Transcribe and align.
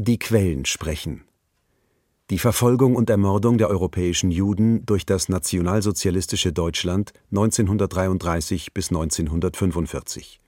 Die 0.00 0.20
Quellen 0.20 0.64
sprechen. 0.64 1.24
Die 2.30 2.38
Verfolgung 2.38 2.94
und 2.94 3.10
Ermordung 3.10 3.58
der 3.58 3.68
europäischen 3.68 4.30
Juden 4.30 4.86
durch 4.86 5.04
das 5.04 5.28
nationalsozialistische 5.28 6.52
Deutschland 6.52 7.12
1933 7.32 8.72
bis 8.72 8.90
1945. 8.90 10.40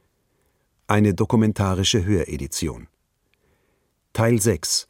Eine 0.86 1.14
dokumentarische 1.14 2.04
Höredition. 2.04 2.86
Teil 4.12 4.40
6 4.40 4.86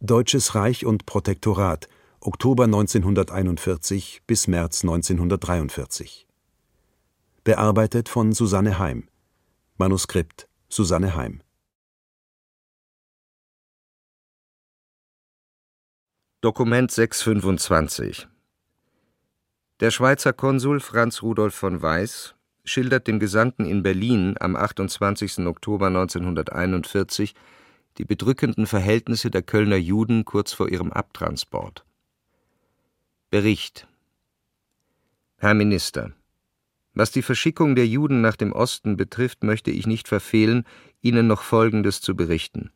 Deutsches 0.00 0.56
Reich 0.56 0.84
und 0.84 1.06
Protektorat 1.06 1.86
Oktober 2.18 2.64
1941 2.64 4.22
bis 4.26 4.48
März 4.48 4.82
1943. 4.82 6.26
Bearbeitet 7.44 8.08
von 8.08 8.32
Susanne 8.32 8.80
Heim. 8.80 9.08
Manuskript 9.78 10.48
Susanne 10.68 11.14
Heim. 11.14 11.44
Dokument 16.42 16.90
625 16.90 18.26
Der 19.80 19.90
Schweizer 19.90 20.32
Konsul 20.32 20.80
Franz 20.80 21.20
Rudolf 21.20 21.54
von 21.54 21.82
Weiß 21.82 22.34
schildert 22.64 23.06
dem 23.08 23.20
Gesandten 23.20 23.66
in 23.66 23.82
Berlin 23.82 24.36
am 24.40 24.56
28. 24.56 25.40
Oktober 25.40 25.88
1941 25.88 27.34
die 27.98 28.06
bedrückenden 28.06 28.66
Verhältnisse 28.66 29.30
der 29.30 29.42
Kölner 29.42 29.76
Juden 29.76 30.24
kurz 30.24 30.54
vor 30.54 30.70
ihrem 30.70 30.90
Abtransport. 30.90 31.84
Bericht 33.28 33.86
Herr 35.36 35.52
Minister, 35.52 36.12
was 36.94 37.10
die 37.10 37.20
Verschickung 37.20 37.74
der 37.74 37.86
Juden 37.86 38.22
nach 38.22 38.36
dem 38.36 38.52
Osten 38.52 38.96
betrifft, 38.96 39.44
möchte 39.44 39.70
ich 39.70 39.86
nicht 39.86 40.08
verfehlen, 40.08 40.64
Ihnen 41.02 41.26
noch 41.26 41.42
Folgendes 41.42 42.00
zu 42.00 42.16
berichten. 42.16 42.70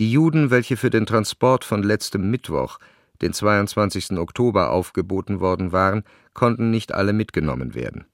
Die 0.00 0.10
Juden, 0.10 0.50
welche 0.50 0.78
für 0.78 0.88
den 0.88 1.04
Transport 1.04 1.62
von 1.62 1.82
letztem 1.82 2.30
Mittwoch, 2.30 2.78
den 3.20 3.34
22. 3.34 4.12
Oktober, 4.12 4.70
aufgeboten 4.70 5.40
worden 5.40 5.72
waren, 5.72 6.04
konnten 6.32 6.70
nicht 6.70 6.92
alle 6.92 7.12
mitgenommen 7.12 7.74
werden. 7.74 8.06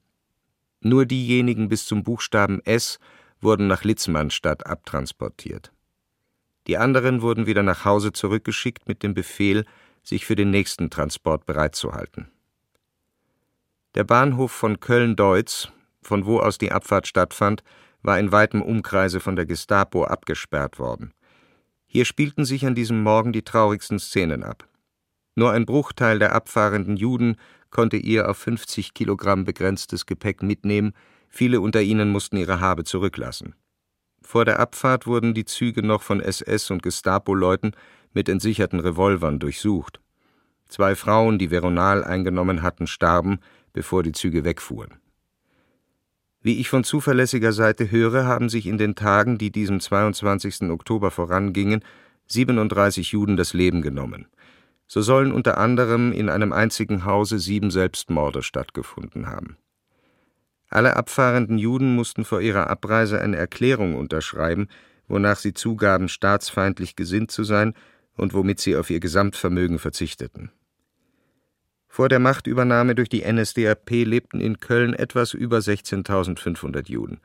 Nur 0.81 1.05
diejenigen 1.05 1.69
bis 1.69 1.85
zum 1.85 2.03
Buchstaben 2.03 2.59
S 2.65 2.99
wurden 3.39 3.67
nach 3.67 3.85
Litzmannstadt 3.85 4.67
abtransportiert. 4.67 5.71
Die 6.67 6.77
anderen 6.77 7.21
wurden 7.21 7.45
wieder 7.45 7.63
nach 7.63 7.85
Hause 7.85 8.11
zurückgeschickt 8.11 8.89
mit 8.89 9.01
dem 9.01 9.13
Befehl, 9.13 9.63
sich 10.03 10.25
für 10.25 10.35
den 10.35 10.49
nächsten 10.49 10.89
Transport 10.89 11.45
bereitzuhalten. 11.45 12.27
Der 13.95 14.03
Bahnhof 14.03 14.51
von 14.51 14.81
Köln-Deutz, 14.81 15.69
von 16.01 16.25
wo 16.25 16.41
aus 16.41 16.57
die 16.57 16.73
Abfahrt 16.73 17.07
stattfand, 17.07 17.63
war 18.01 18.19
in 18.19 18.33
weitem 18.33 18.61
Umkreise 18.61 19.21
von 19.21 19.37
der 19.37 19.45
Gestapo 19.45 20.03
abgesperrt 20.03 20.79
worden. 20.79 21.13
Hier 21.87 22.05
spielten 22.05 22.45
sich 22.45 22.65
an 22.65 22.75
diesem 22.75 23.01
Morgen 23.01 23.33
die 23.33 23.43
traurigsten 23.43 23.97
Szenen 23.97 24.43
ab. 24.43 24.67
Nur 25.35 25.51
ein 25.51 25.65
Bruchteil 25.65 26.19
der 26.19 26.33
abfahrenden 26.33 26.97
Juden 26.97 27.37
konnte 27.69 27.97
ihr 27.97 28.29
auf 28.29 28.37
50 28.37 28.93
Kilogramm 28.93 29.45
begrenztes 29.45 30.05
Gepäck 30.05 30.43
mitnehmen, 30.43 30.93
viele 31.29 31.61
unter 31.61 31.81
ihnen 31.81 32.09
mussten 32.09 32.37
ihre 32.37 32.59
Habe 32.59 32.83
zurücklassen. 32.83 33.55
Vor 34.21 34.45
der 34.45 34.59
Abfahrt 34.59 35.07
wurden 35.07 35.33
die 35.33 35.45
Züge 35.45 35.83
noch 35.83 36.01
von 36.01 36.21
SS- 36.21 36.71
und 36.71 36.83
Gestapo-Leuten 36.83 37.71
mit 38.13 38.27
entsicherten 38.27 38.79
Revolvern 38.79 39.39
durchsucht. 39.39 40.01
Zwei 40.67 40.95
Frauen, 40.95 41.39
die 41.39 41.51
Veronal 41.51 42.03
eingenommen 42.03 42.61
hatten, 42.61 42.87
starben, 42.87 43.39
bevor 43.71 44.03
die 44.03 44.11
Züge 44.11 44.43
wegfuhren. 44.43 44.95
Wie 46.47 46.61
ich 46.61 46.69
von 46.69 46.85
zuverlässiger 46.85 47.51
Seite 47.51 47.91
höre, 47.91 48.25
haben 48.25 48.47
sich 48.47 48.67
in 48.67 48.77
den 48.77 48.95
Tagen, 48.95 49.37
die 49.37 49.51
diesem 49.51 49.81
22. 49.81 50.69
Oktober 50.69 51.11
vorangingen, 51.11 51.83
37 52.27 53.11
Juden 53.11 53.35
das 53.35 53.53
Leben 53.53 53.81
genommen. 53.81 54.27
So 54.87 55.01
sollen 55.01 55.33
unter 55.33 55.57
anderem 55.57 56.13
in 56.13 56.29
einem 56.29 56.53
einzigen 56.53 57.03
Hause 57.03 57.39
sieben 57.39 57.69
Selbstmorde 57.69 58.43
stattgefunden 58.43 59.27
haben. 59.27 59.57
Alle 60.69 60.95
abfahrenden 60.95 61.57
Juden 61.57 61.95
mussten 61.95 62.23
vor 62.23 62.39
ihrer 62.39 62.69
Abreise 62.69 63.19
eine 63.19 63.35
Erklärung 63.35 63.95
unterschreiben, 63.95 64.69
wonach 65.09 65.39
sie 65.39 65.53
zugaben, 65.53 66.07
staatsfeindlich 66.07 66.95
gesinnt 66.95 67.29
zu 67.29 67.43
sein 67.43 67.73
und 68.15 68.33
womit 68.33 68.61
sie 68.61 68.77
auf 68.77 68.89
ihr 68.89 69.01
Gesamtvermögen 69.01 69.79
verzichteten. 69.79 70.53
Vor 71.97 72.09
der 72.09 72.19
Machtübernahme 72.19 72.93
durch 72.93 73.09
die 73.09 73.25
NSDAP 73.25 73.89
lebten 73.89 74.39
in 74.39 74.59
Köln 74.59 74.93
etwas 74.93 75.33
über 75.33 75.57
16.500 75.57 76.87
Juden. 76.91 77.21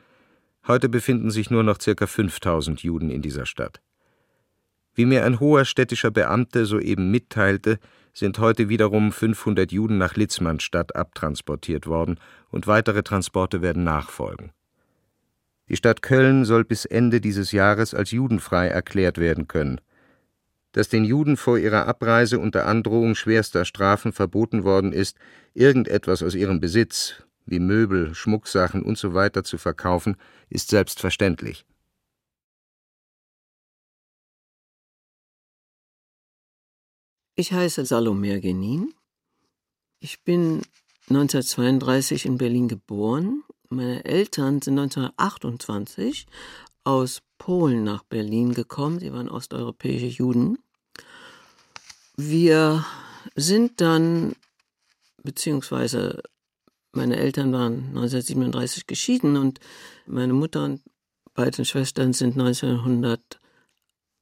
Heute 0.67 0.89
befinden 0.89 1.31
sich 1.31 1.51
nur 1.51 1.63
noch 1.63 1.77
ca. 1.77 1.91
5.000 1.91 2.81
Juden 2.81 3.11
in 3.11 3.21
dieser 3.21 3.45
Stadt. 3.45 3.83
Wie 4.95 5.05
mir 5.05 5.27
ein 5.27 5.41
hoher 5.41 5.67
städtischer 5.67 6.11
Beamte 6.11 6.65
soeben 6.65 7.11
mitteilte, 7.11 7.81
sind 8.15 8.39
heute 8.39 8.71
wiederum 8.71 9.13
500 9.13 9.71
Juden 9.73 9.99
nach 9.99 10.17
Litzmannstadt 10.17 10.97
abtransportiert 10.97 11.87
worden 11.87 12.19
und 12.49 12.67
weitere 12.67 13.03
Transporte 13.03 13.61
werden 13.61 13.85
nachfolgen. 13.85 14.53
Die 15.69 15.77
Stadt 15.77 16.01
Köln 16.01 16.47
soll 16.47 16.65
bis 16.65 16.87
Ende 16.87 17.21
dieses 17.21 17.53
Jahres 17.53 17.93
als 17.93 18.11
judenfrei 18.11 18.69
erklärt 18.69 19.19
werden 19.19 19.49
können. 19.49 19.83
Dass 20.73 20.89
den 20.89 21.05
Juden 21.05 21.37
vor 21.37 21.59
ihrer 21.59 21.87
Abreise 21.87 22.39
unter 22.39 22.67
Androhung 22.67 23.15
schwerster 23.15 23.65
Strafen 23.65 24.13
verboten 24.13 24.65
worden 24.65 24.93
ist, 24.93 25.19
irgendetwas 25.55 26.23
aus 26.23 26.35
ihrem 26.35 26.61
Besitz, 26.61 27.23
wie 27.45 27.59
Möbel, 27.59 28.15
Schmucksachen 28.15 28.85
usw. 28.85 29.31
So 29.35 29.43
zu 29.43 29.59
verkaufen, 29.59 30.17
ist 30.49 30.69
selbstverständlich. 30.69 31.67
Ich 37.35 37.53
heiße 37.53 37.85
Salome 37.87 38.41
Genin. 38.41 38.93
Ich 40.01 40.23
bin 40.23 40.63
1932 41.09 42.27
in 42.27 42.39
Berlin 42.39 42.69
geboren. 42.69 43.43
Meine 43.71 44.05
Eltern 44.05 44.61
sind 44.61 44.79
1928 44.79 46.27
aus 46.85 47.23
Polen 47.39 47.85
nach 47.85 48.03
Berlin 48.05 48.55
gekommen. 48.55 48.99
Sie 48.99 49.13
waren 49.13 49.29
osteuropäische 49.29 50.07
Juden. 50.07 50.59
Wir 52.17 52.85
sind 53.35 53.81
dann, 53.81 54.35
beziehungsweise 55.23 56.23
meine 56.93 57.17
Eltern 57.17 57.53
waren 57.53 57.89
1937 57.89 58.87
geschieden 58.87 59.37
und 59.37 59.61
meine 60.07 60.35
Mutter 60.35 60.65
und 60.65 60.83
beiden 61.35 61.65
Schwestern 61.65 62.13
sind 62.13 62.39
1900 62.39 63.41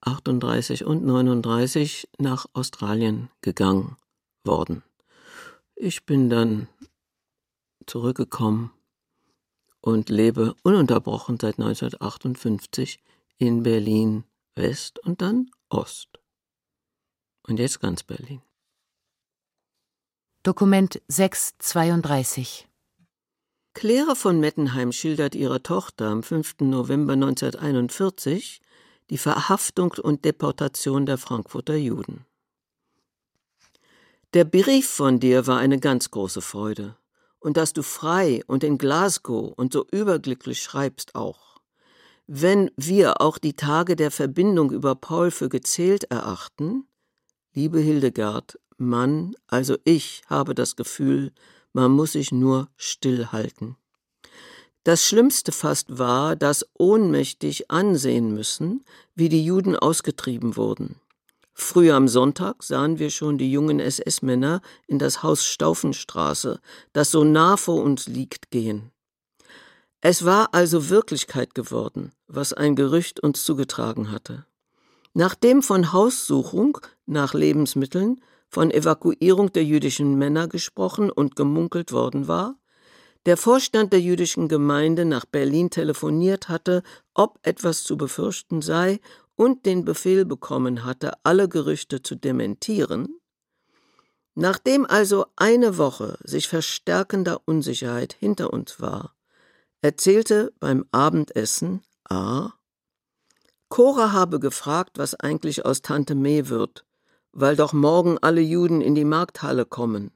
38 0.02 0.84
und 0.84 1.04
39 1.04 2.08
nach 2.18 2.46
Australien 2.54 3.28
gegangen 3.42 3.96
worden. 4.44 4.82
Ich 5.76 6.06
bin 6.06 6.30
dann 6.30 6.68
zurückgekommen 7.86 8.70
und 9.80 10.08
lebe 10.08 10.54
ununterbrochen 10.62 11.38
seit 11.40 11.58
1958 11.58 13.02
in 13.38 13.62
Berlin 13.62 14.24
West 14.54 14.98
und 15.00 15.22
dann 15.22 15.50
Ost. 15.68 16.08
Und 17.46 17.58
jetzt 17.58 17.80
ganz 17.80 18.02
Berlin. 18.02 18.42
Dokument 20.42 21.00
632 21.08 22.66
Claire 23.74 24.16
von 24.16 24.40
Mettenheim 24.40 24.92
schildert 24.92 25.34
ihrer 25.34 25.62
Tochter 25.62 26.08
am 26.08 26.22
5. 26.22 26.56
November 26.60 27.12
1941 27.12 28.60
die 29.10 29.18
Verhaftung 29.18 29.92
und 30.02 30.24
Deportation 30.24 31.06
der 31.06 31.18
Frankfurter 31.18 31.76
Juden. 31.76 32.26
Der 34.32 34.44
Brief 34.44 34.88
von 34.88 35.18
dir 35.18 35.46
war 35.46 35.58
eine 35.58 35.80
ganz 35.80 36.10
große 36.10 36.40
Freude. 36.40 36.96
Und 37.40 37.56
dass 37.56 37.72
du 37.72 37.82
frei 37.82 38.42
und 38.46 38.62
in 38.62 38.78
Glasgow 38.78 39.52
und 39.56 39.72
so 39.72 39.86
überglücklich 39.90 40.62
schreibst 40.62 41.14
auch. 41.14 41.58
Wenn 42.26 42.70
wir 42.76 43.20
auch 43.20 43.38
die 43.38 43.54
Tage 43.54 43.96
der 43.96 44.12
Verbindung 44.12 44.70
über 44.70 44.94
Paul 44.94 45.32
für 45.32 45.48
gezählt 45.48 46.04
erachten, 46.04 46.86
liebe 47.54 47.80
Hildegard, 47.80 48.58
Mann, 48.76 49.34
also 49.48 49.76
ich 49.84 50.22
habe 50.28 50.54
das 50.54 50.76
Gefühl, 50.76 51.32
man 51.72 51.90
muss 51.90 52.12
sich 52.12 52.30
nur 52.30 52.68
stillhalten. 52.76 53.76
Das 54.84 55.04
Schlimmste 55.04 55.52
fast 55.52 55.98
war, 55.98 56.36
das 56.36 56.66
ohnmächtig 56.78 57.70
ansehen 57.70 58.32
müssen, 58.32 58.84
wie 59.14 59.28
die 59.28 59.44
Juden 59.44 59.76
ausgetrieben 59.76 60.56
wurden. 60.56 60.96
Früh 61.60 61.92
am 61.92 62.08
Sonntag 62.08 62.62
sahen 62.64 62.98
wir 62.98 63.10
schon 63.10 63.36
die 63.36 63.52
jungen 63.52 63.80
SS-Männer 63.80 64.62
in 64.88 64.98
das 64.98 65.22
Haus 65.22 65.44
Staufenstraße, 65.44 66.58
das 66.94 67.10
so 67.10 67.22
nah 67.22 67.56
vor 67.58 67.82
uns 67.82 68.08
liegt, 68.08 68.50
gehen. 68.50 68.90
Es 70.00 70.24
war 70.24 70.48
also 70.52 70.88
Wirklichkeit 70.88 71.54
geworden, 71.54 72.12
was 72.26 72.54
ein 72.54 72.76
Gerücht 72.76 73.20
uns 73.20 73.44
zugetragen 73.44 74.10
hatte. 74.10 74.46
Nachdem 75.12 75.62
von 75.62 75.92
Haussuchung 75.92 76.78
nach 77.04 77.34
Lebensmitteln, 77.34 78.20
von 78.48 78.70
Evakuierung 78.70 79.52
der 79.52 79.64
jüdischen 79.64 80.16
Männer 80.16 80.48
gesprochen 80.48 81.10
und 81.10 81.36
gemunkelt 81.36 81.92
worden 81.92 82.26
war, 82.26 82.56
der 83.26 83.36
Vorstand 83.36 83.92
der 83.92 84.00
jüdischen 84.00 84.48
Gemeinde 84.48 85.04
nach 85.04 85.26
Berlin 85.26 85.68
telefoniert 85.68 86.48
hatte, 86.48 86.82
ob 87.12 87.38
etwas 87.42 87.84
zu 87.84 87.98
befürchten 87.98 88.62
sei 88.62 88.98
und 89.40 89.64
den 89.64 89.86
Befehl 89.86 90.26
bekommen 90.26 90.84
hatte, 90.84 91.12
alle 91.22 91.48
Gerüchte 91.48 92.02
zu 92.02 92.14
dementieren, 92.14 93.18
nachdem 94.34 94.84
also 94.84 95.24
eine 95.34 95.78
Woche 95.78 96.18
sich 96.24 96.46
verstärkender 96.46 97.40
Unsicherheit 97.46 98.12
hinter 98.12 98.52
uns 98.52 98.82
war, 98.82 99.14
erzählte 99.80 100.52
beim 100.60 100.84
Abendessen 100.90 101.82
A. 102.06 102.52
Cora 103.70 104.12
habe 104.12 104.40
gefragt, 104.40 104.98
was 104.98 105.14
eigentlich 105.14 105.64
aus 105.64 105.80
Tante 105.80 106.14
Mee 106.14 106.48
wird, 106.48 106.84
weil 107.32 107.56
doch 107.56 107.72
morgen 107.72 108.18
alle 108.18 108.42
Juden 108.42 108.82
in 108.82 108.94
die 108.94 109.06
Markthalle 109.06 109.64
kommen. 109.64 110.10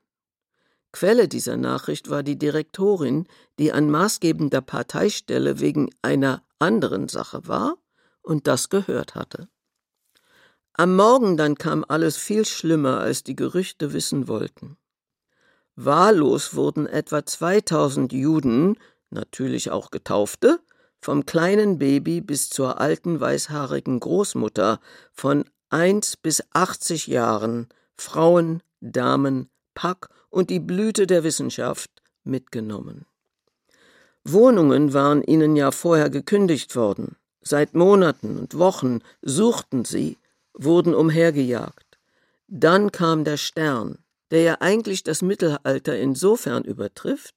Quelle 0.92 1.28
dieser 1.28 1.56
Nachricht 1.56 2.10
war 2.10 2.22
die 2.22 2.38
Direktorin, 2.38 3.26
die 3.58 3.72
an 3.72 3.90
maßgebender 3.90 4.60
Parteistelle 4.60 5.60
wegen 5.60 5.88
einer 6.02 6.42
anderen 6.58 7.08
Sache 7.08 7.48
war 7.48 7.78
und 8.24 8.46
das 8.48 8.70
gehört 8.70 9.14
hatte. 9.14 9.48
Am 10.72 10.96
Morgen 10.96 11.36
dann 11.36 11.54
kam 11.56 11.84
alles 11.86 12.16
viel 12.16 12.44
schlimmer, 12.44 12.98
als 12.98 13.22
die 13.22 13.36
Gerüchte 13.36 13.92
wissen 13.92 14.26
wollten. 14.26 14.76
Wahllos 15.76 16.54
wurden 16.56 16.86
etwa 16.86 17.24
2000 17.24 18.12
Juden, 18.12 18.76
natürlich 19.10 19.70
auch 19.70 19.92
Getaufte, 19.92 20.58
vom 21.00 21.26
kleinen 21.26 21.78
Baby 21.78 22.20
bis 22.20 22.48
zur 22.48 22.80
alten 22.80 23.20
weißhaarigen 23.20 24.00
Großmutter, 24.00 24.80
von 25.12 25.44
eins 25.68 26.16
bis 26.16 26.42
achtzig 26.52 27.06
Jahren, 27.06 27.68
Frauen, 27.96 28.62
Damen, 28.80 29.50
Pack 29.74 30.08
und 30.30 30.50
die 30.50 30.60
Blüte 30.60 31.06
der 31.06 31.22
Wissenschaft 31.24 31.90
mitgenommen. 32.24 33.06
Wohnungen 34.24 34.94
waren 34.94 35.22
ihnen 35.22 35.54
ja 35.54 35.70
vorher 35.70 36.10
gekündigt 36.10 36.74
worden. 36.74 37.16
Seit 37.46 37.74
Monaten 37.74 38.38
und 38.38 38.58
Wochen 38.58 39.00
suchten 39.20 39.84
sie, 39.84 40.16
wurden 40.54 40.94
umhergejagt. 40.94 41.98
Dann 42.48 42.90
kam 42.90 43.24
der 43.24 43.36
Stern, 43.36 43.98
der 44.30 44.42
ja 44.42 44.56
eigentlich 44.60 45.02
das 45.02 45.20
Mittelalter 45.20 45.98
insofern 45.98 46.64
übertrifft, 46.64 47.34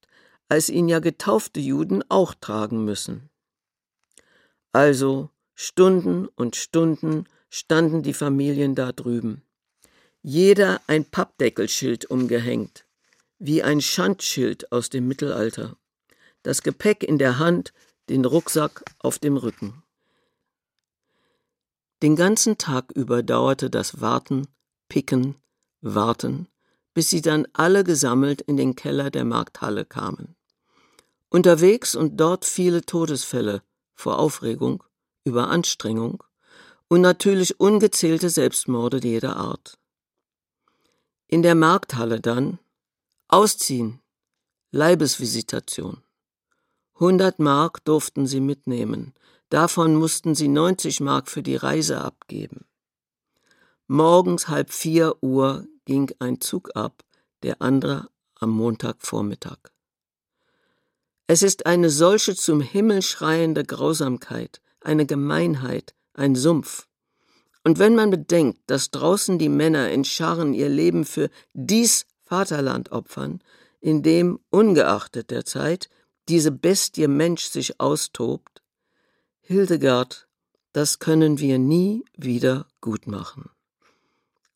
als 0.48 0.70
ihn 0.70 0.88
ja 0.88 1.00
getaufte 1.00 1.60
Juden 1.60 2.04
auch 2.08 2.34
tragen 2.34 2.86
müssen. 2.86 3.30
Also 4.72 5.30
Stunden 5.56 6.30
und 6.36 6.56
Stunden 6.56 7.26
standen 7.50 8.02
die 8.02 8.14
Familien 8.14 8.76
da 8.76 8.94
drüben. 8.94 9.42
Jeder 10.22 10.80
ein 10.88 11.04
Pappdeckelschild 11.04 12.06
umgehängt, 12.06 12.86
wie 13.40 13.62
ein 13.62 13.82
Schandschild 13.82 14.72
aus 14.72 14.90
dem 14.90 15.08
Mittelalter. 15.08 15.76
Das 16.44 16.64
Gepäck 16.64 17.04
in 17.04 17.18
der 17.18 17.40
Hand, 17.40 17.74
den 18.08 18.24
Rucksack 18.24 18.86
auf 19.00 19.20
dem 19.20 19.36
Rücken. 19.36 19.84
Den 22.04 22.16
ganzen 22.16 22.58
Tag 22.58 22.92
über 22.92 23.24
dauerte 23.24 23.70
das 23.70 24.02
Warten, 24.02 24.48
Picken, 24.88 25.36
Warten, 25.82 26.48
bis 26.94 27.10
sie 27.10 27.22
dann 27.22 27.48
alle 27.54 27.84
gesammelt 27.84 28.42
in 28.42 28.56
den 28.56 28.76
Keller 28.76 29.10
der 29.10 29.26
Markthalle 29.26 29.84
kamen. 29.84 30.36
Unterwegs 31.30 31.96
und 31.96 32.18
dort 32.18 32.46
viele 32.46 32.84
Todesfälle, 32.84 33.62
vor 33.96 34.20
Aufregung, 34.20 34.84
Überanstrengung 35.24 36.24
und 36.88 37.02
natürlich 37.02 37.60
ungezählte 37.60 38.30
Selbstmorde 38.30 39.00
jeder 39.04 39.36
Art. 39.36 39.78
In 41.28 41.42
der 41.42 41.56
Markthalle 41.56 42.22
dann 42.22 42.60
Ausziehen, 43.28 44.00
Leibesvisitation. 44.72 46.02
100 46.94 47.40
Mark 47.40 47.84
durften 47.84 48.26
sie 48.26 48.40
mitnehmen, 48.40 49.14
davon 49.50 49.96
mussten 49.96 50.36
sie 50.36 50.48
90 50.48 51.00
Mark 51.00 51.30
für 51.30 51.44
die 51.44 51.56
Reise 51.56 52.02
abgeben. 52.02 52.66
Morgens 53.88 54.48
halb 54.48 54.72
vier 54.72 55.16
Uhr 55.22 55.66
ging 55.86 56.12
ein 56.20 56.42
Zug 56.42 56.76
ab, 56.76 57.04
der 57.44 57.62
andere 57.62 58.10
am 58.36 58.52
Montagvormittag. 58.52 59.58
Es 61.28 61.44
ist 61.44 61.66
eine 61.66 61.90
solche 61.90 62.36
zum 62.36 62.62
Himmel 62.62 63.02
schreiende 63.02 63.64
Grausamkeit, 63.64 64.62
eine 64.82 65.06
Gemeinheit, 65.06 65.94
ein 66.14 66.36
Sumpf. 66.36 66.88
Und 67.64 67.80
wenn 67.80 67.96
man 67.96 68.10
bedenkt, 68.10 68.60
dass 68.68 68.92
draußen 68.92 69.38
die 69.38 69.50
Männer 69.50 69.92
in 69.92 70.06
Scharen 70.06 70.54
ihr 70.54 70.70
Leben 70.70 71.04
für 71.04 71.30
dies 71.54 72.06
Vaterland 72.24 72.92
opfern, 72.94 73.42
in 73.82 74.04
dem, 74.04 74.40
ungeachtet 74.50 75.32
der 75.32 75.46
Zeit, 75.46 75.90
diese 76.30 76.52
Bestie 76.52 77.08
Mensch 77.08 77.46
sich 77.46 77.80
austobt, 77.80 78.62
Hildegard, 79.50 80.28
das 80.74 81.00
können 81.00 81.40
wir 81.40 81.58
nie 81.58 82.04
wieder 82.18 82.68
gut 82.82 83.08
machen. 83.08 83.50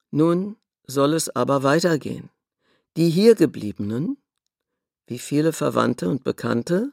Nun 0.09 0.57
soll 0.85 1.13
es 1.13 1.33
aber 1.33 1.63
weitergehen. 1.63 2.29
Die 2.97 3.09
hiergebliebenen, 3.09 4.17
wie 5.07 5.17
viele 5.17 5.53
Verwandte 5.53 6.09
und 6.09 6.25
Bekannte, 6.25 6.91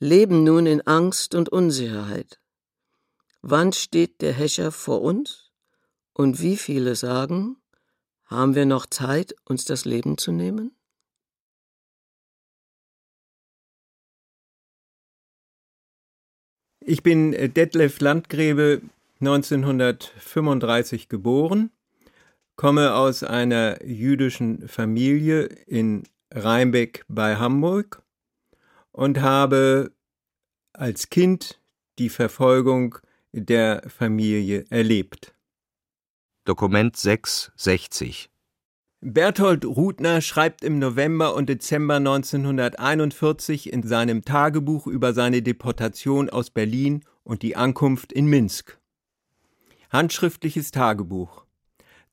leben 0.00 0.42
nun 0.42 0.66
in 0.66 0.80
Angst 0.80 1.36
und 1.36 1.48
Unsicherheit. 1.48 2.40
Wann 3.40 3.72
steht 3.72 4.20
der 4.20 4.32
Häscher 4.32 4.72
vor 4.72 5.00
uns? 5.00 5.52
Und 6.14 6.42
wie 6.42 6.56
viele 6.56 6.96
sagen, 6.96 7.56
haben 8.24 8.56
wir 8.56 8.66
noch 8.66 8.86
Zeit, 8.86 9.36
uns 9.44 9.64
das 9.64 9.84
Leben 9.84 10.18
zu 10.18 10.32
nehmen? 10.32 10.74
Ich 16.84 17.02
bin 17.02 17.32
äh, 17.32 17.48
Detlef 17.48 18.00
Landgräbe, 18.00 18.82
1935 19.20 21.08
geboren, 21.08 21.70
komme 22.56 22.94
aus 22.94 23.22
einer 23.22 23.84
jüdischen 23.84 24.68
Familie 24.68 25.44
in 25.66 26.02
Rheinbeck 26.32 27.04
bei 27.08 27.36
Hamburg 27.36 28.02
und 28.90 29.20
habe 29.20 29.92
als 30.72 31.08
Kind 31.08 31.60
die 31.98 32.08
Verfolgung 32.08 32.98
der 33.32 33.82
Familie 33.88 34.64
erlebt. 34.70 35.34
Dokument 36.44 36.96
660 36.96 38.31
Berthold 39.04 39.64
Rudner 39.64 40.20
schreibt 40.20 40.62
im 40.62 40.78
November 40.78 41.34
und 41.34 41.48
Dezember 41.48 41.96
1941 41.96 43.72
in 43.72 43.82
seinem 43.82 44.24
Tagebuch 44.24 44.86
über 44.86 45.12
seine 45.12 45.42
Deportation 45.42 46.30
aus 46.30 46.50
Berlin 46.50 47.04
und 47.24 47.42
die 47.42 47.56
Ankunft 47.56 48.12
in 48.12 48.26
Minsk. 48.26 48.78
Handschriftliches 49.90 50.70
Tagebuch. 50.70 51.44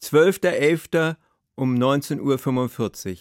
12.11. 0.02 1.16
um 1.54 1.76
19.45 1.76 3.12
Uhr. 3.12 3.18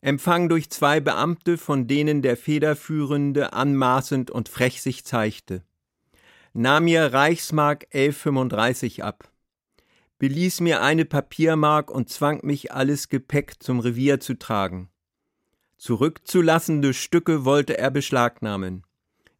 Empfang 0.00 0.48
durch 0.48 0.68
zwei 0.68 0.98
Beamte, 0.98 1.56
von 1.58 1.86
denen 1.86 2.22
der 2.22 2.36
Federführende 2.36 3.52
anmaßend 3.52 4.32
und 4.32 4.48
frech 4.48 4.82
sich 4.82 5.04
zeigte 5.04 5.62
nahm 6.54 6.84
mir 6.84 7.12
Reichsmark 7.12 7.86
1135 7.92 9.04
ab, 9.04 9.28
beließ 10.24 10.60
mir 10.60 10.80
eine 10.80 11.04
Papiermark 11.04 11.90
und 11.90 12.08
zwang 12.08 12.40
mich, 12.46 12.72
alles 12.72 13.10
Gepäck 13.10 13.56
zum 13.62 13.78
Revier 13.78 14.20
zu 14.20 14.38
tragen. 14.38 14.88
Zurückzulassende 15.76 16.94
Stücke 16.94 17.44
wollte 17.44 17.76
er 17.76 17.90
beschlagnahmen. 17.90 18.84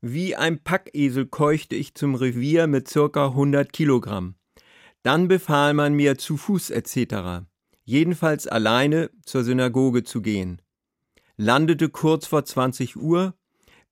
Wie 0.02 0.36
ein 0.36 0.62
Packesel 0.62 1.24
keuchte 1.24 1.74
ich 1.74 1.94
zum 1.94 2.14
Revier 2.14 2.66
mit 2.66 2.86
circa 2.86 3.28
100 3.28 3.72
Kilogramm. 3.72 4.34
Dann 5.02 5.26
befahl 5.26 5.72
man 5.72 5.94
mir 5.94 6.18
zu 6.18 6.36
Fuß 6.36 6.68
etc., 6.68 7.46
jedenfalls 7.84 8.46
alleine 8.46 9.08
zur 9.24 9.42
Synagoge 9.42 10.04
zu 10.04 10.20
gehen. 10.20 10.60
Landete 11.38 11.88
kurz 11.88 12.26
vor 12.26 12.44
20 12.44 12.96
Uhr, 12.96 13.32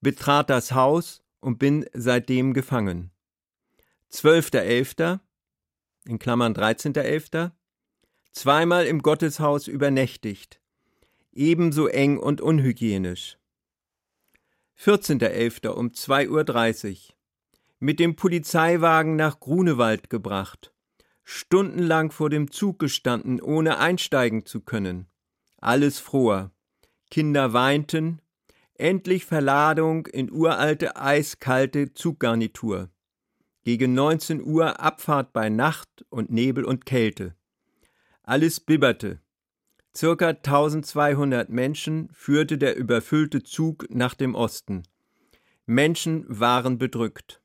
betrat 0.02 0.50
das 0.50 0.72
Haus 0.72 1.22
und 1.40 1.58
bin 1.58 1.86
seitdem 1.94 2.52
gefangen. 2.52 3.12
12.11., 4.10 5.20
in 6.06 6.18
Klammern 6.18 6.54
13.11., 6.54 7.52
zweimal 8.32 8.86
im 8.86 9.02
Gotteshaus 9.02 9.68
übernächtigt, 9.68 10.60
ebenso 11.32 11.86
eng 11.86 12.18
und 12.18 12.40
unhygienisch. 12.40 13.38
14.11. 14.78 15.68
um 15.68 15.88
2.30 15.88 16.90
Uhr, 16.90 17.14
mit 17.78 18.00
dem 18.00 18.16
Polizeiwagen 18.16 19.16
nach 19.16 19.40
Grunewald 19.40 20.10
gebracht, 20.10 20.72
stundenlang 21.24 22.10
vor 22.10 22.30
dem 22.30 22.50
Zug 22.50 22.78
gestanden, 22.78 23.40
ohne 23.40 23.78
einsteigen 23.78 24.44
zu 24.46 24.60
können. 24.60 25.08
Alles 25.58 25.98
froher. 25.98 26.50
Kinder 27.10 27.52
weinten, 27.52 28.20
endlich 28.74 29.24
Verladung 29.24 30.06
in 30.06 30.30
uralte 30.32 30.96
eiskalte 30.96 31.92
Zuggarnitur. 31.92 32.91
Gegen 33.64 33.94
19 33.94 34.42
Uhr 34.42 34.80
Abfahrt 34.80 35.32
bei 35.32 35.48
Nacht 35.48 36.04
und 36.10 36.30
Nebel 36.30 36.64
und 36.64 36.84
Kälte. 36.84 37.36
Alles 38.24 38.58
bibberte. 38.58 39.20
Circa 39.94 40.30
1200 40.30 41.48
Menschen 41.48 42.08
führte 42.12 42.58
der 42.58 42.76
überfüllte 42.76 43.44
Zug 43.44 43.86
nach 43.88 44.14
dem 44.14 44.34
Osten. 44.34 44.82
Menschen 45.64 46.24
waren 46.28 46.78
bedrückt. 46.78 47.40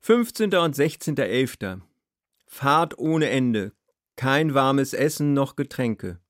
15. 0.00 0.54
und 0.54 0.74
16.11. 0.74 1.82
Fahrt 2.46 2.96
ohne 2.96 3.28
Ende, 3.28 3.72
kein 4.16 4.54
warmes 4.54 4.94
Essen 4.94 5.34
noch 5.34 5.56
Getränke. 5.56 6.20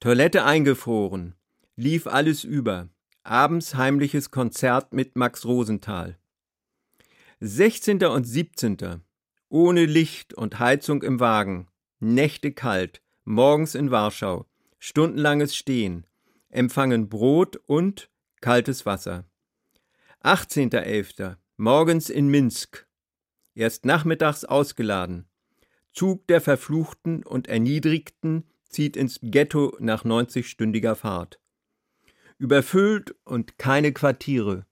Toilette 0.00 0.44
eingefroren, 0.44 1.34
lief 1.76 2.06
alles 2.06 2.42
über. 2.44 2.88
Abends 3.22 3.74
heimliches 3.74 4.30
Konzert 4.30 4.94
mit 4.94 5.14
Max 5.14 5.44
Rosenthal. 5.44 6.16
16. 7.40 8.04
und 8.04 8.24
17. 8.24 9.02
Ohne 9.48 9.86
Licht 9.86 10.34
und 10.34 10.58
Heizung 10.60 11.02
im 11.02 11.20
Wagen, 11.20 11.68
Nächte 11.98 12.52
kalt, 12.52 13.02
morgens 13.24 13.74
in 13.74 13.90
Warschau, 13.90 14.46
stundenlanges 14.78 15.56
Stehen, 15.56 16.06
empfangen 16.48 17.08
Brot 17.08 17.56
und 17.66 18.08
kaltes 18.40 18.86
Wasser. 18.86 19.24
18.11. 20.22 21.36
Morgens 21.56 22.08
in 22.08 22.28
Minsk. 22.28 22.86
Erst 23.54 23.84
nachmittags 23.84 24.44
ausgeladen. 24.44 25.28
Zug 25.92 26.26
der 26.28 26.40
Verfluchten 26.40 27.24
und 27.24 27.48
Erniedrigten 27.48 28.44
zieht 28.68 28.96
ins 28.96 29.18
Ghetto 29.22 29.76
nach 29.80 30.04
90-stündiger 30.04 30.94
Fahrt. 30.94 31.40
Überfüllt 32.38 33.14
und 33.24 33.58
keine 33.58 33.92
Quartiere. 33.92 34.66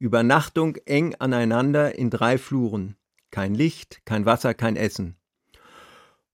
Übernachtung 0.00 0.76
eng 0.86 1.14
aneinander 1.18 1.96
in 1.96 2.08
drei 2.08 2.38
Fluren. 2.38 2.96
Kein 3.30 3.54
Licht, 3.54 4.00
kein 4.06 4.24
Wasser, 4.24 4.54
kein 4.54 4.76
Essen. 4.76 5.16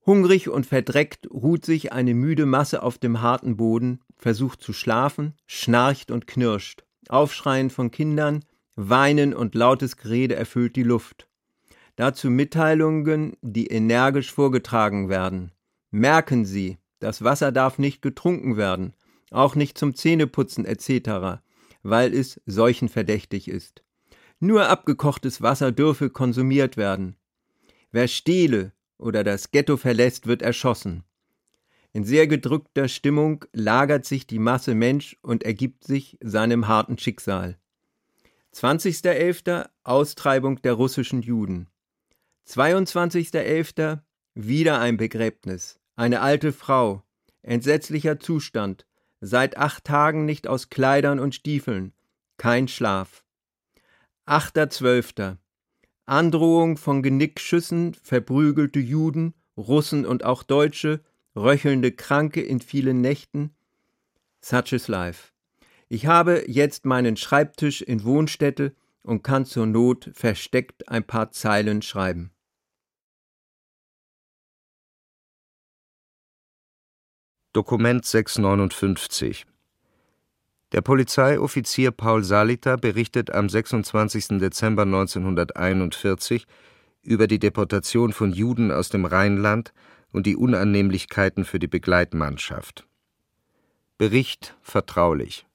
Hungrig 0.06 0.48
und 0.48 0.66
verdreckt 0.66 1.28
ruht 1.32 1.64
sich 1.66 1.92
eine 1.92 2.14
müde 2.14 2.46
Masse 2.46 2.84
auf 2.84 2.96
dem 2.96 3.22
harten 3.22 3.56
Boden, 3.56 3.98
versucht 4.16 4.62
zu 4.62 4.72
schlafen, 4.72 5.34
schnarcht 5.46 6.12
und 6.12 6.28
knirscht. 6.28 6.84
Aufschreien 7.08 7.70
von 7.70 7.90
Kindern, 7.90 8.44
Weinen 8.76 9.34
und 9.34 9.56
lautes 9.56 9.96
Gerede 9.96 10.36
erfüllt 10.36 10.76
die 10.76 10.84
Luft. 10.84 11.28
Dazu 11.96 12.30
Mitteilungen, 12.30 13.36
die 13.42 13.66
energisch 13.66 14.32
vorgetragen 14.32 15.08
werden. 15.08 15.50
Merken 15.90 16.44
Sie, 16.44 16.78
das 17.00 17.24
Wasser 17.24 17.50
darf 17.50 17.78
nicht 17.78 18.00
getrunken 18.00 18.56
werden, 18.56 18.94
auch 19.32 19.56
nicht 19.56 19.76
zum 19.76 19.96
Zähneputzen 19.96 20.64
etc., 20.64 21.40
weil 21.90 22.14
es 22.14 22.40
seuchenverdächtig 22.46 23.48
ist. 23.48 23.84
Nur 24.40 24.68
abgekochtes 24.68 25.40
Wasser 25.40 25.72
dürfe 25.72 26.10
konsumiert 26.10 26.76
werden. 26.76 27.16
Wer 27.92 28.08
stehle 28.08 28.72
oder 28.98 29.24
das 29.24 29.50
Ghetto 29.50 29.76
verlässt, 29.76 30.26
wird 30.26 30.42
erschossen. 30.42 31.04
In 31.92 32.04
sehr 32.04 32.26
gedrückter 32.26 32.88
Stimmung 32.88 33.44
lagert 33.52 34.04
sich 34.04 34.26
die 34.26 34.38
Masse 34.38 34.74
Mensch 34.74 35.16
und 35.22 35.44
ergibt 35.44 35.84
sich 35.84 36.18
seinem 36.20 36.68
harten 36.68 36.98
Schicksal. 36.98 37.56
20.11. 38.52 39.68
Austreibung 39.84 40.60
der 40.62 40.74
russischen 40.74 41.22
Juden. 41.22 41.68
22.11. 42.48 44.00
Wieder 44.34 44.80
ein 44.80 44.96
Begräbnis. 44.96 45.78
Eine 45.94 46.20
alte 46.20 46.52
Frau. 46.52 47.02
Entsetzlicher 47.42 48.18
Zustand. 48.18 48.86
Seit 49.20 49.56
acht 49.56 49.84
Tagen 49.84 50.24
nicht 50.24 50.46
aus 50.46 50.68
Kleidern 50.68 51.18
und 51.18 51.34
Stiefeln. 51.34 51.92
Kein 52.36 52.68
Schlaf. 52.68 53.24
8.12. 54.26 55.36
Androhung 56.04 56.76
von 56.76 57.02
Genickschüssen, 57.02 57.94
verprügelte 57.94 58.80
Juden, 58.80 59.34
Russen 59.56 60.04
und 60.04 60.24
auch 60.24 60.42
Deutsche, 60.42 61.00
röchelnde 61.34 61.92
Kranke 61.92 62.42
in 62.42 62.60
vielen 62.60 63.00
Nächten. 63.00 63.54
Such 64.40 64.72
is 64.72 64.88
life. 64.88 65.32
Ich 65.88 66.06
habe 66.06 66.44
jetzt 66.46 66.84
meinen 66.84 67.16
Schreibtisch 67.16 67.80
in 67.80 68.04
Wohnstätte 68.04 68.74
und 69.02 69.22
kann 69.22 69.46
zur 69.46 69.66
Not 69.66 70.10
versteckt 70.12 70.88
ein 70.88 71.04
paar 71.04 71.30
Zeilen 71.30 71.82
schreiben. 71.82 72.32
Dokument 77.56 78.04
659 78.04 79.46
Der 80.72 80.82
Polizeioffizier 80.82 81.90
Paul 81.90 82.22
Salita 82.22 82.76
berichtet 82.76 83.30
am 83.30 83.48
26. 83.48 84.38
Dezember 84.38 84.82
1941 84.82 86.46
über 87.00 87.26
die 87.26 87.38
Deportation 87.38 88.12
von 88.12 88.34
Juden 88.34 88.70
aus 88.70 88.90
dem 88.90 89.06
Rheinland 89.06 89.72
und 90.12 90.26
die 90.26 90.36
Unannehmlichkeiten 90.36 91.46
für 91.46 91.58
die 91.58 91.66
Begleitmannschaft. 91.66 92.86
Bericht 93.96 94.54
vertraulich 94.60 95.46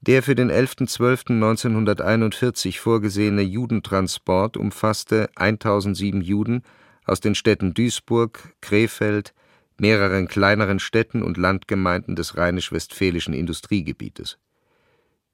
der 0.00 0.22
für 0.22 0.36
den 0.36 0.52
11.12.1941 0.52 2.78
vorgesehene 2.78 3.42
Judentransport 3.42 4.56
umfasste 4.56 5.28
1007 5.34 6.20
Juden 6.20 6.62
aus 7.04 7.18
den 7.18 7.34
Städten 7.34 7.74
Duisburg, 7.74 8.54
Krefeld, 8.60 9.34
mehreren 9.80 10.28
kleineren 10.28 10.78
Städten 10.78 11.22
und 11.22 11.36
Landgemeinden 11.36 12.16
des 12.16 12.36
rheinisch-westfälischen 12.36 13.34
Industriegebietes. 13.34 14.38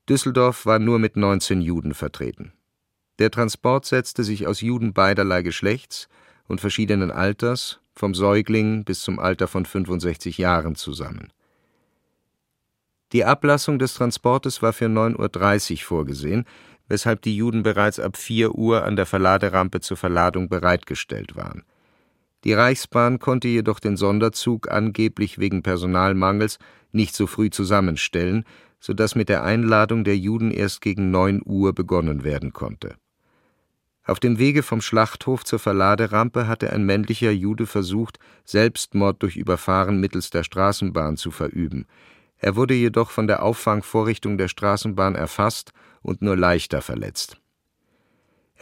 Düsseldorf 0.08 0.66
war 0.66 0.78
nur 0.78 0.98
mit 0.98 1.16
19 1.16 1.60
Juden 1.60 1.94
vertreten. 1.94 2.52
Der 3.18 3.30
Transport 3.30 3.86
setzte 3.86 4.24
sich 4.24 4.46
aus 4.46 4.60
Juden 4.60 4.92
beiderlei 4.92 5.42
Geschlechts 5.42 6.08
und 6.48 6.60
verschiedenen 6.60 7.10
Alters, 7.10 7.80
vom 7.94 8.14
Säugling 8.14 8.84
bis 8.84 9.02
zum 9.02 9.18
Alter 9.18 9.48
von 9.48 9.66
65 9.66 10.38
Jahren 10.38 10.74
zusammen 10.74 11.32
die 13.12 13.26
Ablassung 13.26 13.78
des 13.78 13.94
Transportes 13.94 14.62
war 14.62 14.72
für 14.72 14.86
9.30 14.86 15.72
Uhr 15.72 15.78
vorgesehen, 15.80 16.46
weshalb 16.88 17.20
die 17.22 17.36
Juden 17.36 17.62
bereits 17.62 18.00
ab 18.00 18.16
4 18.16 18.54
Uhr 18.54 18.84
an 18.84 18.96
der 18.96 19.06
Verladerampe 19.06 19.80
zur 19.80 19.96
Verladung 19.96 20.48
bereitgestellt 20.48 21.36
waren. 21.36 21.62
Die 22.44 22.52
Reichsbahn 22.52 23.18
konnte 23.18 23.48
jedoch 23.48 23.78
den 23.78 23.96
Sonderzug 23.96 24.70
angeblich 24.70 25.38
wegen 25.38 25.62
Personalmangels 25.62 26.58
nicht 26.90 27.14
so 27.14 27.26
früh 27.26 27.50
zusammenstellen, 27.50 28.44
so 28.80 28.94
dass 28.94 29.14
mit 29.14 29.28
der 29.28 29.44
Einladung 29.44 30.02
der 30.02 30.16
Juden 30.16 30.50
erst 30.50 30.80
gegen 30.80 31.10
9 31.10 31.42
Uhr 31.44 31.72
begonnen 31.72 32.24
werden 32.24 32.52
konnte. 32.52 32.96
Auf 34.04 34.18
dem 34.18 34.38
Wege 34.38 34.64
vom 34.64 34.80
Schlachthof 34.80 35.44
zur 35.44 35.60
Verladerampe 35.60 36.48
hatte 36.48 36.72
ein 36.72 36.84
männlicher 36.84 37.30
Jude 37.30 37.66
versucht, 37.66 38.18
Selbstmord 38.44 39.22
durch 39.22 39.36
Überfahren 39.36 40.00
mittels 40.00 40.30
der 40.30 40.42
Straßenbahn 40.42 41.16
zu 41.16 41.30
verüben. 41.30 41.86
Er 42.38 42.56
wurde 42.56 42.74
jedoch 42.74 43.10
von 43.10 43.28
der 43.28 43.44
Auffangvorrichtung 43.44 44.38
der 44.38 44.48
Straßenbahn 44.48 45.14
erfasst 45.14 45.72
und 46.02 46.20
nur 46.20 46.36
leichter 46.36 46.82
verletzt. 46.82 47.41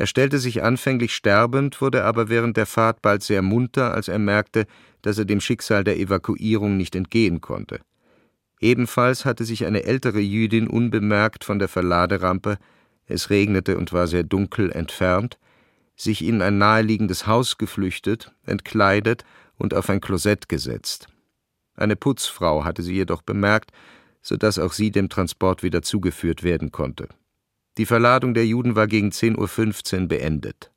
Er 0.00 0.06
stellte 0.06 0.38
sich 0.38 0.62
anfänglich 0.62 1.14
sterbend, 1.14 1.82
wurde 1.82 2.04
aber 2.04 2.30
während 2.30 2.56
der 2.56 2.64
Fahrt 2.64 3.02
bald 3.02 3.22
sehr 3.22 3.42
munter, 3.42 3.92
als 3.92 4.08
er 4.08 4.18
merkte, 4.18 4.64
dass 5.02 5.18
er 5.18 5.26
dem 5.26 5.42
Schicksal 5.42 5.84
der 5.84 5.98
Evakuierung 5.98 6.78
nicht 6.78 6.96
entgehen 6.96 7.42
konnte. 7.42 7.80
Ebenfalls 8.60 9.26
hatte 9.26 9.44
sich 9.44 9.66
eine 9.66 9.82
ältere 9.82 10.20
Jüdin 10.20 10.68
unbemerkt 10.68 11.44
von 11.44 11.58
der 11.58 11.68
Verladerampe 11.68 12.56
es 13.04 13.28
regnete 13.28 13.76
und 13.76 13.92
war 13.92 14.06
sehr 14.06 14.22
dunkel 14.22 14.72
entfernt, 14.72 15.38
sich 15.96 16.24
in 16.24 16.40
ein 16.40 16.56
naheliegendes 16.56 17.26
Haus 17.26 17.58
geflüchtet, 17.58 18.32
entkleidet 18.46 19.26
und 19.58 19.74
auf 19.74 19.90
ein 19.90 20.00
Klosett 20.00 20.48
gesetzt. 20.48 21.08
Eine 21.74 21.96
Putzfrau 21.96 22.64
hatte 22.64 22.82
sie 22.82 22.94
jedoch 22.94 23.20
bemerkt, 23.20 23.70
so 24.22 24.38
dass 24.38 24.58
auch 24.58 24.72
sie 24.72 24.92
dem 24.92 25.10
Transport 25.10 25.62
wieder 25.62 25.82
zugeführt 25.82 26.42
werden 26.42 26.72
konnte. 26.72 27.08
Die 27.80 27.86
Verladung 27.86 28.34
der 28.34 28.44
Juden 28.44 28.76
war 28.76 28.86
gegen 28.86 29.08
10.15 29.08 30.02
Uhr 30.02 30.08
beendet. 30.08 30.70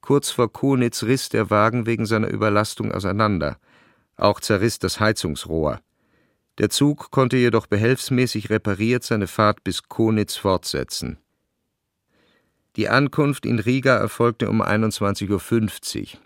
Kurz 0.00 0.30
vor 0.30 0.50
Konitz 0.50 1.02
riss 1.02 1.28
der 1.28 1.50
Wagen 1.50 1.84
wegen 1.84 2.06
seiner 2.06 2.28
Überlastung 2.28 2.90
auseinander. 2.90 3.58
Auch 4.16 4.40
zerriss 4.40 4.78
das 4.78 4.98
Heizungsrohr. 4.98 5.82
Der 6.56 6.70
Zug 6.70 7.10
konnte 7.10 7.36
jedoch 7.36 7.66
behelfsmäßig 7.66 8.48
repariert 8.48 9.04
seine 9.04 9.26
Fahrt 9.26 9.62
bis 9.62 9.88
Konitz 9.88 10.36
fortsetzen. 10.36 11.18
Die 12.76 12.88
Ankunft 12.88 13.44
in 13.44 13.58
Riga 13.58 13.98
erfolgte 13.98 14.48
um 14.48 14.62
21.50 14.62 16.14
Uhr. 16.14 16.20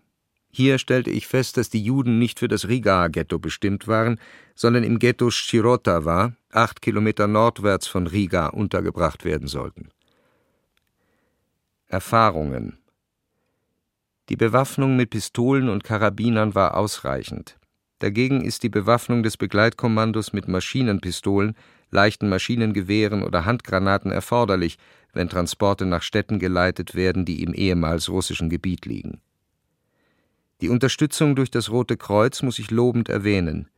Hier 0.57 0.79
stellte 0.79 1.11
ich 1.11 1.27
fest, 1.27 1.57
dass 1.57 1.69
die 1.69 1.83
Juden 1.83 2.21
nicht 2.21 2.39
für 2.39 2.47
das 2.47 2.69
Riga-Ghetto 2.69 3.41
bestimmt 3.41 3.89
waren, 3.89 4.21
sondern 4.55 4.85
im 4.85 5.01
Ghetto 5.01 5.29
Shirotava, 5.33 6.37
acht 6.53 6.81
Kilometer 6.81 7.27
nordwärts 7.27 7.89
von 7.89 8.07
Riga, 8.07 8.47
untergebracht 8.47 9.25
werden 9.25 9.49
sollten. 9.49 9.89
Erfahrungen 11.89 12.79
Die 14.29 14.37
Bewaffnung 14.37 14.95
mit 14.95 15.11
Pistolen 15.11 15.69
und 15.69 15.83
Karabinern 15.83 16.55
war 16.55 16.77
ausreichend. 16.77 17.59
Dagegen 17.99 18.45
ist 18.45 18.63
die 18.63 18.69
Bewaffnung 18.69 19.25
des 19.25 19.37
Begleitkommandos 19.37 20.33
mit 20.33 20.47
Maschinenpistolen, 20.47 21.57
leichten 21.91 22.29
Maschinengewehren 22.29 23.25
oder 23.25 23.45
Handgranaten 23.45 24.13
erforderlich, 24.13 24.79
wenn 25.13 25.29
Transporte 25.29 25.85
nach 25.85 26.03
Städten 26.03 26.39
geleitet 26.39 26.95
werden, 26.95 27.25
die 27.25 27.43
im 27.43 27.55
ehemals 27.55 28.09
russischen 28.09 28.51
Gebiet 28.51 28.87
liegen 28.87 29.21
die 30.65 30.71
Unterstützung 30.71 31.37
durch 31.37 31.51
das 31.51 31.69
Rote 31.69 31.99
Kreuz 31.99 32.41
muss 32.41 32.59
ich 32.59 32.71
lobend 32.71 33.11
erwähnen. 33.11 33.69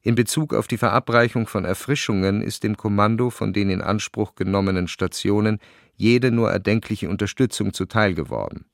In 0.00 0.16
Bezug 0.16 0.54
auf 0.54 0.66
die 0.66 0.76
Verabreichung 0.76 1.46
von 1.46 1.64
Erfrischungen 1.64 2.42
ist 2.42 2.64
dem 2.64 2.76
Kommando 2.76 3.30
von 3.30 3.52
den 3.52 3.70
in 3.70 3.80
Anspruch 3.80 4.34
genommenen 4.34 4.88
Stationen 4.88 5.60
jede 5.94 6.32
nur 6.32 6.50
erdenkliche 6.50 7.08
Unterstützung 7.08 7.72
zuteil 7.72 8.14
geworden. 8.14 8.64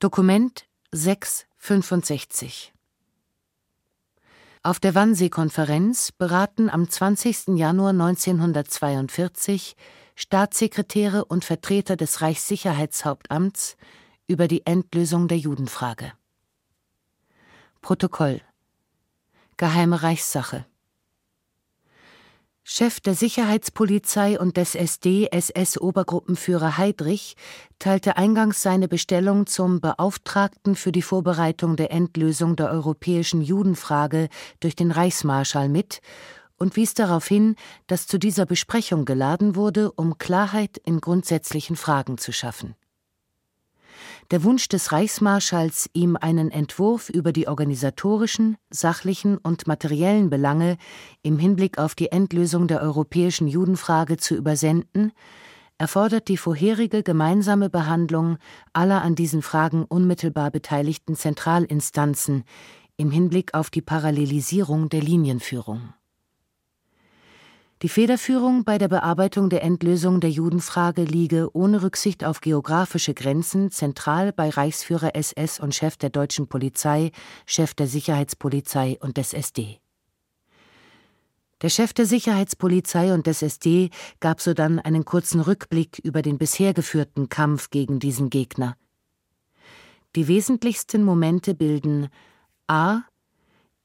Dokument 0.00 0.66
665 0.90 2.72
Auf 4.64 4.80
der 4.80 4.96
Wannsee-Konferenz 4.96 6.10
beraten 6.10 6.70
am 6.70 6.90
20. 6.90 7.56
Januar 7.56 7.90
1942 7.90 9.76
Staatssekretäre 10.20 11.24
und 11.24 11.44
Vertreter 11.44 11.96
des 11.96 12.22
Reichssicherheitshauptamts 12.22 13.76
über 14.26 14.48
die 14.48 14.66
Endlösung 14.66 15.28
der 15.28 15.38
Judenfrage. 15.38 16.12
Protokoll 17.82 18.40
Geheime 19.58 20.02
Reichssache 20.02 20.66
Chef 22.64 22.98
der 22.98 23.14
Sicherheitspolizei 23.14 24.40
und 24.40 24.56
des 24.56 24.74
SD 24.74 25.28
SS-Obergruppenführer 25.30 26.76
Heydrich 26.76 27.36
teilte 27.78 28.16
eingangs 28.16 28.60
seine 28.60 28.88
Bestellung 28.88 29.46
zum 29.46 29.80
Beauftragten 29.80 30.74
für 30.74 30.90
die 30.90 31.00
Vorbereitung 31.00 31.76
der 31.76 31.92
Endlösung 31.92 32.56
der 32.56 32.70
europäischen 32.70 33.40
Judenfrage 33.40 34.28
durch 34.58 34.74
den 34.74 34.90
Reichsmarschall 34.90 35.68
mit 35.68 36.00
und 36.58 36.76
wies 36.76 36.94
darauf 36.94 37.26
hin, 37.26 37.56
dass 37.86 38.06
zu 38.06 38.18
dieser 38.18 38.46
Besprechung 38.46 39.04
geladen 39.04 39.56
wurde, 39.56 39.92
um 39.92 40.18
Klarheit 40.18 40.78
in 40.84 41.00
grundsätzlichen 41.00 41.76
Fragen 41.76 42.18
zu 42.18 42.32
schaffen. 42.32 42.74
Der 44.30 44.44
Wunsch 44.44 44.68
des 44.68 44.92
Reichsmarschalls, 44.92 45.88
ihm 45.94 46.16
einen 46.16 46.50
Entwurf 46.50 47.08
über 47.08 47.32
die 47.32 47.48
organisatorischen, 47.48 48.58
sachlichen 48.68 49.38
und 49.38 49.66
materiellen 49.66 50.28
Belange 50.28 50.76
im 51.22 51.38
Hinblick 51.38 51.78
auf 51.78 51.94
die 51.94 52.12
Endlösung 52.12 52.68
der 52.68 52.82
europäischen 52.82 53.48
Judenfrage 53.48 54.18
zu 54.18 54.34
übersenden, 54.34 55.12
erfordert 55.78 56.28
die 56.28 56.36
vorherige 56.36 57.02
gemeinsame 57.02 57.70
Behandlung 57.70 58.36
aller 58.74 59.00
an 59.00 59.14
diesen 59.14 59.40
Fragen 59.42 59.84
unmittelbar 59.84 60.50
beteiligten 60.50 61.16
Zentralinstanzen 61.16 62.44
im 62.98 63.10
Hinblick 63.10 63.54
auf 63.54 63.70
die 63.70 63.82
Parallelisierung 63.82 64.88
der 64.90 65.00
Linienführung 65.00 65.94
die 67.82 67.88
Federführung 67.88 68.64
bei 68.64 68.76
der 68.76 68.88
Bearbeitung 68.88 69.50
der 69.50 69.62
Endlösung 69.62 70.20
der 70.20 70.30
Judenfrage 70.30 71.04
liege 71.04 71.48
ohne 71.52 71.82
Rücksicht 71.82 72.24
auf 72.24 72.40
geografische 72.40 73.14
Grenzen 73.14 73.70
zentral 73.70 74.32
bei 74.32 74.48
Reichsführer 74.48 75.14
SS 75.14 75.60
und 75.60 75.76
Chef 75.76 75.96
der 75.96 76.10
deutschen 76.10 76.48
Polizei, 76.48 77.12
Chef 77.46 77.74
der 77.74 77.86
Sicherheitspolizei 77.86 78.98
und 79.00 79.16
des 79.16 79.32
SD. 79.32 79.78
Der 81.62 81.68
Chef 81.68 81.92
der 81.92 82.06
Sicherheitspolizei 82.06 83.14
und 83.14 83.28
des 83.28 83.42
SD 83.42 83.90
gab 84.18 84.40
sodann 84.40 84.80
einen 84.80 85.04
kurzen 85.04 85.40
Rückblick 85.40 86.00
über 86.02 86.22
den 86.22 86.38
bisher 86.38 86.74
geführten 86.74 87.28
Kampf 87.28 87.70
gegen 87.70 88.00
diesen 88.00 88.28
Gegner. 88.28 88.76
Die 90.16 90.26
wesentlichsten 90.26 91.04
Momente 91.04 91.54
bilden 91.54 92.08
a 92.66 93.02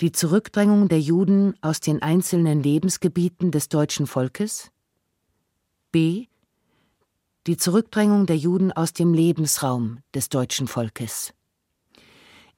die 0.03 0.12
Zurückdrängung 0.12 0.89
der 0.89 1.00
Juden 1.00 1.53
aus 1.62 1.79
den 1.79 2.01
einzelnen 2.01 2.62
Lebensgebieten 2.62 3.51
des 3.51 3.69
deutschen 3.69 4.05
Volkes? 4.05 4.69
B. 5.93 6.25
Die 7.48 7.55
Zurückdrängung 7.55 8.25
der 8.25 8.36
Juden 8.36 8.74
aus 8.74 8.91
dem 8.91 9.13
Lebensraum 9.13 10.00
des 10.13 10.27
deutschen 10.27 10.67
Volkes. 10.67 11.33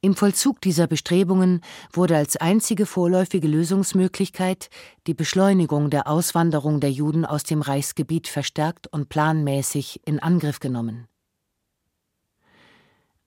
Im 0.02 0.16
Vollzug 0.16 0.60
dieser 0.60 0.88
Bestrebungen 0.88 1.62
wurde 1.94 2.18
als 2.18 2.36
einzige 2.36 2.88
vorläufige 2.88 3.48
Lösungsmöglichkeit 3.48 4.72
die 5.06 5.14
Beschleunigung 5.14 5.92
der 5.92 6.08
Auswanderung 6.08 6.80
der 6.80 6.92
Juden 6.92 7.25
aus 7.25 7.44
dem 7.44 7.62
Reichsgebiet 7.62 8.28
verstärkt 8.28 8.88
und 8.88 9.08
planmäßig 9.08 10.02
in 10.04 10.18
Angriff 10.18 10.60
genommen. 10.60 11.08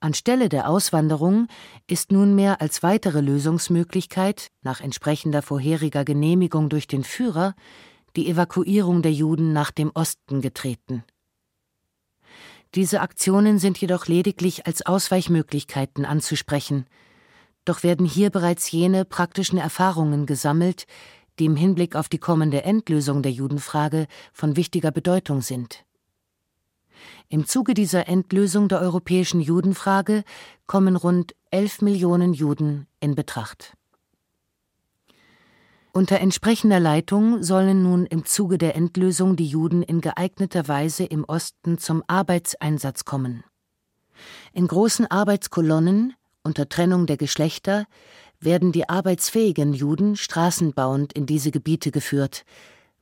Anstelle 0.01 0.47
der 0.47 0.69
Auswanderung 0.69 1.47
ist 1.87 2.11
nunmehr 2.11 2.61
als 2.61 2.83
weitere 2.83 3.19
Lösungsmöglichkeit, 3.19 4.47
nach 4.61 4.79
entsprechender 4.79 5.41
vorheriger 5.41 6.05
Genehmigung 6.05 6.69
durch 6.69 6.87
den 6.87 7.03
Führer, 7.03 7.53
die 8.15 8.29
Evakuierung 8.29 9.01
der 9.01 9.11
Juden 9.11 9.51
nach 9.51 9.71
dem 9.71 9.91
Osten 9.93 10.41
getreten. 10.41 11.03
Diese 12.75 13.01
Aktionen 13.01 13.59
sind 13.59 13.77
jedoch 13.79 14.07
lediglich 14.07 14.67
als 14.67 14.85
Ausweichmöglichkeiten 14.85 16.05
anzusprechen, 16.05 16.85
doch 17.65 17.83
werden 17.83 18.05
hier 18.05 18.29
bereits 18.29 18.71
jene 18.71 19.03
praktischen 19.05 19.59
Erfahrungen 19.59 20.25
gesammelt, 20.25 20.85
die 21.39 21.45
im 21.45 21.55
Hinblick 21.55 21.95
auf 21.95 22.07
die 22.09 22.19
kommende 22.19 22.63
Endlösung 22.63 23.21
der 23.21 23.31
Judenfrage 23.31 24.07
von 24.31 24.55
wichtiger 24.55 24.91
Bedeutung 24.91 25.41
sind. 25.41 25.83
Im 27.29 27.45
Zuge 27.45 27.73
dieser 27.73 28.07
Endlösung 28.07 28.67
der 28.67 28.79
europäischen 28.79 29.41
Judenfrage 29.41 30.23
kommen 30.67 30.95
rund 30.95 31.35
11 31.51 31.81
Millionen 31.81 32.33
Juden 32.33 32.87
in 32.99 33.15
Betracht. 33.15 33.73
Unter 35.91 36.19
entsprechender 36.19 36.79
Leitung 36.79 37.41
sollen 37.41 37.83
nun 37.83 38.05
im 38.05 38.23
Zuge 38.23 38.57
der 38.57 38.75
Endlösung 38.75 39.35
die 39.35 39.47
Juden 39.47 39.81
in 39.81 40.01
geeigneter 40.01 40.67
Weise 40.67 41.03
im 41.03 41.23
Osten 41.23 41.79
zum 41.79 42.03
Arbeitseinsatz 42.07 43.05
kommen. 43.05 43.43
In 44.53 44.67
großen 44.67 45.07
Arbeitskolonnen 45.07 46.13
unter 46.43 46.69
Trennung 46.69 47.05
der 47.05 47.17
Geschlechter 47.17 47.85
werden 48.39 48.71
die 48.71 48.87
arbeitsfähigen 48.87 49.73
Juden 49.73 50.15
straßenbauend 50.15 51.13
in 51.13 51.25
diese 51.25 51.51
Gebiete 51.51 51.91
geführt, 51.91 52.45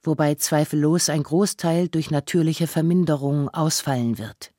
wobei 0.08 0.36
zweifellos 0.36 1.10
ein 1.10 1.22
Großteil 1.22 1.90
durch 1.90 2.10
natürliche 2.10 2.66
Verminderung 2.66 3.50
ausfallen 3.50 4.18
wird. 4.18 4.54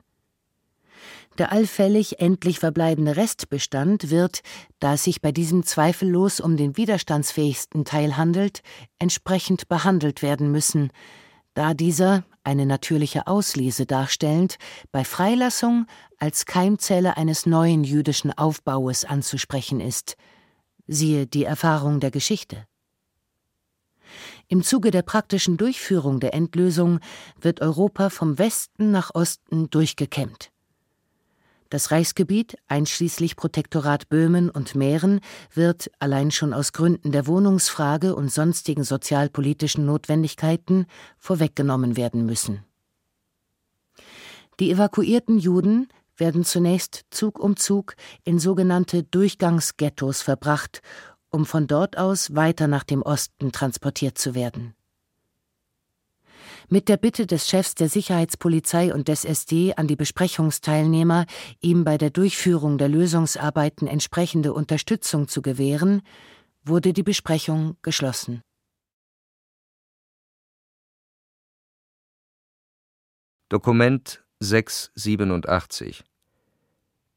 Der 1.39 1.53
allfällig 1.53 2.21
endlich 2.21 2.59
verbleibende 2.59 3.17
Restbestand 3.17 4.11
wird, 4.11 4.43
da 4.81 4.95
es 4.95 5.05
sich 5.05 5.23
bei 5.23 5.31
diesem 5.31 5.65
zweifellos 5.65 6.41
um 6.41 6.57
den 6.57 6.77
widerstandsfähigsten 6.77 7.85
Teil 7.85 8.17
handelt, 8.17 8.63
entsprechend 8.99 9.69
behandelt 9.69 10.23
werden 10.23 10.51
müssen, 10.51 10.91
da 11.55 11.75
dieser, 11.75 12.25
eine 12.43 12.67
natürliche 12.67 13.27
Auslese 13.27 13.87
darstellend, 13.87 14.57
bei 14.91 15.05
Freilassung 15.05 15.87
als 16.19 16.45
Keimzelle 16.45 17.17
eines 17.17 17.47
neuen 17.47 17.85
jüdischen 17.85 18.33
Aufbaues 18.37 19.05
anzusprechen 19.05 19.81
ist. 19.81 20.17
Siehe 20.87 21.27
die 21.27 21.45
Erfahrung 21.45 22.01
der 22.01 22.11
Geschichte. 22.11 22.67
Im 24.51 24.63
Zuge 24.63 24.91
der 24.91 25.03
praktischen 25.03 25.59
Durchführung 25.59 26.21
der 26.21 26.33
Endlösung 26.33 27.01
wird 27.39 27.61
Europa 27.61 28.09
vom 28.09 28.39
Westen 28.39 28.91
nach 28.91 29.15
Osten 29.15 29.69
durchgekämmt. 29.69 30.51
Das 31.69 31.91
Reichsgebiet, 31.91 32.57
einschließlich 32.67 33.37
Protektorat 33.37 34.09
Böhmen 34.09 34.49
und 34.49 34.75
Mähren, 34.75 35.21
wird, 35.53 35.91
allein 35.99 36.31
schon 36.31 36.55
aus 36.55 36.73
Gründen 36.73 37.13
der 37.13 37.27
Wohnungsfrage 37.27 38.17
und 38.17 38.33
sonstigen 38.33 38.85
sozialpolitischen 38.85 39.85
Notwendigkeiten, 39.85 40.87
vorweggenommen 41.19 41.99
werden 41.99 42.25
müssen. 42.25 42.65
Die 44.61 44.71
evakuierten 44.71 45.39
Juden 45.39 45.89
werden 46.17 46.43
zunächst 46.43 47.05
Zug 47.11 47.39
um 47.39 47.59
Zug 47.59 47.97
in 48.25 48.39
sogenannte 48.39 49.03
Durchgangsghettos 49.03 50.23
verbracht 50.23 50.81
um 51.31 51.47
von 51.47 51.67
dort 51.67 51.99
aus 51.99 52.35
weiter 52.35 52.69
nach 52.69 52.85
dem 52.85 53.03
Osten 53.03 53.53
transportiert 53.53 54.19
zu 54.19 54.35
werden. 54.35 54.75
Mit 56.71 56.89
der 56.89 56.99
Bitte 56.99 57.27
des 57.27 57.49
Chefs 57.49 57.75
der 57.75 57.89
Sicherheitspolizei 57.89 58.93
und 58.93 59.09
des 59.09 59.25
SD 59.25 59.75
an 59.75 59.87
die 59.87 59.97
Besprechungsteilnehmer, 59.97 61.25
ihm 61.61 61.85
bei 61.85 61.97
der 61.97 62.11
Durchführung 62.11 62.77
der 62.77 62.89
Lösungsarbeiten 62.89 63.89
entsprechende 63.89 64.53
Unterstützung 64.53 65.29
zu 65.29 65.41
gewähren, 65.41 66.03
wurde 66.65 66.93
die 66.93 67.03
Besprechung 67.03 67.77
geschlossen. 67.81 68.43
Dokument 73.49 74.23
687 74.41 76.05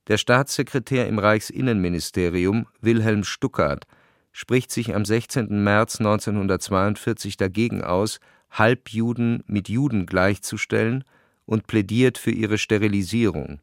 Der 0.07 0.17
Staatssekretär 0.17 1.09
im 1.09 1.19
Reichsinnenministerium 1.19 2.67
Wilhelm 2.79 3.25
Stuckart 3.25 3.85
spricht 4.31 4.71
sich 4.71 4.95
am 4.95 5.05
16. 5.05 5.63
März 5.63 5.99
1942 5.99 7.37
dagegen 7.37 7.83
aus, 7.83 8.19
Halbjuden 8.49 9.43
mit 9.47 9.69
Juden 9.69 10.05
gleichzustellen 10.05 11.03
und 11.45 11.67
plädiert 11.67 12.17
für 12.17 12.31
ihre 12.31 12.57
Sterilisierung. 12.57 13.59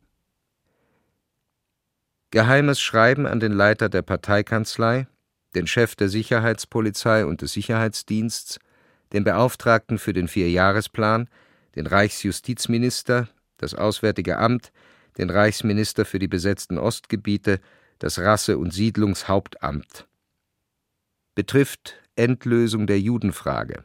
Geheimes 2.31 2.81
Schreiben 2.81 3.27
an 3.27 3.41
den 3.41 3.53
Leiter 3.53 3.89
der 3.89 4.03
Parteikanzlei, 4.03 5.07
den 5.55 5.67
Chef 5.67 5.97
der 5.97 6.09
Sicherheitspolizei 6.09 7.25
und 7.25 7.41
des 7.41 7.53
Sicherheitsdiensts, 7.53 8.59
den 9.13 9.25
Beauftragten 9.25 9.99
für 9.99 10.13
den 10.13 10.29
Vierjahresplan, 10.29 11.29
den 11.75 11.87
Reichsjustizminister, 11.87 13.29
das 13.57 13.75
Auswärtige 13.75 14.39
Amt, 14.39 14.73
den 15.17 15.31
Reichsminister 15.31 16.05
für 16.05 16.19
die 16.19 16.29
besetzten 16.29 16.79
Ostgebiete 16.79 17.61
das 17.99 18.19
Rasse- 18.19 18.59
und 18.59 18.73
Siedlungshauptamt. 18.73 20.07
Betrifft 21.39 21.95
Endlösung 22.17 22.89
der 22.89 22.99
Judenfrage. 22.99 23.85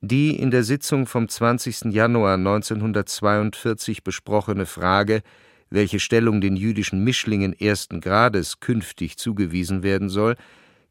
Die 0.00 0.38
in 0.38 0.52
der 0.52 0.62
Sitzung 0.62 1.08
vom 1.08 1.28
20. 1.28 1.92
Januar 1.92 2.34
1942 2.34 4.04
besprochene 4.04 4.66
Frage, 4.66 5.22
welche 5.70 5.98
Stellung 5.98 6.40
den 6.40 6.54
jüdischen 6.54 7.02
Mischlingen 7.02 7.52
ersten 7.52 8.00
Grades 8.00 8.60
künftig 8.60 9.18
zugewiesen 9.18 9.82
werden 9.82 10.08
soll, 10.08 10.36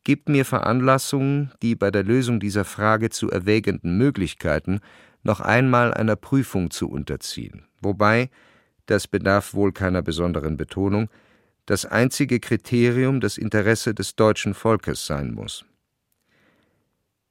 gibt 0.03 0.27
mir 0.27 0.43
Veranlassung, 0.43 1.51
die 1.61 1.75
bei 1.75 1.89
der 1.89 2.03
Lösung 2.03 2.41
dieser 2.41 2.65
Frage 2.65 3.09
zu 3.09 3.31
erwägenden 3.31 3.97
Möglichkeiten 3.97 4.81
noch 5.23 5.39
einmal 5.39 5.93
einer 5.93 6.17
Prüfung 6.17 6.69
zu 6.69 6.89
unterziehen, 6.89 7.63
wobei, 7.79 8.29
das 8.87 9.07
bedarf 9.07 9.53
wohl 9.53 9.71
keiner 9.71 10.01
besonderen 10.01 10.57
Betonung, 10.57 11.07
das 11.71 11.85
einzige 11.85 12.41
Kriterium 12.41 13.21
das 13.21 13.37
Interesse 13.37 13.93
des 13.93 14.17
deutschen 14.17 14.53
Volkes 14.53 15.05
sein 15.05 15.31
muss. 15.33 15.63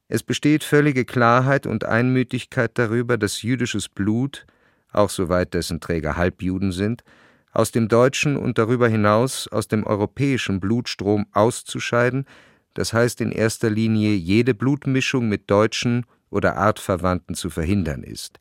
Es 0.07 0.23
besteht 0.23 0.63
völlige 0.63 1.05
Klarheit 1.05 1.67
und 1.67 1.83
Einmütigkeit 1.83 2.71
darüber, 2.73 3.19
dass 3.19 3.43
jüdisches 3.43 3.87
Blut, 3.87 4.47
auch 4.91 5.11
soweit 5.11 5.53
dessen 5.53 5.79
Träger 5.79 6.17
Halbjuden 6.17 6.71
sind, 6.71 7.03
aus 7.51 7.71
dem 7.71 7.87
deutschen 7.87 8.35
und 8.35 8.57
darüber 8.57 8.87
hinaus 8.87 9.47
aus 9.47 9.67
dem 9.67 9.85
europäischen 9.85 10.59
Blutstrom 10.59 11.27
auszuscheiden, 11.33 12.25
das 12.73 12.93
heißt 12.93 13.21
in 13.21 13.31
erster 13.31 13.69
Linie 13.69 14.15
jede 14.15 14.55
Blutmischung 14.55 15.29
mit 15.29 15.51
Deutschen 15.51 16.03
oder 16.31 16.57
Artverwandten 16.57 17.35
zu 17.35 17.51
verhindern 17.51 18.01
ist. 18.01 18.39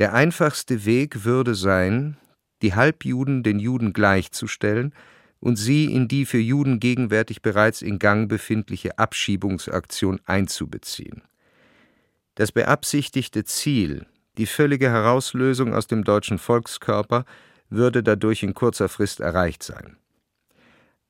Der 0.00 0.14
einfachste 0.14 0.84
Weg 0.84 1.24
würde 1.24 1.54
sein, 1.54 2.16
die 2.62 2.74
Halbjuden 2.74 3.42
den 3.42 3.58
Juden 3.58 3.92
gleichzustellen 3.92 4.94
und 5.40 5.56
sie 5.56 5.86
in 5.86 6.08
die 6.08 6.26
für 6.26 6.38
Juden 6.38 6.80
gegenwärtig 6.80 7.42
bereits 7.42 7.82
in 7.82 7.98
Gang 7.98 8.28
befindliche 8.28 8.98
Abschiebungsaktion 8.98 10.20
einzubeziehen. 10.26 11.22
Das 12.34 12.52
beabsichtigte 12.52 13.44
Ziel, 13.44 14.06
die 14.38 14.46
völlige 14.46 14.90
Herauslösung 14.90 15.74
aus 15.74 15.86
dem 15.86 16.04
deutschen 16.04 16.38
Volkskörper, 16.38 17.24
würde 17.68 18.02
dadurch 18.02 18.42
in 18.42 18.54
kurzer 18.54 18.88
Frist 18.88 19.20
erreicht 19.20 19.62
sein. 19.62 19.96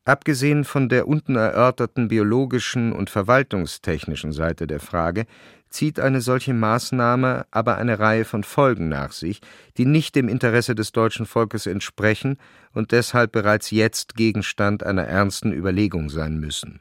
Abgesehen 0.04 0.64
von 0.64 0.88
der 0.88 1.06
unten 1.06 1.36
erörterten 1.36 2.08
biologischen 2.08 2.92
und 2.92 3.10
verwaltungstechnischen 3.10 4.32
Seite 4.32 4.66
der 4.66 4.80
Frage 4.80 5.26
zieht 5.68 6.00
eine 6.00 6.20
solche 6.20 6.54
Maßnahme 6.54 7.46
aber 7.50 7.76
eine 7.76 7.98
Reihe 7.98 8.24
von 8.24 8.42
Folgen 8.42 8.88
nach 8.88 9.12
sich, 9.12 9.40
die 9.76 9.84
nicht 9.84 10.16
dem 10.16 10.28
Interesse 10.28 10.74
des 10.74 10.92
deutschen 10.92 11.26
Volkes 11.26 11.66
entsprechen 11.66 12.38
und 12.72 12.92
deshalb 12.92 13.32
bereits 13.32 13.70
jetzt 13.70 14.16
Gegenstand 14.16 14.84
einer 14.84 15.04
ernsten 15.04 15.52
Überlegung 15.52 16.08
sein 16.08 16.38
müssen. 16.38 16.80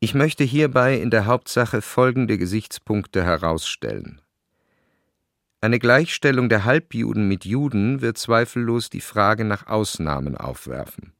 Ich 0.00 0.14
möchte 0.14 0.42
hierbei 0.42 0.96
in 0.96 1.10
der 1.10 1.26
Hauptsache 1.26 1.82
folgende 1.82 2.38
Gesichtspunkte 2.38 3.22
herausstellen. 3.22 4.20
Eine 5.60 5.78
Gleichstellung 5.78 6.48
der 6.48 6.64
Halbjuden 6.64 7.28
mit 7.28 7.44
Juden 7.44 8.00
wird 8.00 8.18
zweifellos 8.18 8.90
die 8.90 9.00
Frage 9.00 9.44
nach 9.44 9.68
Ausnahmen 9.68 10.36
aufwerfen. 10.36 11.12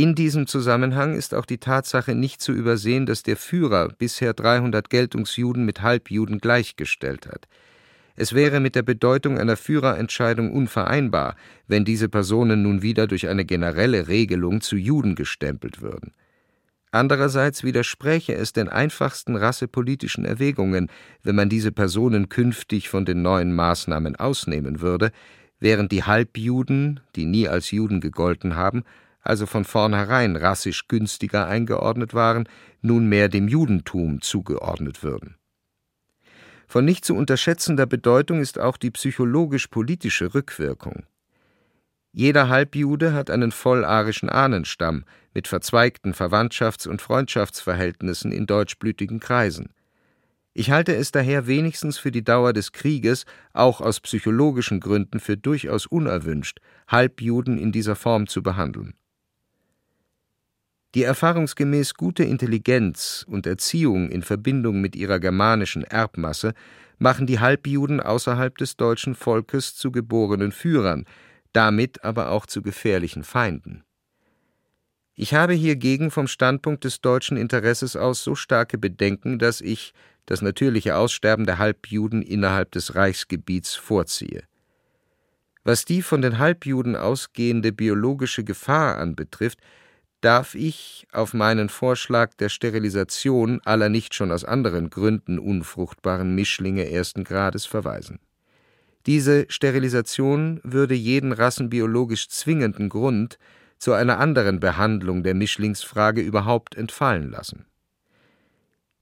In 0.00 0.14
diesem 0.14 0.46
Zusammenhang 0.46 1.14
ist 1.14 1.34
auch 1.34 1.44
die 1.44 1.58
Tatsache 1.58 2.14
nicht 2.14 2.40
zu 2.40 2.52
übersehen, 2.52 3.04
dass 3.04 3.22
der 3.22 3.36
Führer 3.36 3.88
bisher 3.88 4.32
300 4.32 4.88
Geltungsjuden 4.88 5.66
mit 5.66 5.82
Halbjuden 5.82 6.38
gleichgestellt 6.38 7.26
hat. 7.26 7.48
Es 8.16 8.32
wäre 8.32 8.60
mit 8.60 8.76
der 8.76 8.82
Bedeutung 8.82 9.36
einer 9.36 9.58
Führerentscheidung 9.58 10.52
unvereinbar, 10.54 11.36
wenn 11.68 11.84
diese 11.84 12.08
Personen 12.08 12.62
nun 12.62 12.80
wieder 12.80 13.08
durch 13.08 13.28
eine 13.28 13.44
generelle 13.44 14.08
Regelung 14.08 14.62
zu 14.62 14.76
Juden 14.76 15.16
gestempelt 15.16 15.82
würden. 15.82 16.14
Andererseits 16.92 17.62
widerspräche 17.62 18.34
es 18.34 18.54
den 18.54 18.70
einfachsten 18.70 19.36
rassepolitischen 19.36 20.24
Erwägungen, 20.24 20.88
wenn 21.24 21.36
man 21.36 21.50
diese 21.50 21.72
Personen 21.72 22.30
künftig 22.30 22.88
von 22.88 23.04
den 23.04 23.20
neuen 23.20 23.54
Maßnahmen 23.54 24.16
ausnehmen 24.16 24.80
würde, 24.80 25.12
während 25.58 25.92
die 25.92 26.04
Halbjuden, 26.04 27.00
die 27.16 27.26
nie 27.26 27.48
als 27.48 27.70
Juden 27.70 28.00
gegolten 28.00 28.56
haben, 28.56 28.84
also 29.20 29.46
von 29.46 29.64
vornherein 29.64 30.36
rassisch 30.36 30.88
günstiger 30.88 31.46
eingeordnet 31.46 32.14
waren, 32.14 32.48
nunmehr 32.80 33.28
dem 33.28 33.48
Judentum 33.48 34.20
zugeordnet 34.22 35.02
würden. 35.02 35.36
Von 36.66 36.84
nicht 36.84 37.04
zu 37.04 37.16
unterschätzender 37.16 37.86
Bedeutung 37.86 38.40
ist 38.40 38.58
auch 38.58 38.76
die 38.76 38.92
psychologisch-politische 38.92 40.34
Rückwirkung. 40.34 41.04
Jeder 42.12 42.48
Halbjude 42.48 43.12
hat 43.12 43.30
einen 43.30 43.52
vollarischen 43.52 44.28
Ahnenstamm 44.28 45.04
mit 45.34 45.48
verzweigten 45.48 46.12
Verwandtschafts- 46.12 46.88
und 46.88 47.02
Freundschaftsverhältnissen 47.02 48.32
in 48.32 48.46
deutschblütigen 48.46 49.20
Kreisen. 49.20 49.70
Ich 50.52 50.72
halte 50.72 50.94
es 50.94 51.12
daher 51.12 51.46
wenigstens 51.46 51.98
für 51.98 52.10
die 52.10 52.24
Dauer 52.24 52.52
des 52.52 52.72
Krieges, 52.72 53.24
auch 53.52 53.80
aus 53.80 54.00
psychologischen 54.00 54.80
Gründen, 54.80 55.20
für 55.20 55.36
durchaus 55.36 55.86
unerwünscht, 55.86 56.60
Halbjuden 56.88 57.58
in 57.58 57.70
dieser 57.70 57.94
Form 57.94 58.26
zu 58.26 58.42
behandeln. 58.42 58.94
Die 60.94 61.04
erfahrungsgemäß 61.04 61.94
gute 61.94 62.24
Intelligenz 62.24 63.24
und 63.28 63.46
Erziehung 63.46 64.10
in 64.10 64.22
Verbindung 64.22 64.80
mit 64.80 64.96
ihrer 64.96 65.20
germanischen 65.20 65.84
Erbmasse 65.84 66.52
machen 66.98 67.26
die 67.26 67.38
Halbjuden 67.38 68.00
außerhalb 68.00 68.58
des 68.58 68.76
deutschen 68.76 69.14
Volkes 69.14 69.76
zu 69.76 69.92
geborenen 69.92 70.50
Führern, 70.50 71.06
damit 71.52 72.04
aber 72.04 72.30
auch 72.30 72.46
zu 72.46 72.60
gefährlichen 72.60 73.22
Feinden. 73.22 73.84
Ich 75.14 75.34
habe 75.34 75.52
hiergegen 75.52 76.10
vom 76.10 76.26
Standpunkt 76.26 76.84
des 76.84 77.00
deutschen 77.00 77.36
Interesses 77.36 77.94
aus 77.94 78.24
so 78.24 78.34
starke 78.34 78.78
Bedenken, 78.78 79.38
dass 79.38 79.60
ich 79.60 79.92
das 80.26 80.42
natürliche 80.42 80.96
Aussterben 80.96 81.46
der 81.46 81.58
Halbjuden 81.58 82.22
innerhalb 82.22 82.72
des 82.72 82.94
Reichsgebiets 82.94 83.74
vorziehe. 83.74 84.44
Was 85.62 85.84
die 85.84 86.02
von 86.02 86.22
den 86.22 86.38
Halbjuden 86.38 86.96
ausgehende 86.96 87.72
biologische 87.72 88.44
Gefahr 88.44 88.98
anbetrifft, 88.98 89.60
darf 90.20 90.54
ich 90.54 91.06
auf 91.12 91.32
meinen 91.32 91.68
Vorschlag 91.68 92.34
der 92.34 92.48
Sterilisation 92.48 93.60
aller 93.64 93.88
nicht 93.88 94.14
schon 94.14 94.32
aus 94.32 94.44
anderen 94.44 94.90
Gründen 94.90 95.38
unfruchtbaren 95.38 96.34
Mischlinge 96.34 96.90
ersten 96.90 97.24
Grades 97.24 97.66
verweisen. 97.66 98.20
Diese 99.06 99.46
Sterilisation 99.48 100.60
würde 100.62 100.94
jeden 100.94 101.32
rassenbiologisch 101.32 102.28
zwingenden 102.28 102.90
Grund 102.90 103.38
zu 103.78 103.94
einer 103.94 104.18
anderen 104.18 104.60
Behandlung 104.60 105.22
der 105.22 105.34
Mischlingsfrage 105.34 106.20
überhaupt 106.20 106.74
entfallen 106.74 107.30
lassen. 107.30 107.64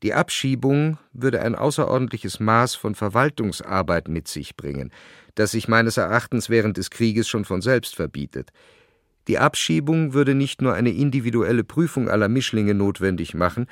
Die 0.04 0.14
Abschiebung 0.14 0.98
würde 1.12 1.42
ein 1.42 1.57
außerordentliches 1.57 2.38
Maß 2.38 2.76
von 2.76 2.94
Verwaltungsarbeit 2.94 4.07
mit 4.07 4.28
sich 4.28 4.57
bringen, 4.57 4.92
das 5.35 5.50
sich 5.50 5.66
meines 5.66 5.96
Erachtens 5.96 6.48
während 6.48 6.76
des 6.76 6.90
Krieges 6.90 7.28
schon 7.28 7.44
von 7.44 7.61
selbst 7.61 7.96
verbietet, 7.96 8.50
die 9.28 9.38
Abschiebung 9.38 10.14
würde 10.14 10.34
nicht 10.34 10.62
nur 10.62 10.74
eine 10.74 10.90
individuelle 10.90 11.62
Prüfung 11.62 12.08
aller 12.08 12.28
Mischlinge 12.28 12.74
notwendig 12.74 13.34
machen, 13.34 13.66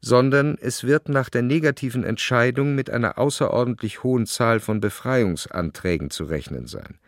sondern 0.00 0.58
es 0.60 0.84
wird 0.84 1.08
nach 1.08 1.28
der 1.28 1.42
negativen 1.42 2.02
Entscheidung 2.02 2.74
mit 2.74 2.90
einer 2.90 3.18
außerordentlich 3.18 4.02
hohen 4.02 4.26
Zahl 4.26 4.58
von 4.58 4.80
Befreiungsanträgen 4.80 6.10
zu 6.10 6.24
rechnen 6.24 6.66
sein. 6.66 6.98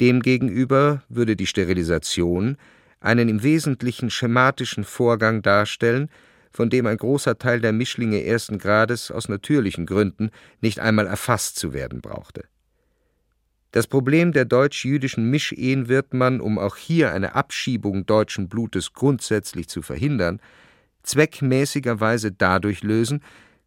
Demgegenüber 0.00 1.04
würde 1.08 1.36
die 1.36 1.46
Sterilisation 1.46 2.56
einen 2.98 3.28
im 3.28 3.42
Wesentlichen 3.42 4.10
schematischen 4.10 4.82
Vorgang 4.82 5.42
darstellen, 5.42 6.08
von 6.50 6.70
dem 6.70 6.86
ein 6.86 6.96
großer 6.96 7.38
Teil 7.38 7.60
der 7.60 7.72
Mischlinge 7.72 8.24
ersten 8.24 8.58
Grades 8.58 9.10
aus 9.10 9.28
natürlichen 9.28 9.86
Gründen 9.86 10.30
nicht 10.60 10.80
einmal 10.80 11.06
erfasst 11.06 11.56
zu 11.56 11.72
werden 11.72 12.00
brauchte. 12.00 12.44
Das 13.74 13.88
Problem 13.88 14.30
der 14.30 14.44
deutsch-jüdischen 14.44 15.28
Mischehen 15.30 15.88
wird 15.88 16.14
man, 16.14 16.40
um 16.40 16.60
auch 16.60 16.76
hier 16.76 17.12
eine 17.12 17.34
Abschiebung 17.34 18.06
deutschen 18.06 18.48
Blutes 18.48 18.92
grundsätzlich 18.92 19.68
zu 19.68 19.82
verhindern, 19.82 20.40
zweckmäßigerweise 21.02 22.30
dadurch 22.30 22.84
lösen, 22.84 23.20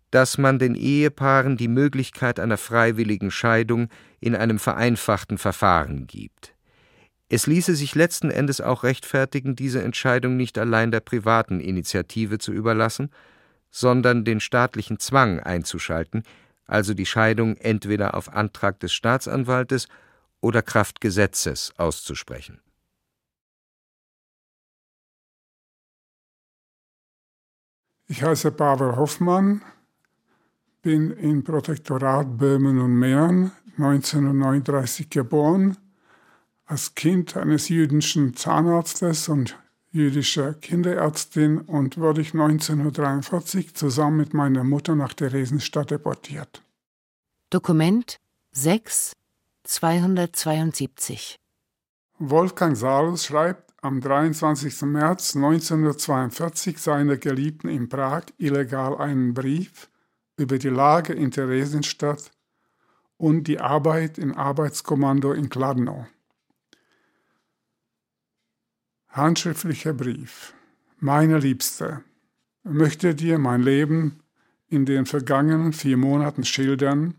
dass 0.09 0.37
man 0.37 0.59
den 0.59 0.75
Ehepaaren 0.75 1.57
die 1.57 1.67
Möglichkeit 1.67 2.39
einer 2.39 2.55
freiwilligen 2.55 3.31
Scheidung 3.31 3.89
in 4.21 4.33
einem 4.33 4.59
vereinfachten 4.59 5.37
Verfahren 5.37 6.07
gibt. 6.07 6.55
Es 7.27 7.45
ließe 7.45 7.75
sich 7.75 7.93
letzten 7.93 8.31
Endes 8.31 8.61
auch 8.61 8.83
rechtfertigen, 8.83 9.57
diese 9.57 9.83
Entscheidung 9.83 10.37
nicht 10.37 10.57
allein 10.57 10.89
der 10.89 11.01
privaten 11.01 11.59
Initiative 11.59 12.37
zu 12.37 12.53
überlassen, 12.53 13.09
sondern 13.71 14.23
den 14.23 14.39
staatlichen 14.39 14.99
Zwang 14.99 15.41
einzuschalten, 15.41 16.23
also 16.67 16.93
die 16.93 17.05
Scheidung 17.05 17.55
entweder 17.57 18.13
auf 18.13 18.31
Antrag 18.31 18.79
des 18.79 18.93
Staatsanwaltes 18.93 19.87
oder 20.41 20.61
Kraft 20.61 21.01
Gesetzes 21.01 21.73
auszusprechen. 21.77 22.61
Ich 28.09 28.23
heiße 28.23 28.51
Pavel 28.51 28.95
Hoffmann, 28.95 29.61
bin 30.81 31.11
im 31.11 31.43
Protektorat 31.43 32.37
Böhmen 32.37 32.79
und 32.79 32.93
Mähren 32.93 33.51
1939 33.77 35.09
geboren, 35.09 35.77
als 36.65 36.95
Kind 36.95 37.35
eines 37.35 37.67
jüdischen 37.69 38.33
Zahnarztes 38.33 39.27
und 39.27 39.57
jüdischer 39.97 40.53
Kinderärztin 40.53 41.59
und 41.59 41.97
wurde 41.97 42.21
ich 42.21 42.33
1943 42.33 43.73
zusammen 43.73 44.17
mit 44.17 44.33
meiner 44.33 44.63
Mutter 44.63 44.95
nach 44.95 45.13
Theresienstadt 45.13 45.91
deportiert. 45.91 46.61
Dokument 47.49 48.19
6 48.51 49.13
272 49.63 51.35
Wolfgang 52.19 52.77
Salus 52.77 53.25
schreibt 53.25 53.73
am 53.81 53.99
23. 53.99 54.83
März 54.83 55.35
1942 55.35 56.77
seiner 56.77 57.17
Geliebten 57.17 57.67
in 57.67 57.89
Prag 57.89 58.25
illegal 58.37 58.97
einen 58.97 59.33
Brief 59.33 59.89
über 60.37 60.57
die 60.59 60.69
Lage 60.69 61.13
in 61.13 61.31
Theresienstadt 61.31 62.31
und 63.17 63.45
die 63.45 63.59
Arbeit 63.59 64.17
im 64.19 64.37
Arbeitskommando 64.37 65.33
in 65.33 65.49
Kladno. 65.49 66.05
Handschriftlicher 69.17 69.93
Brief. 69.93 70.53
Meine 70.99 71.39
Liebste, 71.39 72.03
möchte 72.63 73.15
dir 73.15 73.39
mein 73.39 73.63
Leben 73.63 74.19
in 74.69 74.85
den 74.85 75.07
vergangenen 75.07 75.73
vier 75.73 75.97
Monaten 75.97 76.45
schildern, 76.45 77.15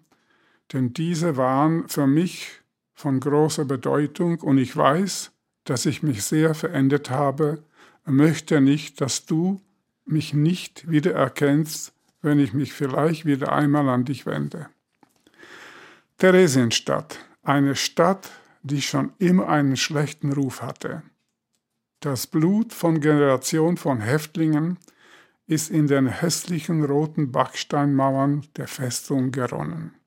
denn 0.72 0.92
diese 0.92 1.36
waren 1.36 1.88
für 1.88 2.06
mich 2.06 2.62
von 2.94 3.18
großer 3.18 3.64
Bedeutung 3.64 4.38
und 4.40 4.58
ich 4.58 4.76
weiß, 4.76 5.32
dass 5.64 5.86
ich 5.86 6.04
mich 6.04 6.22
sehr 6.22 6.54
verändert 6.54 7.10
habe, 7.10 7.64
möchte 8.06 8.60
nicht, 8.60 9.00
dass 9.00 9.26
du 9.26 9.60
mich 10.06 10.32
nicht 10.32 10.88
wiedererkennst, 10.88 11.92
wenn 12.22 12.38
ich 12.38 12.52
mich 12.52 12.72
vielleicht 12.72 13.26
wieder 13.26 13.52
einmal 13.52 13.88
an 13.88 14.04
dich 14.04 14.24
wende. 14.24 14.68
Theresienstadt, 16.18 17.18
eine 17.42 17.74
Stadt, 17.74 18.30
die 18.62 18.82
schon 18.82 19.12
immer 19.18 19.48
einen 19.48 19.76
schlechten 19.76 20.32
Ruf 20.32 20.62
hatte. 20.62 21.02
Das 22.00 22.26
Blut 22.26 22.72
von 22.72 23.00
Generationen 23.00 23.76
von 23.76 24.00
Häftlingen 24.00 24.78
ist 25.46 25.70
in 25.70 25.86
den 25.86 26.06
hässlichen 26.06 26.84
roten 26.84 27.32
Backsteinmauern 27.32 28.46
der 28.56 28.68
Festung 28.68 29.32
geronnen 29.32 29.98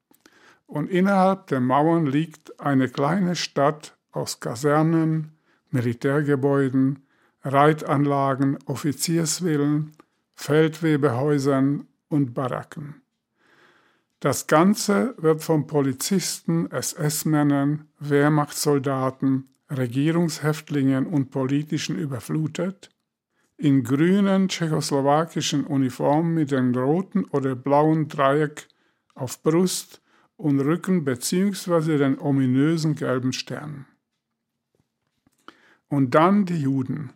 und 0.72 0.90
innerhalb 0.90 1.48
der 1.48 1.60
Mauern 1.60 2.06
liegt 2.06 2.62
eine 2.62 2.88
kleine 2.88 3.36
Stadt 3.36 3.98
aus 4.14 4.40
Kasernen, 4.40 5.34
Militärgebäuden, 5.70 7.06
Reitanlagen, 7.44 8.58
Offiziersvillen, 8.66 9.92
Feldwebehäusern 10.34 11.88
und 12.08 12.34
Baracken. 12.34 13.02
Das 14.22 14.48
Ganze 14.48 15.14
wird 15.18 15.44
von 15.44 15.68
Polizisten, 15.68 16.72
SS-Männern, 16.72 17.90
Wehrmachtssoldaten, 18.00 19.50
Regierungshäftlingen 19.76 21.08
und 21.08 21.32
Politischen 21.32 21.98
überflutet, 21.98 22.90
in 23.58 23.84
grünen 23.84 24.50
tschechoslowakischen 24.50 25.66
Uniformen 25.66 26.34
mit 26.34 26.52
dem 26.52 26.76
roten 26.76 27.26
oder 27.26 27.56
blauen 27.56 28.08
Dreieck 28.08 28.68
auf 29.14 29.42
Brust 29.44 30.02
und 30.36 30.60
Rücken 30.60 31.06
beziehungsweise 31.06 31.98
den 31.98 32.20
ominösen 32.20 32.96
gelben 32.96 33.34
Stern. 33.34 33.86
Und 35.88 36.16
dann 36.16 36.46
die 36.46 36.62
Juden, 36.62 37.14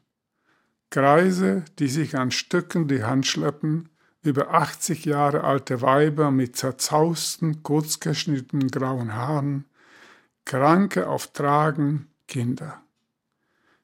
Greise, 0.91 1.65
die 1.79 1.87
sich 1.87 2.15
an 2.15 2.31
Stücken 2.31 2.87
die 2.87 3.03
Hand 3.03 3.25
schleppen, 3.25 3.89
über 4.21 4.53
80 4.53 5.05
Jahre 5.05 5.43
alte 5.43 5.81
Weiber 5.81 6.31
mit 6.31 6.55
zerzausten, 6.55 7.63
kurzgeschnittenen 7.63 8.69
grauen 8.69 9.13
Haaren, 9.13 9.65
Kranke 10.45 11.07
auf 11.07 11.33
Tragen, 11.33 12.07
Kinder. 12.27 12.81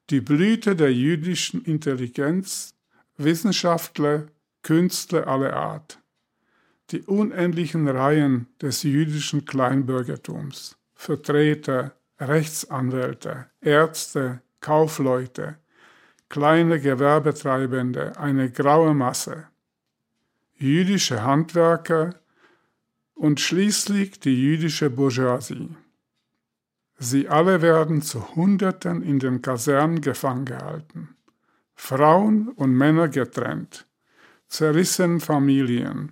Die 0.09 0.21
Blüte 0.21 0.75
der 0.75 0.93
jüdischen 0.93 1.63
Intelligenz, 1.63 2.75
Wissenschaftler, 3.17 4.27
Künstler 4.61 5.27
aller 5.27 5.53
Art 5.53 6.01
die 6.91 7.03
unendlichen 7.03 7.87
Reihen 7.87 8.47
des 8.61 8.83
jüdischen 8.83 9.45
Kleinbürgertums, 9.45 10.77
Vertreter, 10.93 11.95
Rechtsanwälte, 12.19 13.47
Ärzte, 13.61 14.41
Kaufleute, 14.59 15.57
kleine 16.29 16.79
Gewerbetreibende, 16.79 18.17
eine 18.17 18.51
graue 18.51 18.93
Masse, 18.93 19.47
jüdische 20.55 21.23
Handwerker 21.23 22.15
und 23.15 23.39
schließlich 23.39 24.19
die 24.19 24.35
jüdische 24.35 24.89
Bourgeoisie. 24.89 25.69
Sie 27.03 27.27
alle 27.27 27.63
werden 27.63 28.03
zu 28.03 28.35
Hunderten 28.35 29.01
in 29.01 29.17
den 29.17 29.41
Kasernen 29.41 30.01
gefangen 30.01 30.45
gehalten, 30.45 31.15
Frauen 31.73 32.49
und 32.49 32.75
Männer 32.75 33.07
getrennt, 33.07 33.87
zerrissen 34.47 35.19
Familien, 35.19 36.11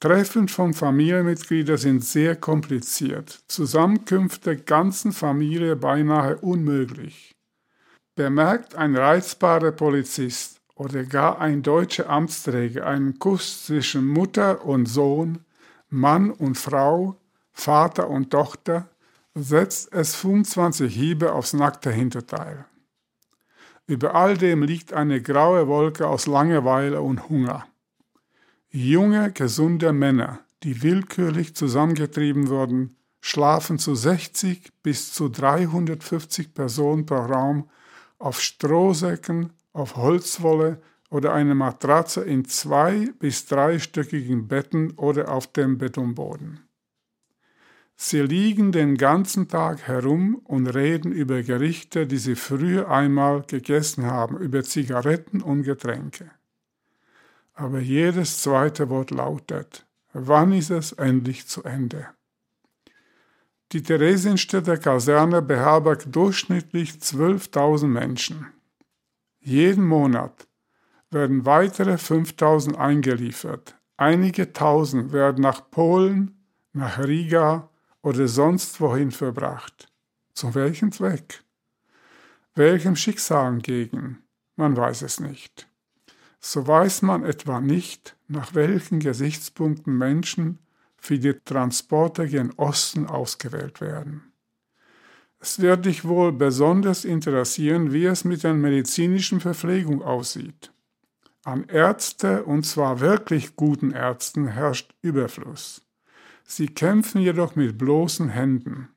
Treffen 0.00 0.48
von 0.48 0.74
Familienmitgliedern 0.74 1.78
sind 1.78 2.04
sehr 2.04 2.34
kompliziert, 2.34 3.44
Zusammenkünfte 3.46 4.56
ganzen 4.56 5.12
Familie 5.12 5.76
beinahe 5.76 6.36
unmöglich. 6.38 7.36
Bemerkt 8.16 8.74
ein 8.74 8.96
reizbarer 8.96 9.70
Polizist 9.70 10.60
oder 10.74 11.04
gar 11.04 11.40
ein 11.40 11.62
deutscher 11.62 12.10
Amtsträger 12.10 12.84
einen 12.84 13.20
Kuss 13.20 13.64
zwischen 13.64 14.04
Mutter 14.04 14.66
und 14.66 14.86
Sohn, 14.86 15.38
Mann 15.88 16.32
und 16.32 16.58
Frau, 16.58 17.16
Vater 17.52 18.10
und 18.10 18.32
Tochter, 18.32 18.90
setzt 19.38 19.92
es 19.92 20.14
25 20.14 20.94
Hiebe 20.94 21.32
aufs 21.32 21.52
nackte 21.52 21.90
Hinterteil. 21.90 22.64
Über 23.86 24.14
all 24.14 24.38
dem 24.38 24.62
liegt 24.62 24.94
eine 24.94 25.20
graue 25.20 25.68
Wolke 25.68 26.08
aus 26.08 26.26
Langeweile 26.26 27.02
und 27.02 27.28
Hunger. 27.28 27.66
Junge, 28.70 29.30
gesunde 29.32 29.92
Männer, 29.92 30.40
die 30.62 30.82
willkürlich 30.82 31.54
zusammengetrieben 31.54 32.48
wurden, 32.48 32.96
schlafen 33.20 33.78
zu 33.78 33.94
60 33.94 34.72
bis 34.82 35.12
zu 35.12 35.28
350 35.28 36.54
Personen 36.54 37.04
pro 37.04 37.16
Raum 37.16 37.68
auf 38.18 38.40
Strohsäcken, 38.40 39.52
auf 39.74 39.96
Holzwolle 39.96 40.80
oder 41.10 41.34
eine 41.34 41.54
Matratze 41.54 42.22
in 42.22 42.46
zwei- 42.46 43.12
bis 43.18 43.44
dreistöckigen 43.44 44.48
Betten 44.48 44.92
oder 44.92 45.30
auf 45.30 45.46
dem 45.52 45.76
Betonboden. 45.76 46.65
Sie 47.96 48.20
liegen 48.20 48.72
den 48.72 48.96
ganzen 48.96 49.48
Tag 49.48 49.82
herum 49.88 50.36
und 50.44 50.66
reden 50.66 51.12
über 51.12 51.42
Gerichte, 51.42 52.06
die 52.06 52.18
sie 52.18 52.34
früher 52.34 52.90
einmal 52.90 53.42
gegessen 53.42 54.04
haben, 54.04 54.38
über 54.38 54.62
Zigaretten 54.62 55.40
und 55.40 55.62
Getränke 55.62 56.30
aber 57.56 57.80
jedes 57.80 58.42
zweite 58.42 58.90
Wort 58.90 59.10
lautet, 59.10 59.86
wann 60.12 60.52
ist 60.52 60.70
es 60.70 60.92
endlich 60.92 61.48
zu 61.48 61.64
Ende? 61.64 62.06
Die 63.72 63.82
Theresienstädter 63.82 64.76
Kaserne 64.76 65.42
beherbergt 65.42 66.14
durchschnittlich 66.14 66.92
12.000 66.92 67.86
Menschen. 67.86 68.46
Jeden 69.40 69.84
Monat 69.84 70.46
werden 71.10 71.46
weitere 71.46 71.94
5.000 71.94 72.76
eingeliefert. 72.76 73.76
Einige 73.96 74.52
Tausend 74.52 75.12
werden 75.12 75.42
nach 75.42 75.70
Polen, 75.70 76.46
nach 76.72 76.98
Riga 76.98 77.70
oder 78.06 78.28
sonst 78.28 78.80
wohin 78.80 79.10
verbracht. 79.10 79.88
Zu 80.32 80.54
welchem 80.54 80.92
Zweck? 80.92 81.42
Welchem 82.54 82.96
Schicksal 82.96 83.52
entgegen? 83.52 84.22
Man 84.56 84.76
weiß 84.76 85.02
es 85.02 85.20
nicht 85.20 85.68
so 86.46 86.66
weiß 86.66 87.02
man 87.02 87.24
etwa 87.24 87.60
nicht, 87.60 88.16
nach 88.28 88.54
welchen 88.54 89.00
Gesichtspunkten 89.00 89.96
Menschen 89.98 90.60
für 90.96 91.18
die 91.18 91.34
Transporte 91.44 92.28
gen 92.28 92.52
Osten 92.56 93.06
ausgewählt 93.06 93.80
werden. 93.80 94.32
Es 95.40 95.60
wird 95.60 95.86
dich 95.86 96.04
wohl 96.04 96.32
besonders 96.32 97.04
interessieren, 97.04 97.92
wie 97.92 98.06
es 98.06 98.24
mit 98.24 98.44
der 98.44 98.54
medizinischen 98.54 99.40
Verpflegung 99.40 100.02
aussieht. 100.02 100.72
An 101.44 101.64
Ärzte, 101.68 102.44
und 102.44 102.64
zwar 102.64 103.00
wirklich 103.00 103.56
guten 103.56 103.90
Ärzten, 103.90 104.46
herrscht 104.46 104.94
Überfluss. 105.02 105.82
Sie 106.48 106.68
kämpfen 106.68 107.20
jedoch 107.20 107.56
mit 107.56 107.76
bloßen 107.76 108.28
Händen. 108.28 108.88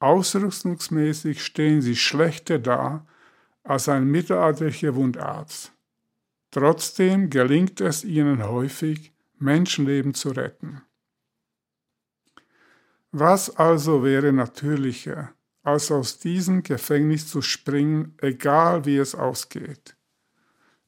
Ausrüstungsmäßig 0.00 1.42
stehen 1.44 1.80
sie 1.80 1.94
schlechter 1.94 2.58
da 2.58 3.06
als 3.62 3.88
ein 3.88 4.04
mittelalterlicher 4.04 4.96
Wundarzt. 4.96 5.72
Trotzdem 6.50 7.30
gelingt 7.30 7.80
es 7.80 8.04
ihnen 8.04 8.42
häufig, 8.42 9.12
Menschenleben 9.38 10.14
zu 10.14 10.30
retten. 10.30 10.82
Was 13.12 13.56
also 13.56 14.02
wäre 14.02 14.32
natürlicher, 14.32 15.32
als 15.62 15.92
aus 15.92 16.18
diesem 16.18 16.64
Gefängnis 16.64 17.28
zu 17.28 17.40
springen, 17.40 18.16
egal 18.20 18.84
wie 18.84 18.96
es 18.96 19.14
ausgeht? 19.14 19.96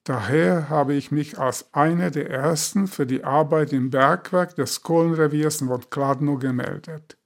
Daher 0.05 0.69
habe 0.69 0.93
ich 0.93 1.11
mich 1.11 1.39
als 1.39 1.73
einer 1.73 2.11
der 2.11 2.29
ersten 2.29 2.89
für 2.89 3.07
die 3.07 3.25
Arbeit 3.25 3.73
im 3.73 3.89
Bergwerk 3.89 4.55
des 4.55 4.83
Kohlenreviers 4.83 5.59
von 5.59 5.89
Kladno 5.89 6.39
gemeldet. 6.39 7.17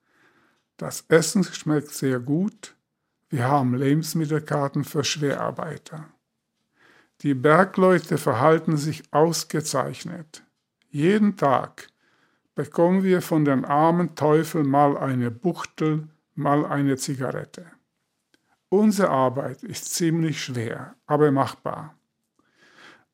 Das 0.77 1.05
Essen 1.09 1.43
schmeckt 1.43 1.91
sehr 1.91 2.21
gut, 2.21 2.77
Wir 3.31 3.47
haben 3.47 3.75
Lebensmittelkarten 3.75 4.85
für 4.85 5.05
Schwerarbeiter. 5.05 6.09
Die 7.21 7.35
Bergleute 7.35 8.17
verhalten 8.17 8.79
sich 8.79 9.03
ausgezeichnet. 9.13 10.45
Jeden 10.89 11.37
Tag 11.37 11.89
bekommen 12.55 13.03
wir 13.03 13.21
von 13.21 13.45
den 13.45 13.67
armen 13.67 14.15
Teufel 14.15 14.65
mal 14.65 14.97
eine 14.97 15.31
Buchtel, 15.31 16.09
mal 16.35 16.65
eine 16.65 16.97
Zigarette. 16.97 17.67
Unsere 18.71 19.11
Arbeit 19.11 19.63
ist 19.63 19.93
ziemlich 19.93 20.43
schwer, 20.43 20.95
aber 21.07 21.31
machbar. 21.31 21.98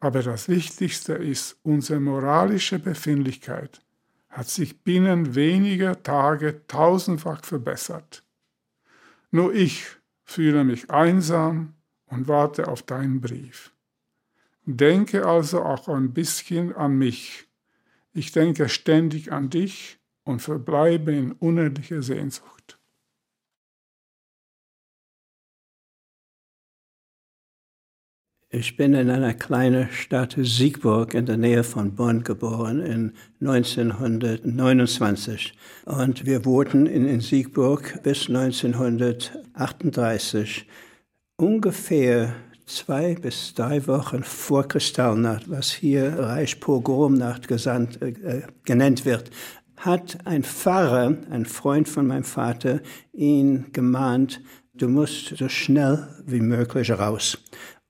Aber 0.05 0.23
das 0.23 0.51
Wichtigste 0.51 1.15
ist, 1.15 1.57
unsere 1.63 1.99
moralische 1.99 2.79
Befindlichkeit 2.79 3.81
hat 4.29 4.51
sich 4.51 4.83
binnen 4.83 5.35
weniger 5.35 6.03
Tage 6.03 6.67
tausendfach 6.67 7.43
verbessert. 7.43 8.23
Nur 9.31 9.55
ich 9.55 9.87
fühle 10.23 10.63
mich 10.63 10.91
einsam 10.91 11.73
und 12.05 12.29
warte 12.29 12.69
auf 12.69 12.83
deinen 12.83 13.23
Brief. 13.23 13.73
Denke 14.67 15.27
also 15.27 15.63
auch 15.63 15.89
ein 15.89 16.13
bisschen 16.13 16.77
an 16.77 16.99
mich. 16.99 17.49
Ich 18.13 18.31
denke 18.31 18.69
ständig 18.69 19.33
an 19.33 19.49
dich 19.49 19.99
und 20.25 20.43
verbleibe 20.43 21.15
in 21.15 21.33
unendlicher 21.33 22.03
Sehnsucht. 22.03 22.54
Ich 28.57 28.77
bin 28.77 28.95
in 28.95 29.11
einer 29.11 29.35
kleinen 29.35 29.89
Stadt 29.91 30.37
Siegburg 30.39 31.15
in 31.15 31.27
der 31.27 31.37
Nähe 31.37 31.65
von 31.65 31.97
Bonn 31.97 32.23
geboren 32.23 32.79
in 32.79 33.13
1929. 33.41 35.55
Und 35.87 36.25
wir 36.25 36.45
wohnten 36.45 36.87
in 36.87 37.21
Siegburg 37.21 38.01
bis 38.05 38.29
1938. 38.29 40.69
Ungefähr 41.37 42.37
zwei 42.65 43.17
bis 43.17 43.55
drei 43.55 43.85
Wochen 43.89 44.23
vor 44.23 44.69
Kristallnacht, 44.69 45.51
was 45.51 45.73
hier 45.73 46.17
Reichspogromnacht 46.17 47.49
gesandt, 47.49 48.01
äh, 48.03 48.43
genannt 48.65 49.05
wird, 49.05 49.33
hat 49.79 50.19
ein 50.27 50.45
Pfarrer, 50.45 51.17
ein 51.29 51.45
Freund 51.45 51.89
von 51.89 52.07
meinem 52.07 52.23
Vater, 52.23 52.79
ihn 53.13 53.73
gemahnt, 53.73 54.41
du 54.75 54.89
musst 54.89 55.37
so 55.37 55.49
schnell 55.49 56.07
wie 56.25 56.39
möglich 56.39 56.93
raus. 56.93 57.37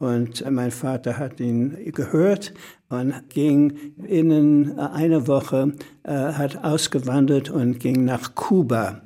Und 0.04 0.44
mein 0.50 0.70
Vater 0.70 1.16
hat 1.16 1.40
ihn 1.40 1.78
gehört 1.94 2.52
und 2.90 3.14
ging 3.30 3.72
in 4.06 4.78
einer 4.78 5.26
Woche, 5.26 5.72
äh, 6.02 6.12
hat 6.12 6.62
ausgewandert 6.62 7.48
und 7.48 7.80
ging 7.80 8.04
nach 8.04 8.34
Kuba. 8.34 9.00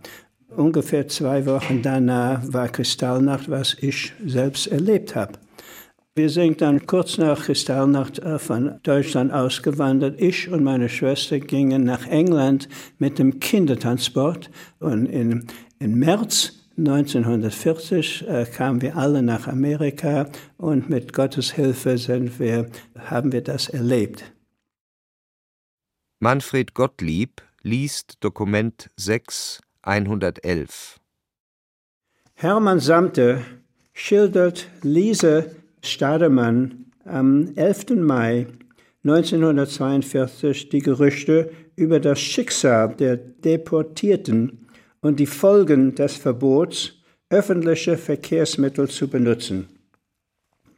Ungefähr 0.57 1.07
zwei 1.07 1.47
Wochen 1.47 1.83
danach 1.83 2.43
war 2.53 2.67
Kristallnacht, 2.67 3.49
was 3.49 3.77
ich 3.81 4.13
selbst 4.27 4.67
erlebt 4.67 5.15
habe. 5.15 5.35
Wir 6.17 6.31
sind 6.31 6.63
dann 6.63 6.85
kurz 6.85 7.17
nach 7.17 7.45
Kristallnacht 7.45 8.19
äh, 8.19 8.41
von 8.41 8.81
Deutschland 8.83 9.33
ausgewandert. 9.33 10.21
Ich 10.21 10.51
und 10.51 10.65
meine 10.65 10.89
Schwester 10.89 11.39
gingen 11.39 11.85
nach 11.85 12.09
England 12.09 12.69
mit 12.99 13.21
dem 13.21 13.39
Kindertransport 13.39 14.51
und 14.81 15.07
in, 15.07 15.47
im 15.79 15.95
März 16.01 16.58
1940 16.79 18.29
äh, 18.29 18.47
kamen 18.47 18.81
wir 18.83 18.97
alle 18.97 19.23
nach 19.23 19.49
Amerika 19.49 20.29
und 20.57 20.89
mit 20.89 21.13
Gottes 21.13 21.53
Hilfe 21.53 21.99
sind 21.99 22.39
wir, 22.39 22.71
haben 22.97 23.33
wir 23.33 23.43
das 23.43 23.69
erlebt. 23.69 24.33
Manfred 26.21 26.75
Gottlieb 26.75 27.43
liest 27.63 28.19
Dokument 28.21 28.91
6 28.97 29.61
111. 29.83 31.01
Hermann 32.35 32.79
Samte 32.79 33.43
schildert 33.93 34.69
Lise 34.83 35.57
Stademann 35.83 36.87
am 37.05 37.53
11. 37.57 37.97
Mai 37.97 38.47
1942 39.05 40.69
die 40.69 40.81
Gerüchte 40.81 41.51
über 41.75 41.99
das 41.99 42.21
Schicksal 42.21 42.95
der 42.95 43.17
Deportierten 43.17 44.68
und 45.01 45.21
die 45.21 45.27
Folgen 45.27 45.95
des 45.95 46.17
Verbots, 46.17 46.95
öffentliche 47.31 47.97
Verkehrsmittel 47.97 48.89
zu 48.89 49.09
benutzen. 49.09 49.69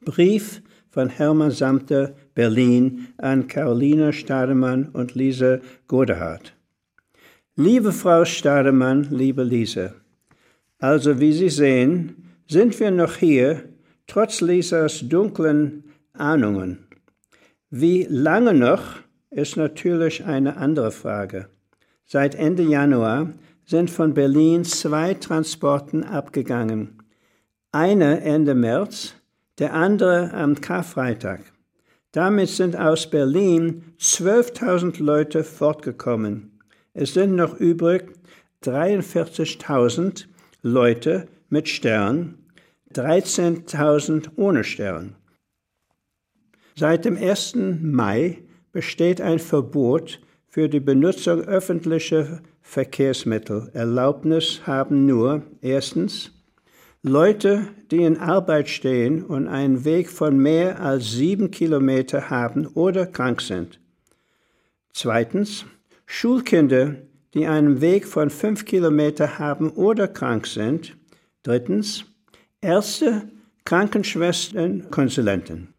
Brief 0.04 0.62
von 0.90 1.08
Hermann 1.08 1.52
Samter, 1.52 2.14
Berlin, 2.34 3.08
an 3.18 3.46
Caroline 3.46 4.12
Stademann 4.12 4.88
und 4.88 5.14
Lise 5.14 5.60
Godehard. 5.86 6.54
Liebe 7.54 7.92
Frau 7.92 8.24
Stademann, 8.24 9.08
liebe 9.10 9.44
Lise, 9.44 9.94
also 10.78 11.20
wie 11.20 11.32
Sie 11.32 11.50
sehen, 11.50 12.30
sind 12.48 12.80
wir 12.80 12.90
noch 12.90 13.16
hier, 13.16 13.64
trotz 14.06 14.40
Lisas 14.40 15.04
dunklen 15.08 15.84
Ahnungen. 16.14 16.86
Wie 17.70 18.06
lange 18.08 18.54
noch, 18.54 18.96
ist 19.30 19.56
natürlich 19.56 20.24
eine 20.24 20.56
andere 20.56 20.90
Frage. 20.90 21.48
Seit 22.06 22.34
Ende 22.34 22.64
Januar 22.64 23.32
sind 23.64 23.90
von 23.90 24.14
Berlin 24.14 24.64
zwei 24.64 25.14
Transporten 25.14 26.04
abgegangen. 26.04 26.98
Einer 27.72 28.22
Ende 28.22 28.54
März, 28.54 29.14
der 29.58 29.74
andere 29.74 30.32
am 30.32 30.60
Karfreitag. 30.60 31.40
Damit 32.12 32.48
sind 32.48 32.76
aus 32.76 33.08
Berlin 33.08 33.84
12.000 34.00 35.02
Leute 35.02 35.44
fortgekommen. 35.44 36.58
Es 36.92 37.14
sind 37.14 37.36
noch 37.36 37.54
übrig 37.60 38.12
43.000 38.64 40.24
Leute 40.62 41.28
mit 41.48 41.68
Stern 41.68 42.40
13.000 42.94 44.30
ohne 44.36 44.64
Stern. 44.64 45.14
Seit 46.74 47.04
dem 47.04 47.16
1. 47.16 47.54
Mai 47.82 48.42
besteht 48.72 49.20
ein 49.20 49.38
Verbot 49.38 50.20
für 50.48 50.68
die 50.68 50.80
Benutzung 50.80 51.42
öffentlicher 51.42 52.40
Verkehrsmittel. 52.70 53.68
Erlaubnis 53.72 54.60
haben 54.64 55.04
nur 55.04 55.42
erstens 55.60 56.30
Leute, 57.02 57.66
die 57.90 58.04
in 58.04 58.16
Arbeit 58.16 58.68
stehen 58.68 59.24
und 59.24 59.48
einen 59.48 59.84
Weg 59.84 60.08
von 60.08 60.38
mehr 60.38 60.80
als 60.80 61.10
sieben 61.10 61.50
Kilometer 61.50 62.30
haben 62.30 62.68
oder 62.68 63.06
krank 63.06 63.40
sind. 63.40 63.80
Zweitens 64.92 65.64
Schulkinder, 66.06 66.94
die 67.34 67.48
einen 67.48 67.80
Weg 67.80 68.06
von 68.06 68.30
fünf 68.30 68.64
Kilometer 68.64 69.40
haben 69.40 69.70
oder 69.70 70.06
krank 70.06 70.46
sind. 70.46 70.96
Drittens 71.42 72.04
Ärzte, 72.60 73.30
Krankenschwestern, 73.64 74.92
Konsulenten. 74.92 75.74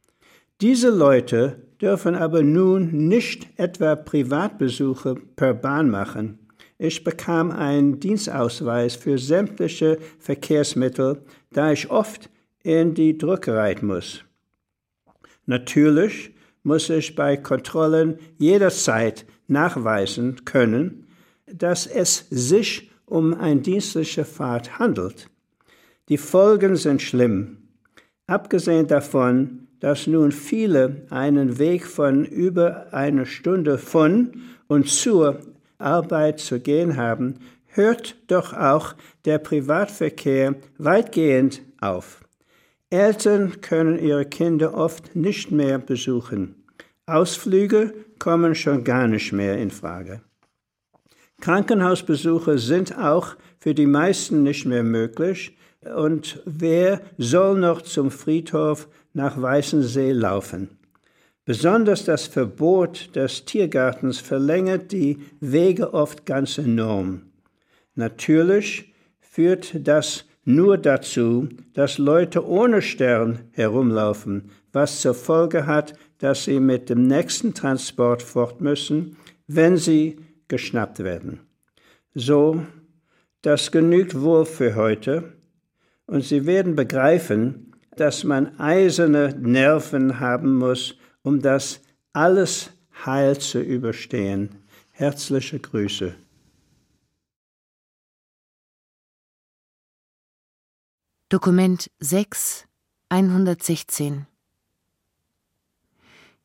Diese 0.59 0.89
Leute 0.89 1.55
dürfen 1.81 2.15
aber 2.15 2.43
nun 2.43 3.07
nicht 3.07 3.47
etwa 3.55 3.95
Privatbesuche 3.95 5.15
per 5.37 5.53
Bahn 5.53 5.89
machen. 5.89 6.40
Ich 6.83 7.03
bekam 7.03 7.51
einen 7.51 7.99
Dienstausweis 7.99 8.95
für 8.95 9.19
sämtliche 9.19 9.99
Verkehrsmittel, 10.17 11.21
da 11.51 11.71
ich 11.71 11.91
oft 11.91 12.31
in 12.63 12.95
die 12.95 13.19
Druckerei 13.19 13.75
muss. 13.83 14.23
Natürlich 15.45 16.33
muss 16.63 16.89
ich 16.89 17.13
bei 17.13 17.37
Kontrollen 17.37 18.17
jederzeit 18.39 19.27
nachweisen 19.47 20.43
können, 20.43 21.05
dass 21.45 21.85
es 21.85 22.25
sich 22.31 22.89
um 23.05 23.35
eine 23.35 23.61
dienstliche 23.61 24.25
Fahrt 24.25 24.79
handelt. 24.79 25.29
Die 26.09 26.17
Folgen 26.17 26.77
sind 26.77 27.03
schlimm. 27.03 27.57
Abgesehen 28.25 28.87
davon, 28.87 29.67
dass 29.81 30.07
nun 30.07 30.31
viele 30.31 31.05
einen 31.11 31.59
Weg 31.59 31.85
von 31.85 32.25
über 32.25 32.91
eine 32.91 33.27
Stunde 33.27 33.77
von 33.77 34.31
und 34.67 34.89
zur 34.89 35.41
Arbeit 35.81 36.39
zu 36.39 36.59
gehen 36.59 36.97
haben, 36.97 37.39
hört 37.67 38.15
doch 38.27 38.53
auch 38.53 38.95
der 39.25 39.37
Privatverkehr 39.39 40.55
weitgehend 40.77 41.61
auf. 41.79 42.21
Eltern 42.89 43.61
können 43.61 43.97
ihre 43.97 44.25
Kinder 44.25 44.73
oft 44.73 45.15
nicht 45.15 45.51
mehr 45.51 45.77
besuchen. 45.79 46.63
Ausflüge 47.05 47.93
kommen 48.19 48.55
schon 48.55 48.83
gar 48.83 49.07
nicht 49.07 49.31
mehr 49.31 49.57
in 49.57 49.71
Frage. 49.71 50.21
Krankenhausbesuche 51.39 52.59
sind 52.59 52.97
auch 52.97 53.35
für 53.59 53.73
die 53.73 53.87
meisten 53.87 54.43
nicht 54.43 54.65
mehr 54.65 54.83
möglich, 54.83 55.57
und 55.95 56.43
wer 56.45 57.01
soll 57.17 57.59
noch 57.59 57.81
zum 57.81 58.11
Friedhof 58.11 58.87
nach 59.13 59.41
Weißensee 59.41 60.11
laufen? 60.11 60.77
Besonders 61.45 62.05
das 62.05 62.27
Verbot 62.27 63.15
des 63.15 63.45
Tiergartens 63.45 64.19
verlängert 64.19 64.91
die 64.91 65.17
Wege 65.39 65.93
oft 65.93 66.25
ganz 66.25 66.57
enorm. 66.57 67.23
Natürlich 67.95 68.93
führt 69.19 69.87
das 69.87 70.25
nur 70.43 70.77
dazu, 70.77 71.49
dass 71.73 71.97
Leute 71.97 72.45
ohne 72.45 72.81
Stern 72.81 73.39
herumlaufen, 73.51 74.51
was 74.71 75.01
zur 75.01 75.13
Folge 75.13 75.65
hat, 75.65 75.93
dass 76.19 76.45
sie 76.45 76.59
mit 76.59 76.89
dem 76.89 77.07
nächsten 77.07 77.53
Transport 77.53 78.21
fort 78.21 78.61
müssen, 78.61 79.17
wenn 79.47 79.77
sie 79.77 80.17
geschnappt 80.47 81.03
werden. 81.03 81.41
So, 82.13 82.61
das 83.41 83.71
genügt 83.71 84.19
wohl 84.19 84.45
für 84.45 84.75
heute 84.75 85.33
Und 86.05 86.25
Sie 86.25 86.45
werden 86.45 86.75
begreifen, 86.75 87.71
dass 87.95 88.25
man 88.25 88.59
eiserne 88.59 89.33
Nerven 89.39 90.19
haben 90.19 90.57
muss, 90.57 90.97
um 91.23 91.41
das 91.41 91.81
alles 92.13 92.71
heil 93.05 93.37
zu 93.39 93.61
überstehen. 93.61 94.49
Herzliche 94.91 95.59
Grüße. 95.59 96.15
Dokument 101.29 101.89
6 101.99 102.67
116 103.09 104.27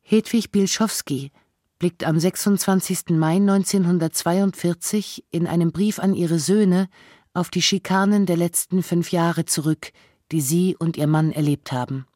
Hedwig 0.01 0.51
Bilschowski 0.51 1.31
blickt 1.79 2.05
am 2.05 2.17
26. 2.17 3.09
Mai 3.09 3.35
1942 3.35 5.25
in 5.29 5.45
einem 5.45 5.71
Brief 5.71 5.99
an 5.99 6.13
ihre 6.13 6.39
Söhne 6.39 6.87
auf 7.33 7.49
die 7.49 7.61
Schikanen 7.61 8.25
der 8.25 8.37
letzten 8.37 8.81
fünf 8.81 9.11
Jahre 9.11 9.43
zurück, 9.45 9.91
die 10.31 10.41
sie 10.41 10.75
und 10.77 10.97
ihr 10.97 11.07
Mann 11.07 11.31
erlebt 11.31 11.71
haben. 11.71 12.07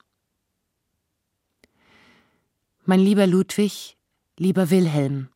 Mein 2.83 2.99
lieber 2.99 3.27
Ludwig, 3.27 3.97
lieber 4.37 4.69
Wilhelm, 4.69 5.29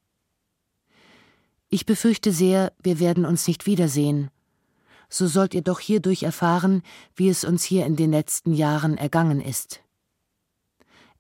ich 1.69 1.85
befürchte 1.85 2.31
sehr, 2.31 2.71
wir 2.81 2.99
werden 2.99 3.25
uns 3.25 3.47
nicht 3.47 3.65
wiedersehen. 3.65 4.29
So 5.09 5.27
sollt 5.27 5.53
ihr 5.53 5.61
doch 5.61 5.79
hierdurch 5.79 6.23
erfahren, 6.23 6.83
wie 7.15 7.27
es 7.27 7.43
uns 7.43 7.63
hier 7.63 7.85
in 7.85 7.95
den 7.95 8.11
letzten 8.11 8.53
Jahren 8.53 8.97
ergangen 8.97 9.41
ist. 9.41 9.81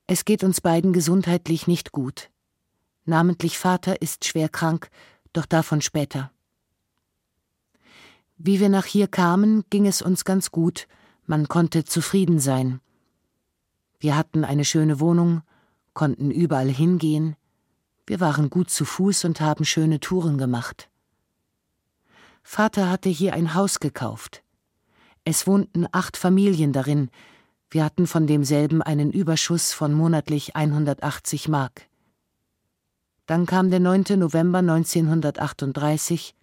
Es 0.07 0.23
geht 0.23 0.43
uns 0.43 0.61
beiden 0.61 0.93
gesundheitlich 0.93 1.67
nicht 1.67 1.91
gut. 1.91 2.29
Namentlich 3.05 3.57
Vater 3.57 4.01
ist 4.01 4.25
schwer 4.25 4.49
krank, 4.49 4.89
doch 5.33 5.45
davon 5.45 5.81
später. 5.81 6.31
Wie 8.37 8.59
wir 8.59 8.69
nach 8.69 8.85
hier 8.85 9.07
kamen, 9.07 9.63
ging 9.69 9.85
es 9.85 10.01
uns 10.01 10.25
ganz 10.25 10.51
gut, 10.51 10.87
man 11.25 11.47
konnte 11.47 11.85
zufrieden 11.85 12.39
sein. 12.39 12.79
Wir 13.99 14.15
hatten 14.15 14.43
eine 14.45 14.65
schöne 14.65 14.99
Wohnung, 14.99 15.41
konnten 15.95 16.29
überall 16.29 16.69
hingehen, 16.69 17.35
wir 18.05 18.19
waren 18.19 18.51
gut 18.51 18.69
zu 18.69 18.85
Fuß 18.85 19.25
und 19.25 19.41
haben 19.41 19.65
schöne 19.65 19.99
Touren 19.99 20.37
gemacht. 20.37 20.91
Vater 22.43 22.91
hatte 22.91 23.09
hier 23.09 23.33
ein 23.33 23.55
Haus 23.55 23.79
gekauft. 23.79 24.43
Es 25.23 25.47
wohnten 25.47 25.87
acht 25.91 26.17
Familien 26.17 26.71
darin, 26.71 27.09
wir 27.71 27.83
hatten 27.83 28.05
von 28.05 28.27
demselben 28.27 28.83
einen 28.83 29.11
Überschuss 29.11 29.73
von 29.73 29.91
monatlich 29.91 30.55
180 30.55 31.47
Mark. 31.47 31.87
Dann 33.25 33.47
kam 33.47 33.71
der 33.71 33.79
9. 33.79 34.19
November 34.19 34.59
1938 34.59 36.35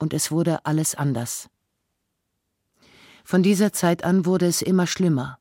und 0.00 0.12
es 0.12 0.32
wurde 0.32 0.66
alles 0.66 0.96
anders. 0.96 1.48
Von 3.24 3.44
dieser 3.44 3.72
Zeit 3.72 4.02
an 4.02 4.26
wurde 4.26 4.46
es 4.46 4.62
immer 4.62 4.88
schlimmer. 4.88 5.38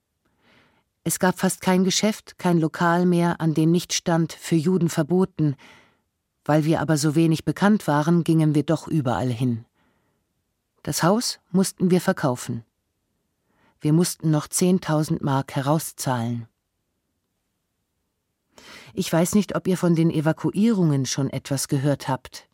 Es 1.03 1.17
gab 1.17 1.39
fast 1.39 1.61
kein 1.61 1.83
Geschäft, 1.83 2.37
kein 2.37 2.59
Lokal 2.59 3.05
mehr, 3.05 3.41
an 3.41 3.53
dem 3.53 3.71
nicht 3.71 3.93
stand 3.93 4.33
für 4.33 4.55
Juden 4.55 4.89
verboten. 4.89 5.55
Weil 6.45 6.65
wir 6.65 6.79
aber 6.79 6.97
so 6.97 7.15
wenig 7.15 7.43
bekannt 7.43 7.87
waren, 7.87 8.23
gingen 8.23 8.53
wir 8.53 8.63
doch 8.63 8.87
überall 8.87 9.29
hin. 9.29 9.65
Das 10.83 11.03
Haus 11.03 11.39
mussten 11.51 11.91
wir 11.91 12.01
verkaufen. 12.01 12.63
Wir 13.79 13.93
mussten 13.93 14.29
noch 14.29 14.47
zehntausend 14.47 15.23
Mark 15.23 15.55
herauszahlen. 15.55 16.47
Ich 18.93 19.11
weiß 19.11 19.33
nicht, 19.33 19.55
ob 19.55 19.67
ihr 19.67 19.77
von 19.77 19.95
den 19.95 20.11
Evakuierungen 20.11 21.05
schon 21.05 21.29
etwas 21.29 21.67
gehört 21.67 22.07
habt. 22.07 22.47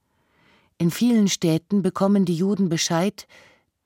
In 0.78 0.92
vielen 0.92 1.28
Städten 1.28 1.82
bekommen 1.82 2.24
die 2.24 2.36
Juden 2.36 2.70
Bescheid, 2.70 3.28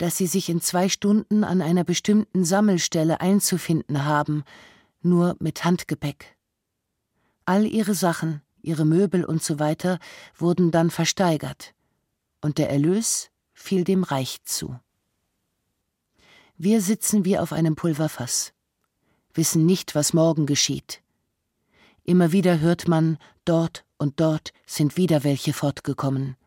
dass 0.01 0.17
sie 0.17 0.25
sich 0.25 0.49
in 0.49 0.61
zwei 0.61 0.89
Stunden 0.89 1.43
an 1.43 1.61
einer 1.61 1.83
bestimmten 1.83 2.43
Sammelstelle 2.43 3.21
einzufinden 3.21 4.03
haben, 4.03 4.43
nur 5.03 5.35
mit 5.37 5.63
Handgepäck. 5.63 6.35
All 7.45 7.67
ihre 7.67 7.93
Sachen, 7.93 8.41
ihre 8.63 8.83
Möbel 8.83 9.23
und 9.23 9.43
so 9.43 9.59
weiter 9.59 9.99
wurden 10.35 10.71
dann 10.71 10.89
versteigert, 10.89 11.75
und 12.41 12.57
der 12.57 12.71
Erlös 12.71 13.29
fiel 13.53 13.83
dem 13.83 14.01
Reich 14.01 14.43
zu. 14.43 14.79
Wir 16.57 16.81
sitzen 16.81 17.23
wie 17.23 17.37
auf 17.37 17.53
einem 17.53 17.75
Pulverfass, 17.75 18.53
wissen 19.35 19.67
nicht, 19.67 19.93
was 19.93 20.13
morgen 20.13 20.47
geschieht. 20.47 21.03
Immer 22.03 22.31
wieder 22.31 22.59
hört 22.59 22.87
man, 22.87 23.19
dort 23.45 23.85
und 23.99 24.19
dort 24.19 24.51
sind 24.65 24.97
wieder 24.97 25.23
welche 25.23 25.53
fortgekommen. 25.53 26.37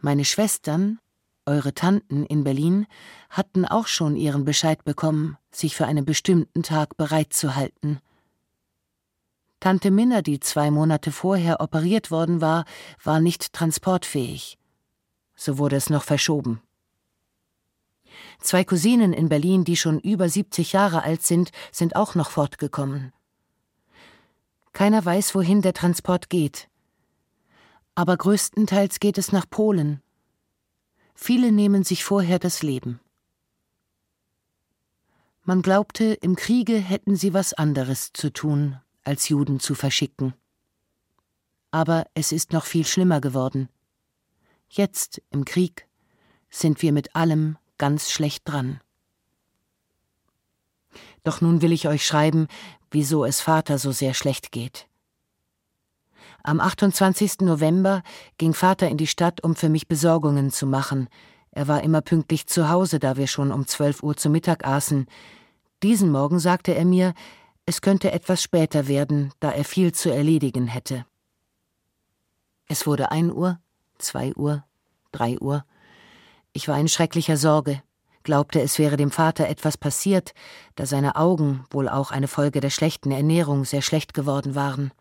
Meine 0.00 0.24
Schwestern, 0.24 0.98
eure 1.46 1.74
Tanten 1.74 2.24
in 2.26 2.44
Berlin, 2.44 2.86
hatten 3.30 3.64
auch 3.64 3.86
schon 3.86 4.16
ihren 4.16 4.44
Bescheid 4.44 4.84
bekommen, 4.84 5.36
sich 5.50 5.74
für 5.74 5.86
einen 5.86 6.04
bestimmten 6.04 6.62
Tag 6.62 6.96
bereit 6.96 7.32
zu 7.32 7.56
halten. 7.56 8.00
Tante 9.60 9.90
Minna, 9.90 10.22
die 10.22 10.40
zwei 10.40 10.70
Monate 10.70 11.12
vorher 11.12 11.60
operiert 11.60 12.10
worden 12.10 12.40
war, 12.40 12.64
war 13.02 13.20
nicht 13.20 13.52
transportfähig. 13.52 14.58
So 15.34 15.58
wurde 15.58 15.76
es 15.76 15.88
noch 15.88 16.02
verschoben. 16.02 16.60
Zwei 18.40 18.64
Cousinen 18.64 19.12
in 19.12 19.28
Berlin, 19.28 19.64
die 19.64 19.76
schon 19.76 19.98
über 20.00 20.28
70 20.28 20.72
Jahre 20.72 21.02
alt 21.02 21.22
sind, 21.22 21.50
sind 21.72 21.96
auch 21.96 22.14
noch 22.14 22.30
fortgekommen. 22.30 23.12
Keiner 24.72 25.04
weiß, 25.04 25.34
wohin 25.34 25.62
der 25.62 25.72
Transport 25.72 26.28
geht 26.28 26.68
aber 27.96 28.16
größtenteils 28.16 29.00
geht 29.00 29.18
es 29.18 29.32
nach 29.32 29.48
Polen. 29.48 30.02
Viele 31.16 31.50
nehmen 31.50 31.82
sich 31.82 32.04
vorher 32.04 32.38
das 32.38 32.62
Leben. 32.62 33.00
Man 35.42 35.62
glaubte, 35.62 36.04
im 36.12 36.36
Kriege 36.36 36.76
hätten 36.76 37.16
sie 37.16 37.32
was 37.32 37.54
anderes 37.54 38.12
zu 38.12 38.32
tun, 38.32 38.80
als 39.02 39.28
Juden 39.28 39.58
zu 39.58 39.74
verschicken. 39.74 40.34
Aber 41.70 42.06
es 42.14 42.32
ist 42.32 42.52
noch 42.52 42.64
viel 42.64 42.84
schlimmer 42.84 43.20
geworden. 43.20 43.68
Jetzt, 44.68 45.22
im 45.30 45.44
Krieg, 45.44 45.88
sind 46.50 46.82
wir 46.82 46.92
mit 46.92 47.16
allem 47.16 47.56
ganz 47.78 48.10
schlecht 48.10 48.46
dran. 48.46 48.80
Doch 51.24 51.40
nun 51.40 51.62
will 51.62 51.72
ich 51.72 51.88
euch 51.88 52.06
schreiben, 52.06 52.46
wieso 52.90 53.24
es 53.24 53.40
Vater 53.40 53.78
so 53.78 53.90
sehr 53.90 54.14
schlecht 54.14 54.52
geht. 54.52 54.86
Am 56.46 56.60
28. 56.60 57.40
November 57.40 58.04
ging 58.38 58.54
Vater 58.54 58.88
in 58.88 58.96
die 58.96 59.08
Stadt, 59.08 59.42
um 59.42 59.56
für 59.56 59.68
mich 59.68 59.88
Besorgungen 59.88 60.52
zu 60.52 60.64
machen. 60.64 61.08
Er 61.50 61.66
war 61.66 61.82
immer 61.82 62.02
pünktlich 62.02 62.46
zu 62.46 62.68
Hause, 62.68 63.00
da 63.00 63.16
wir 63.16 63.26
schon 63.26 63.50
um 63.50 63.66
12 63.66 64.04
Uhr 64.04 64.16
zu 64.16 64.30
Mittag 64.30 64.64
aßen. 64.64 65.06
Diesen 65.82 66.12
Morgen 66.12 66.38
sagte 66.38 66.72
er 66.72 66.84
mir, 66.84 67.14
es 67.64 67.80
könnte 67.80 68.12
etwas 68.12 68.44
später 68.44 68.86
werden, 68.86 69.32
da 69.40 69.50
er 69.50 69.64
viel 69.64 69.90
zu 69.90 70.08
erledigen 70.08 70.68
hätte. 70.68 71.04
Es 72.68 72.86
wurde 72.86 73.10
ein 73.10 73.32
Uhr, 73.32 73.58
zwei 73.98 74.32
Uhr, 74.34 74.62
drei 75.10 75.40
Uhr. 75.40 75.64
Ich 76.52 76.68
war 76.68 76.78
in 76.78 76.86
schrecklicher 76.86 77.38
Sorge, 77.38 77.82
glaubte, 78.22 78.60
es 78.60 78.78
wäre 78.78 78.96
dem 78.96 79.10
Vater 79.10 79.48
etwas 79.48 79.76
passiert, 79.76 80.32
da 80.76 80.86
seine 80.86 81.16
Augen, 81.16 81.64
wohl 81.70 81.88
auch 81.88 82.12
eine 82.12 82.28
Folge 82.28 82.60
der 82.60 82.70
schlechten 82.70 83.10
Ernährung, 83.10 83.64
sehr 83.64 83.82
schlecht 83.82 84.14
geworden 84.14 84.54
waren. 84.54 84.92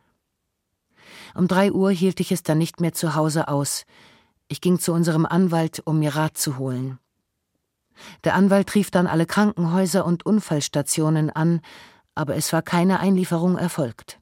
Um 1.35 1.49
drei 1.49 1.71
Uhr 1.71 1.91
hielt 1.91 2.21
ich 2.21 2.31
es 2.31 2.43
dann 2.43 2.57
nicht 2.57 2.79
mehr 2.79 2.93
zu 2.93 3.13
Hause 3.13 3.49
aus. 3.49 3.85
Ich 4.47 4.61
ging 4.61 4.79
zu 4.79 4.93
unserem 4.93 5.25
Anwalt, 5.25 5.81
um 5.85 5.99
mir 5.99 6.15
Rat 6.15 6.37
zu 6.37 6.57
holen. 6.57 6.97
Der 8.23 8.35
Anwalt 8.35 8.73
rief 8.73 8.89
dann 8.89 9.05
alle 9.05 9.25
Krankenhäuser 9.25 10.05
und 10.05 10.25
Unfallstationen 10.25 11.29
an, 11.29 11.61
aber 12.15 12.35
es 12.35 12.53
war 12.53 12.61
keine 12.61 12.99
Einlieferung 12.99 13.57
erfolgt. 13.57 14.19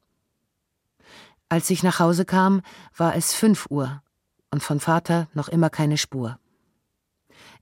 Als 1.50 1.70
ich 1.70 1.84
nach 1.84 2.00
Hause 2.00 2.26
kam, 2.26 2.62
war 2.98 3.16
es 3.16 3.34
fünf 3.34 3.68
Uhr 3.70 4.02
und 4.50 4.64
von 4.64 4.80
Vater 4.80 5.28
noch 5.34 5.50
immer 5.50 5.70
keine 5.70 5.98
Spur. 5.98 6.40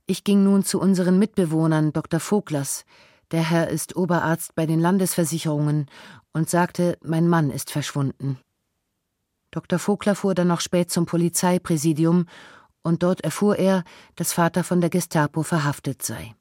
Ich 0.06 0.24
ging 0.24 0.44
nun 0.44 0.64
zu 0.64 0.80
unseren 0.80 1.18
Mitbewohnern 1.18 1.92
Dr. 1.92 2.20
Voglers, 2.20 2.84
der 3.30 3.42
Herr 3.42 3.68
ist 3.68 3.96
Oberarzt 3.96 4.54
bei 4.54 4.66
den 4.66 4.80
Landesversicherungen, 4.80 5.86
und 6.32 6.48
sagte, 6.48 6.96
mein 7.02 7.28
Mann 7.28 7.50
ist 7.50 7.70
verschwunden. 7.70 8.38
Dr. 9.52 9.78
Vogler 9.78 10.16
fuhr 10.16 10.34
dann 10.34 10.48
noch 10.48 10.60
spät 10.60 10.90
zum 10.90 11.06
Polizeipräsidium 11.06 12.26
und 12.82 13.04
dort 13.04 13.20
erfuhr 13.20 13.56
er, 13.56 13.84
dass 14.16 14.32
Vater 14.32 14.64
von 14.64 14.80
der 14.80 14.90
Gestapo 14.90 15.44
verhaftet 15.44 16.02
sei. 16.02 16.34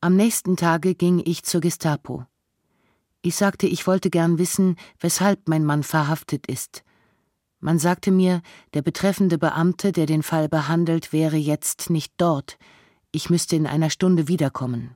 Am 0.00 0.14
nächsten 0.14 0.56
Tage 0.56 0.94
ging 0.94 1.20
ich 1.24 1.42
zur 1.42 1.60
Gestapo. 1.60 2.24
Ich 3.22 3.34
sagte, 3.34 3.66
ich 3.66 3.86
wollte 3.88 4.08
gern 4.08 4.38
wissen, 4.38 4.76
weshalb 5.00 5.48
mein 5.48 5.64
Mann 5.64 5.82
verhaftet 5.82 6.46
ist. 6.46 6.84
Man 7.58 7.80
sagte 7.80 8.12
mir, 8.12 8.40
der 8.74 8.82
betreffende 8.82 9.36
Beamte, 9.36 9.90
der 9.90 10.06
den 10.06 10.22
Fall 10.22 10.48
behandelt, 10.48 11.12
wäre 11.12 11.36
jetzt 11.36 11.90
nicht 11.90 12.12
dort, 12.18 12.56
ich 13.10 13.30
müsste 13.30 13.56
in 13.56 13.66
einer 13.66 13.90
Stunde 13.90 14.28
wiederkommen. 14.28 14.94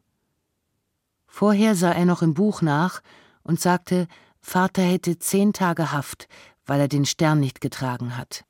Vorher 1.26 1.74
sah 1.74 1.90
er 1.90 2.04
noch 2.04 2.22
im 2.22 2.34
Buch 2.34 2.62
nach 2.62 3.00
und 3.42 3.58
sagte, 3.58 4.06
Vater 4.40 4.82
hätte 4.82 5.18
zehn 5.18 5.52
Tage 5.52 5.92
Haft, 5.92 6.28
weil 6.66 6.80
er 6.80 6.88
den 6.88 7.04
Stern 7.04 7.40
nicht 7.40 7.60
getragen 7.60 8.16
hat. 8.16 8.44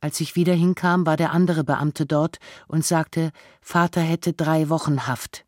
Als 0.00 0.20
ich 0.20 0.36
wieder 0.36 0.54
hinkam, 0.54 1.06
war 1.06 1.16
der 1.16 1.32
andere 1.32 1.64
Beamte 1.64 2.06
dort 2.06 2.38
und 2.68 2.84
sagte, 2.84 3.32
Vater 3.60 4.00
hätte 4.00 4.32
drei 4.32 4.68
Wochen 4.68 5.06
Haft. 5.06 5.44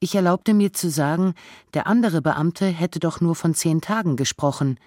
Ich 0.00 0.14
erlaubte 0.14 0.54
mir 0.54 0.72
zu 0.72 0.90
sagen, 0.90 1.34
der 1.74 1.86
andere 1.86 2.22
Beamte 2.22 2.66
hätte 2.66 2.98
doch 2.98 3.20
nur 3.20 3.34
von 3.34 3.54
zehn 3.54 3.82
Tagen 3.82 4.16
gesprochen, 4.16 4.78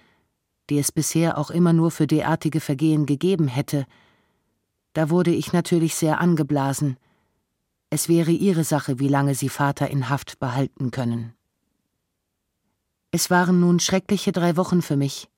die 0.70 0.80
es 0.80 0.92
bisher 0.92 1.38
auch 1.38 1.52
immer 1.52 1.72
nur 1.72 1.92
für 1.92 2.08
derartige 2.08 2.60
Vergehen 2.60 3.06
gegeben 3.06 3.48
hätte. 3.48 3.86
Da 4.94 5.10
wurde 5.10 5.32
ich 5.32 5.54
natürlich 5.54 5.94
sehr 5.96 6.20
angeblasen. 6.20 6.98
Es 7.92 8.10
wäre 8.10 8.32
ihre 8.32 8.64
Sache, 8.64 8.98
wie 8.98 9.08
lange 9.08 9.36
sie 9.36 9.50
Vater 9.50 9.90
in 9.90 10.10
Haft 10.10 10.40
behalten 10.40 10.90
können. 10.90 11.36
Es 13.16 13.30
waren 13.30 13.60
nun 13.60 13.80
schreckliche 13.80 14.32
drei 14.32 14.58
Wochen 14.58 14.82
für 14.82 14.98
mich. 14.98 15.30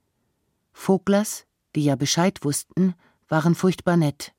Voglers, 0.71 1.45
die 1.75 1.83
ja 1.83 1.97
Bescheid 1.97 2.39
wussten, 2.45 2.95
waren 3.27 3.53
furchtbar 3.53 3.97
nett. 3.97 4.33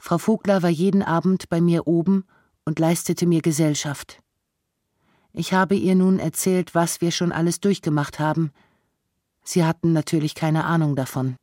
Frau 0.00 0.18
Vogler 0.18 0.64
war 0.64 0.68
jeden 0.68 1.04
Abend 1.04 1.48
bei 1.48 1.60
mir 1.60 1.86
oben 1.86 2.24
und 2.64 2.80
leistete 2.80 3.24
mir 3.24 3.40
Gesellschaft. 3.40 4.20
Ich 5.32 5.52
habe 5.52 5.76
ihr 5.76 5.94
nun 5.94 6.18
erzählt, 6.18 6.74
was 6.74 7.00
wir 7.00 7.12
schon 7.12 7.30
alles 7.30 7.60
durchgemacht 7.60 8.18
haben. 8.18 8.50
Sie 9.44 9.64
hatten 9.64 9.92
natürlich 9.92 10.34
keine 10.34 10.64
Ahnung 10.64 10.96
davon. 10.96 11.36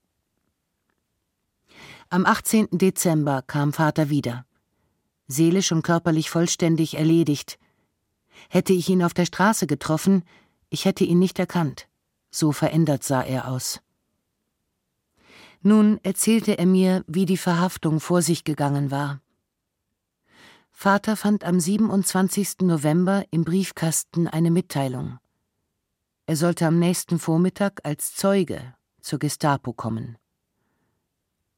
Am 2.10 2.26
18. 2.26 2.68
Dezember 2.72 3.44
kam 3.44 3.72
Vater 3.72 4.10
wieder. 4.10 4.46
Seelisch 5.30 5.72
und 5.72 5.84
körperlich 5.84 6.30
vollständig 6.30 6.98
erledigt. 6.98 7.60
Hätte 8.50 8.74
ich 8.74 8.90
ihn 8.90 9.04
auf 9.04 9.14
der 9.14 9.26
Straße 9.26 9.68
getroffen, 9.68 10.24
ich 10.70 10.86
hätte 10.86 11.04
ihn 11.04 11.20
nicht 11.20 11.40
erkannt. 11.40 11.88
So 12.32 12.52
verändert 12.52 13.04
sah 13.04 13.22
er 13.22 13.48
aus. 13.48 13.82
Nun 15.62 16.00
erzählte 16.04 16.58
er 16.58 16.66
mir, 16.66 17.04
wie 17.08 17.26
die 17.26 17.38
Verhaftung 17.38 18.00
vor 18.00 18.22
sich 18.22 18.44
gegangen 18.44 18.92
war. 18.92 19.22
Vater 20.72 21.16
fand 21.16 21.44
am 21.44 21.60
27. 21.60 22.62
November 22.62 23.26
im 23.32 23.44
Briefkasten 23.46 24.28
eine 24.28 24.52
Mitteilung. 24.52 25.18
Er 26.28 26.36
sollte 26.36 26.68
am 26.68 26.78
nächsten 26.80 27.18
Vormittag 27.18 27.80
als 27.84 28.14
Zeuge 28.14 28.76
zur 29.02 29.20
Gestapo 29.20 29.74
kommen. 29.74 30.18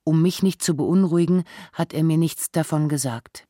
Um 0.04 0.22
mich 0.22 0.44
nicht 0.44 0.62
zu 0.62 0.76
beunruhigen, 0.76 1.44
hat 1.74 1.94
er 1.94 2.04
mir 2.04 2.18
nichts 2.18 2.52
davon 2.52 2.88
gesagt. 2.88 3.48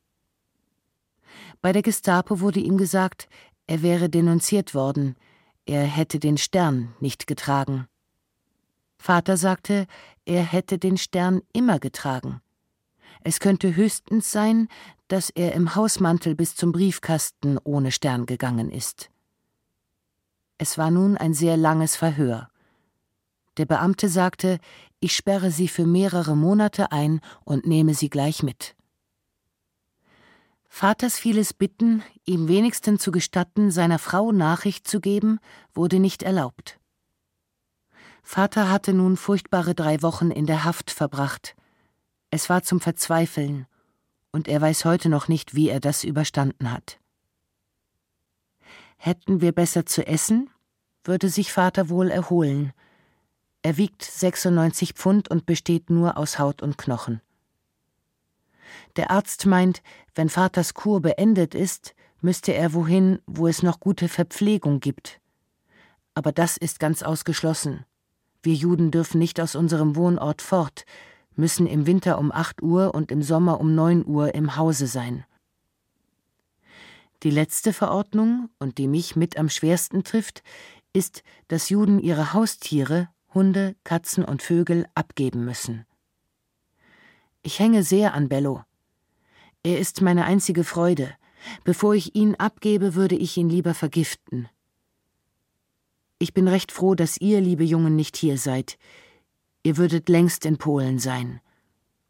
Bei 1.60 1.72
der 1.72 1.82
Gestapo 1.82 2.40
wurde 2.40 2.60
ihm 2.60 2.78
gesagt, 2.78 3.28
er 3.66 3.82
wäre 3.82 4.08
denunziert 4.08 4.74
worden, 4.74 5.16
er 5.68 5.84
hätte 5.84 6.18
den 6.18 6.38
Stern 6.38 6.94
nicht 6.98 7.26
getragen. 7.26 7.86
Vater 8.96 9.36
sagte, 9.36 9.86
er 10.24 10.42
hätte 10.42 10.78
den 10.78 10.96
Stern 10.96 11.42
immer 11.52 11.78
getragen. 11.78 12.40
Es 13.22 13.38
könnte 13.38 13.76
höchstens 13.76 14.32
sein, 14.32 14.68
dass 15.08 15.28
er 15.28 15.52
im 15.52 15.74
Hausmantel 15.74 16.34
bis 16.34 16.56
zum 16.56 16.72
Briefkasten 16.72 17.58
ohne 17.64 17.92
Stern 17.92 18.24
gegangen 18.24 18.70
ist. 18.70 19.10
Es 20.56 20.78
war 20.78 20.90
nun 20.90 21.18
ein 21.18 21.34
sehr 21.34 21.58
langes 21.58 21.96
Verhör. 21.96 22.48
Der 23.58 23.66
Beamte 23.66 24.08
sagte, 24.08 24.60
ich 25.00 25.14
sperre 25.14 25.50
Sie 25.50 25.68
für 25.68 25.84
mehrere 25.84 26.34
Monate 26.34 26.92
ein 26.92 27.20
und 27.44 27.66
nehme 27.66 27.92
Sie 27.92 28.08
gleich 28.08 28.42
mit. 28.42 28.74
Vaters 30.68 31.18
vieles 31.18 31.54
Bitten, 31.54 32.02
ihm 32.24 32.46
wenigstens 32.46 33.02
zu 33.02 33.10
gestatten, 33.10 33.70
seiner 33.70 33.98
Frau 33.98 34.32
Nachricht 34.32 34.86
zu 34.86 35.00
geben, 35.00 35.40
wurde 35.74 35.98
nicht 35.98 36.22
erlaubt. 36.22 36.78
Vater 38.22 38.70
hatte 38.70 38.92
nun 38.92 39.16
furchtbare 39.16 39.74
drei 39.74 40.02
Wochen 40.02 40.30
in 40.30 40.46
der 40.46 40.64
Haft 40.64 40.90
verbracht. 40.90 41.56
Es 42.30 42.48
war 42.50 42.62
zum 42.62 42.80
Verzweifeln, 42.80 43.66
und 44.30 44.48
er 44.48 44.60
weiß 44.60 44.84
heute 44.84 45.08
noch 45.08 45.28
nicht, 45.28 45.54
wie 45.54 45.70
er 45.70 45.80
das 45.80 46.04
überstanden 46.04 46.70
hat. 46.70 47.00
Hätten 48.98 49.40
wir 49.40 49.52
besser 49.52 49.86
zu 49.86 50.06
essen, 50.06 50.50
würde 51.04 51.30
sich 51.30 51.52
Vater 51.52 51.88
wohl 51.88 52.10
erholen. 52.10 52.72
Er 53.62 53.76
wiegt 53.76 54.02
96 54.02 54.92
Pfund 54.92 55.30
und 55.30 55.46
besteht 55.46 55.88
nur 55.88 56.18
aus 56.18 56.38
Haut 56.38 56.62
und 56.62 56.76
Knochen. 56.76 57.22
Der 58.96 59.10
Arzt 59.10 59.46
meint, 59.46 59.82
wenn 60.14 60.28
Vaters 60.28 60.74
Kur 60.74 61.00
beendet 61.00 61.54
ist, 61.54 61.94
müsste 62.20 62.52
er 62.52 62.74
wohin, 62.74 63.20
wo 63.26 63.46
es 63.46 63.62
noch 63.62 63.80
gute 63.80 64.08
Verpflegung 64.08 64.80
gibt. 64.80 65.20
Aber 66.14 66.32
das 66.32 66.56
ist 66.56 66.80
ganz 66.80 67.02
ausgeschlossen. 67.02 67.84
Wir 68.42 68.54
Juden 68.54 68.90
dürfen 68.90 69.18
nicht 69.18 69.40
aus 69.40 69.54
unserem 69.54 69.96
Wohnort 69.96 70.42
fort, 70.42 70.84
müssen 71.36 71.66
im 71.66 71.86
Winter 71.86 72.18
um 72.18 72.32
acht 72.32 72.62
Uhr 72.62 72.94
und 72.94 73.12
im 73.12 73.22
Sommer 73.22 73.60
um 73.60 73.74
neun 73.74 74.04
Uhr 74.06 74.34
im 74.34 74.56
Hause 74.56 74.86
sein. 74.86 75.24
Die 77.22 77.30
letzte 77.30 77.72
Verordnung, 77.72 78.48
und 78.58 78.78
die 78.78 78.86
mich 78.86 79.16
mit 79.16 79.36
am 79.36 79.48
schwersten 79.48 80.04
trifft, 80.04 80.42
ist, 80.92 81.22
dass 81.48 81.68
Juden 81.68 81.98
ihre 81.98 82.32
Haustiere, 82.32 83.08
Hunde, 83.34 83.74
Katzen 83.84 84.24
und 84.24 84.42
Vögel 84.42 84.86
abgeben 84.94 85.44
müssen. 85.44 85.84
Ich 87.48 87.60
hänge 87.60 87.82
sehr 87.82 88.12
an 88.12 88.28
Bello. 88.28 88.62
Er 89.62 89.78
ist 89.78 90.02
meine 90.02 90.26
einzige 90.26 90.64
Freude. 90.64 91.16
Bevor 91.64 91.94
ich 91.94 92.14
ihn 92.14 92.34
abgebe, 92.34 92.94
würde 92.94 93.14
ich 93.14 93.38
ihn 93.38 93.48
lieber 93.48 93.72
vergiften. 93.72 94.50
Ich 96.18 96.34
bin 96.34 96.46
recht 96.46 96.72
froh, 96.72 96.94
dass 96.94 97.16
ihr, 97.16 97.40
liebe 97.40 97.64
Jungen, 97.64 97.96
nicht 97.96 98.18
hier 98.18 98.36
seid. 98.36 98.76
Ihr 99.62 99.78
würdet 99.78 100.10
längst 100.10 100.44
in 100.44 100.58
Polen 100.58 100.98
sein. 100.98 101.40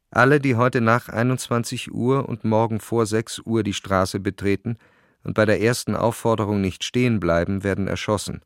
Alle, 0.10 0.40
die 0.40 0.56
heute 0.56 0.80
nach 0.80 1.10
21 1.10 1.94
Uhr 1.94 2.30
und 2.30 2.46
morgen 2.46 2.80
vor 2.80 3.06
6 3.06 3.40
Uhr 3.40 3.62
die 3.62 3.74
Straße 3.74 4.22
betreten 4.22 4.78
und 5.26 5.34
bei 5.34 5.46
der 5.46 5.62
ersten 5.62 5.98
Aufforderung 5.98 6.62
nicht 6.62 6.86
stehen 6.86 7.20
bleiben, 7.20 7.66
werden 7.66 7.90
erschossen. 7.90 8.42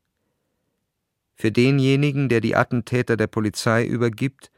Für 1.40 1.52
denjenigen, 1.52 2.28
der 2.28 2.40
die 2.40 2.56
Attentäter 2.56 3.16
der 3.16 3.28
Polizei 3.28 3.86
übergibt, 3.86 4.50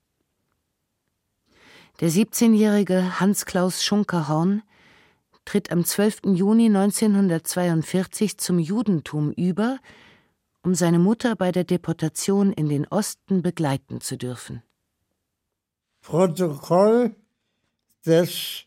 Der 2.00 2.10
17-jährige 2.10 3.20
Hans-Klaus 3.20 3.84
Schunkerhorn 3.84 4.64
tritt 5.46 5.72
am 5.72 5.86
12. 5.86 6.22
Juni 6.34 6.66
1942 6.66 8.40
zum 8.40 8.58
Judentum 8.58 9.32
über, 9.34 9.78
um 10.64 10.74
seine 10.74 10.98
Mutter 10.98 11.36
bei 11.36 11.52
der 11.52 11.66
Deportation 11.66 12.52
in 12.52 12.68
den 12.68 12.88
Osten 12.88 13.44
begleiten 13.44 14.02
zu 14.02 14.18
dürfen. 14.18 14.64
Protokoll 16.02 17.16
des 18.08 18.66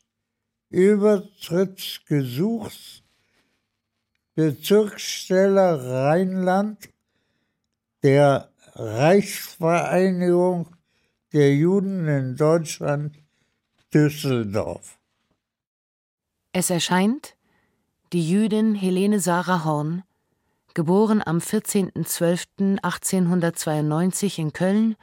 Übertrittsgesuchs 0.71 3.03
Bezirkssteller 4.37 5.85
Rheinland 5.85 6.92
der 8.03 8.51
Reichsvereinigung 8.75 10.67
der 11.33 11.55
Juden 11.55 12.09
in 12.09 12.35
Deutschland 12.37 13.17
Düsseldorf. 13.95 14.99
Es 16.53 16.71
erscheint 16.71 17.37
die 18.13 18.29
Jüdin 18.29 18.75
Helene 18.75 19.21
Sarah 19.21 19.65
Horn, 19.65 20.03
geboren 20.75 21.23
am 21.25 21.39
14.12.1892 21.39 24.39
in 24.39 24.53
Köln, 24.53 24.97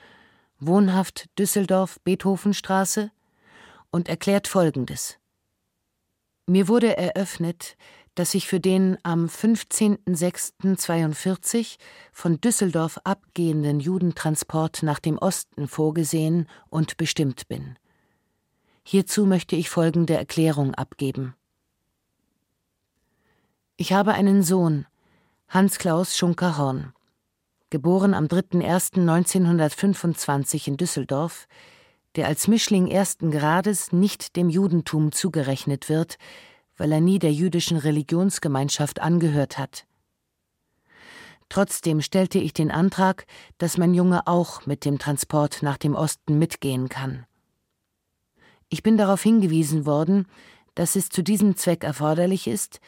wohnhaft 0.60 1.30
Düsseldorf 1.39 2.00
Beethovenstraße, 2.04 3.12
und 3.91 4.08
erklärt 4.08 4.47
Folgendes. 4.47 5.18
Mir 6.45 6.68
wurde 6.68 6.95
eröffnet, 6.97 7.76
dass 8.16 8.34
ich 8.34 8.47
für 8.47 8.60
den 8.60 8.97
am 9.03 9.28
15.06.42 9.28 11.78
von 12.12 12.41
Düsseldorf 12.41 12.99
abgehenden 13.03 13.80
Judentransport 13.80 14.82
nach 14.84 14.99
dem 14.99 15.18
Osten 15.18 15.68
vorgesehen 15.68 16.47
und 16.70 16.97
bestimmt 16.97 17.47
bin. 17.47 17.78
Hierzu 18.84 19.26
möchte 19.26 19.55
ich 19.55 19.70
folgende 19.70 20.16
Erklärung 20.16 20.76
abgeben. 20.76 21.34
Ich 23.78 23.93
habe 23.93 24.14
einen 24.14 24.43
Sohn, 24.43 24.86
Hans-Klaus 25.47 26.18
Schunker-Horn, 26.18 26.91
geboren 27.70 28.14
am 28.14 28.26
3.01.1925 28.26 30.68
in 30.68 30.76
Düsseldorf, 30.78 31.47
der 32.16 32.28
als 32.28 32.47
Mischling 32.47 32.88
ersten 32.88 33.32
Grades 33.32 33.91
nicht 33.91 34.36
dem 34.36 34.49
Judentum 34.49 35.12
zugerechnet 35.12 35.89
wird, 35.89 36.18
weil 36.80 36.92
er 36.92 37.02
nie 37.02 37.20
der 37.20 37.34
jüdischen 37.34 37.78
Religionsgemeinschaft 37.78 39.02
angehört 39.02 39.60
hat. 39.60 39.86
Trotzdem 41.50 42.02
stellte 42.02 42.40
ich 42.40 42.54
den 42.54 42.72
Antrag, 42.72 43.26
dass 43.58 43.78
mein 43.78 43.94
Junge 43.94 44.26
auch 44.28 44.66
mit 44.66 44.86
dem 44.86 44.98
Transport 44.98 45.62
nach 45.62 45.78
dem 45.78 45.94
Osten 45.94 46.40
mitgehen 46.40 46.90
kann. 46.90 47.26
Ich 48.70 48.82
bin 48.82 48.98
darauf 48.98 49.22
hingewiesen 49.22 49.86
worden, 49.86 50.28
dass 50.76 50.96
es 50.96 51.10
zu 51.10 51.24
diesem 51.24 51.58
Zweck 51.58 51.84
erforderlich 51.84 52.48
ist, 52.48 52.80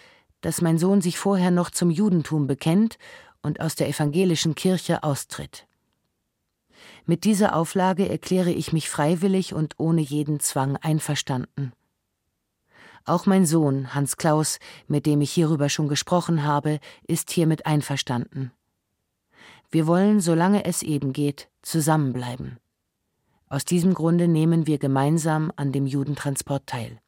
dass 0.41 0.61
mein 0.61 0.77
Sohn 0.77 1.01
sich 1.01 1.17
vorher 1.17 1.51
noch 1.51 1.69
zum 1.69 1.89
Judentum 1.89 2.47
bekennt 2.47 2.97
und 3.41 3.59
aus 3.59 3.75
der 3.75 3.89
evangelischen 3.89 4.55
Kirche 4.55 5.03
austritt. 5.03 5.67
Mit 7.05 7.25
dieser 7.25 7.55
Auflage 7.55 8.07
erkläre 8.07 8.51
ich 8.51 8.73
mich 8.73 8.89
freiwillig 8.89 9.53
und 9.53 9.73
ohne 9.77 10.01
jeden 10.01 10.39
Zwang 10.39 10.77
einverstanden. 10.77 11.73
Auch 13.05 13.25
mein 13.25 13.45
Sohn, 13.45 13.93
Hans 13.93 14.17
Klaus, 14.17 14.59
mit 14.87 15.05
dem 15.05 15.21
ich 15.21 15.31
hierüber 15.31 15.69
schon 15.69 15.87
gesprochen 15.87 16.43
habe, 16.43 16.79
ist 17.07 17.31
hiermit 17.31 17.65
einverstanden. 17.65 18.51
Wir 19.71 19.87
wollen, 19.87 20.19
solange 20.19 20.65
es 20.65 20.83
eben 20.83 21.13
geht, 21.13 21.49
zusammenbleiben. 21.61 22.59
Aus 23.47 23.65
diesem 23.65 23.93
Grunde 23.93 24.27
nehmen 24.27 24.67
wir 24.67 24.77
gemeinsam 24.77 25.51
an 25.55 25.71
dem 25.71 25.85
Judentransport 25.85 26.67
teil. 26.67 26.99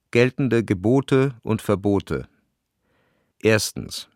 geltende 0.09 0.63
Gebote 0.63 1.35
und 1.43 1.61
Verbote. 1.61 2.27
Erstens 3.43 4.09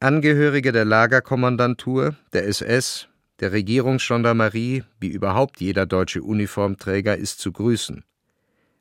Angehörige 0.00 0.72
der 0.72 0.84
Lagerkommandantur, 0.84 2.14
der 2.34 2.46
SS, 2.46 3.08
der 3.40 3.52
Regierungsgendarmerie 3.52 4.84
wie 5.00 5.08
überhaupt 5.08 5.60
jeder 5.60 5.86
deutsche 5.86 6.22
Uniformträger 6.22 7.16
ist 7.16 7.40
zu 7.40 7.52
grüßen. 7.52 8.04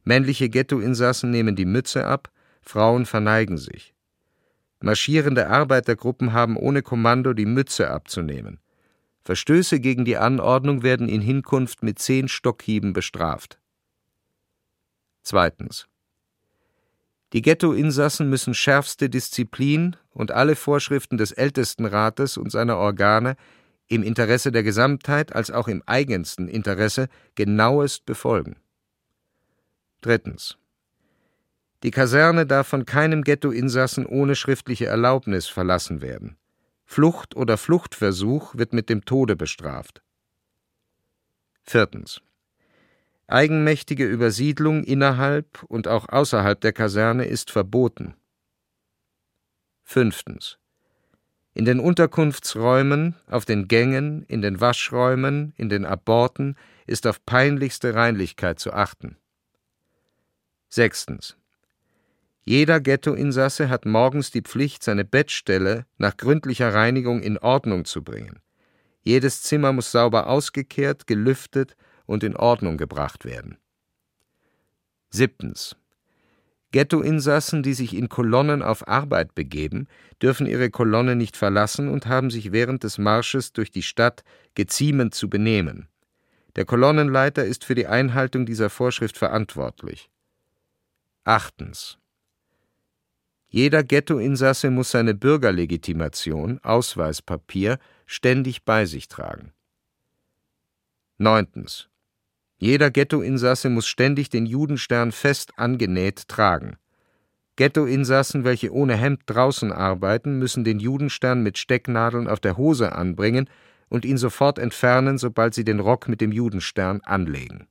Männliche 0.03 0.49
Ghettoinsassen 0.49 1.31
nehmen 1.31 1.55
die 1.55 1.65
Mütze 1.65 2.05
ab, 2.05 2.31
Frauen 2.61 3.05
verneigen 3.05 3.57
sich. 3.57 3.93
Marschierende 4.79 5.49
Arbeitergruppen 5.49 6.33
haben 6.33 6.55
ohne 6.55 6.81
Kommando 6.81 7.33
die 7.33 7.45
Mütze 7.45 7.89
abzunehmen. 7.89 8.59
Verstöße 9.23 9.79
gegen 9.79 10.05
die 10.05 10.17
Anordnung 10.17 10.83
werden 10.83 11.09
in 11.09 11.21
Hinkunft 11.21 11.83
mit 11.83 11.99
zehn 11.99 12.27
Stockhieben 12.27 12.93
bestraft. 12.93 13.59
Zweitens. 15.23 15.87
Die 17.33 17.41
Ghettoinsassen 17.41 18.29
müssen 18.29 18.53
schärfste 18.53 19.09
Disziplin 19.09 19.97
und 20.11 20.31
alle 20.31 20.55
Vorschriften 20.55 21.17
des 21.17 21.33
Ältestenrates 21.33 22.37
und 22.37 22.51
seiner 22.51 22.77
Organe 22.77 23.35
im 23.87 24.03
Interesse 24.03 24.51
der 24.51 24.63
Gesamtheit 24.63 25.33
als 25.33 25.51
auch 25.51 25.67
im 25.67 25.81
eigensten 25.85 26.47
Interesse 26.47 27.07
genauest 27.35 28.05
befolgen. 28.05 28.57
Drittens. 30.01 30.57
Die 31.83 31.91
Kaserne 31.91 32.45
darf 32.45 32.67
von 32.67 32.85
keinem 32.85 33.23
Ghettoinsassen 33.23 34.05
ohne 34.05 34.35
schriftliche 34.35 34.87
Erlaubnis 34.87 35.47
verlassen 35.47 36.01
werden. 36.01 36.37
Flucht 36.85 37.35
oder 37.35 37.57
Fluchtversuch 37.57 38.55
wird 38.55 38.73
mit 38.73 38.89
dem 38.89 39.05
Tode 39.05 39.35
bestraft. 39.35 40.01
Viertens. 41.63 42.21
Eigenmächtige 43.27 44.05
Übersiedlung 44.05 44.85
innerhalb 44.85 45.63
und 45.63 45.87
auch 45.87 46.07
außerhalb 46.07 46.59
der 46.61 46.71
Kaserne 46.71 47.25
ist 47.25 47.51
verboten. 47.51 48.15
Fünftens. 49.83 50.57
In 51.57 51.65
den 51.65 51.79
Unterkunftsräumen, 51.79 53.15
auf 53.25 53.43
den 53.43 53.67
Gängen, 53.67 54.21
in 54.27 54.43
den 54.43 54.61
Waschräumen, 54.61 55.55
in 55.57 55.69
den 55.69 55.85
Aborten 55.85 56.55
ist 56.85 57.07
auf 57.07 57.25
peinlichste 57.25 57.95
Reinlichkeit 57.95 58.59
zu 58.59 58.73
achten. 58.73 59.17
Sechstens. 60.69 61.35
Jeder 62.45 62.79
Ghettoinsasse 62.79 63.69
hat 63.69 63.87
morgens 63.87 64.29
die 64.29 64.43
Pflicht, 64.43 64.83
seine 64.83 65.03
Bettstelle 65.03 65.87
nach 65.97 66.15
gründlicher 66.15 66.75
Reinigung 66.75 67.23
in 67.23 67.39
Ordnung 67.39 67.85
zu 67.85 68.03
bringen. 68.03 68.39
Jedes 69.01 69.41
Zimmer 69.41 69.73
muss 69.73 69.91
sauber 69.91 70.27
ausgekehrt, 70.27 71.07
gelüftet 71.07 71.75
und 72.05 72.23
in 72.23 72.35
Ordnung 72.35 72.77
gebracht 72.77 73.25
werden. 73.25 73.57
Siebtens. 75.09 75.75
Ghettoinsassen, 76.77 77.63
die 77.63 77.73
sich 77.73 77.95
in 77.95 78.07
Kolonnen 78.07 78.61
auf 78.61 78.87
Arbeit 78.87 79.33
begeben, 79.33 79.87
dürfen 80.21 80.45
ihre 80.45 80.69
Kolonne 80.69 81.15
nicht 81.15 81.35
verlassen 81.35 81.89
und 81.89 82.05
haben 82.05 82.29
sich 82.29 82.51
während 82.51 82.83
des 82.83 82.99
Marsches 82.99 83.51
durch 83.51 83.71
die 83.71 83.81
Stadt 83.81 84.23
geziemend 84.53 85.15
zu 85.15 85.27
benehmen. 85.27 85.87
Der 86.55 86.65
Kolonnenleiter 86.65 87.43
ist 87.45 87.63
für 87.65 87.73
die 87.73 87.87
Einhaltung 87.87 88.45
dieser 88.45 88.69
Vorschrift 88.69 89.17
verantwortlich. 89.17 90.11
Achtens. 91.23 91.97
Jeder 93.47 93.83
Ghettoinsasse 93.83 94.69
muss 94.69 94.91
seine 94.91 95.15
Bürgerlegitimation, 95.15 96.59
Ausweispapier, 96.61 97.79
ständig 98.05 98.65
bei 98.65 98.85
sich 98.85 99.07
tragen. 99.07 99.51
Neuntens. 101.17 101.89
Jeder 102.57 102.89
Ghettoinsasse 102.89 103.69
muss 103.69 103.87
ständig 103.87 104.29
den 104.29 104.45
Judenstern 104.45 105.11
fest 105.11 105.53
angenäht 105.57 106.27
tragen. 106.27 106.77
Ghettoinsassen, 107.55 108.43
welche 108.43 108.71
ohne 108.71 108.95
Hemd 108.95 109.21
draußen 109.25 109.71
arbeiten, 109.71 110.37
müssen 110.37 110.63
den 110.63 110.79
Judenstern 110.79 111.43
mit 111.43 111.57
Stecknadeln 111.57 112.27
auf 112.27 112.39
der 112.39 112.57
Hose 112.57 112.93
anbringen 112.93 113.49
und 113.89 114.05
ihn 114.05 114.17
sofort 114.17 114.59
entfernen, 114.59 115.17
sobald 115.17 115.53
sie 115.53 115.63
den 115.63 115.79
Rock 115.79 116.07
mit 116.07 116.21
dem 116.21 116.31
Judenstern 116.31 117.01
anlegen. 117.01 117.67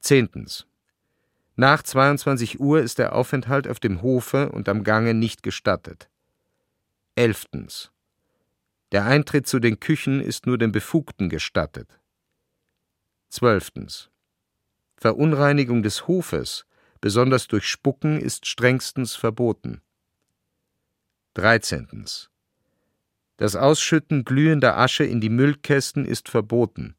Zehntens. 0.00 0.66
Nach 1.54 1.82
22 1.82 2.60
Uhr 2.60 2.80
ist 2.80 2.98
der 2.98 3.14
Aufenthalt 3.14 3.68
auf 3.68 3.78
dem 3.78 4.02
Hofe 4.02 4.50
und 4.50 4.68
am 4.68 4.84
Gange 4.84 5.14
nicht 5.14 5.42
gestattet. 5.42 6.08
Elftens. 7.14 7.92
Der 8.90 9.04
Eintritt 9.04 9.46
zu 9.46 9.58
den 9.58 9.80
Küchen 9.80 10.20
ist 10.20 10.46
nur 10.46 10.58
den 10.58 10.72
Befugten 10.72 11.28
gestattet. 11.28 11.88
Zwölftens. 13.32 14.10
Verunreinigung 14.98 15.82
des 15.82 16.06
Hofes, 16.06 16.66
besonders 17.00 17.48
durch 17.48 17.66
Spucken, 17.66 18.20
ist 18.20 18.44
strengstens 18.44 19.14
verboten. 19.16 19.80
Dreizehntens. 21.32 22.28
Das 23.38 23.56
Ausschütten 23.56 24.26
glühender 24.26 24.76
Asche 24.76 25.04
in 25.04 25.22
die 25.22 25.30
Müllkästen 25.30 26.04
ist 26.04 26.28
verboten. 26.28 26.94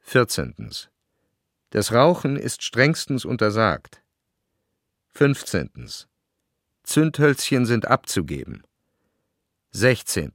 Vierzehntens. 0.00 0.90
Das 1.70 1.92
Rauchen 1.92 2.36
ist 2.36 2.64
strengstens 2.64 3.24
untersagt. 3.24 4.02
15. 5.10 5.70
Zündhölzchen 6.82 7.66
sind 7.66 7.86
abzugeben. 7.86 8.64
16. 9.70 10.32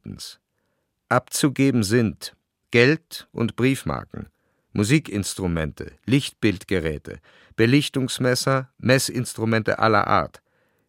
Abzugeben 1.10 1.84
sind 1.84 2.38
Geld 2.72 3.28
und 3.34 3.58
Briefmarken, 3.58 4.30
Musikinstrumente, 4.78 5.94
Lichtbildgeräte, 6.06 7.18
Belichtungsmesser, 7.56 8.70
Messinstrumente 8.78 9.80
aller 9.80 10.06
Art, 10.06 10.44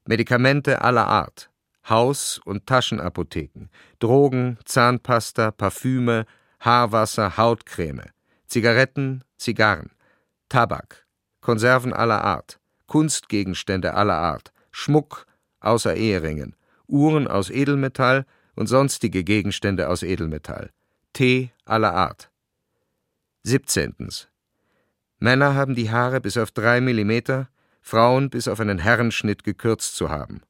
Medikamente 0.04 0.82
aller 0.82 1.06
Art, 1.06 1.48
Haus- 1.88 2.38
und 2.44 2.66
Taschenapotheken, 2.66 3.70
Drogen, 3.98 4.58
Zahnpasta, 4.66 5.52
Parfüme, 5.52 6.26
Haarwasser, 6.60 7.38
Hautcreme, 7.38 8.02
Zigaretten, 8.46 9.24
Zigarren, 9.38 9.88
Tabak, 10.50 11.06
Konserven 11.40 11.94
aller 11.94 12.22
Art, 12.22 12.60
Kunstgegenstände 12.88 13.94
aller 13.94 14.18
Art, 14.18 14.52
Schmuck 14.70 15.24
außer 15.60 15.94
Eheringen, 15.96 16.54
Uhren 16.88 17.26
aus 17.26 17.48
Edelmetall 17.48 18.26
und 18.54 18.66
sonstige 18.66 19.24
Gegenstände 19.24 19.88
aus 19.88 20.02
Edelmetall, 20.02 20.72
Tee 21.14 21.52
aller 21.64 21.94
Art. 21.94 22.27
17. 23.48 23.96
Männer 25.20 25.54
haben 25.54 25.74
die 25.74 25.90
Haare 25.90 26.20
bis 26.20 26.36
auf 26.36 26.50
drei 26.50 26.82
Millimeter, 26.82 27.48
Frauen 27.80 28.28
bis 28.28 28.46
auf 28.46 28.60
einen 28.60 28.78
Herrenschnitt 28.78 29.42
gekürzt 29.42 29.96
zu 29.96 30.10
haben. 30.10 30.42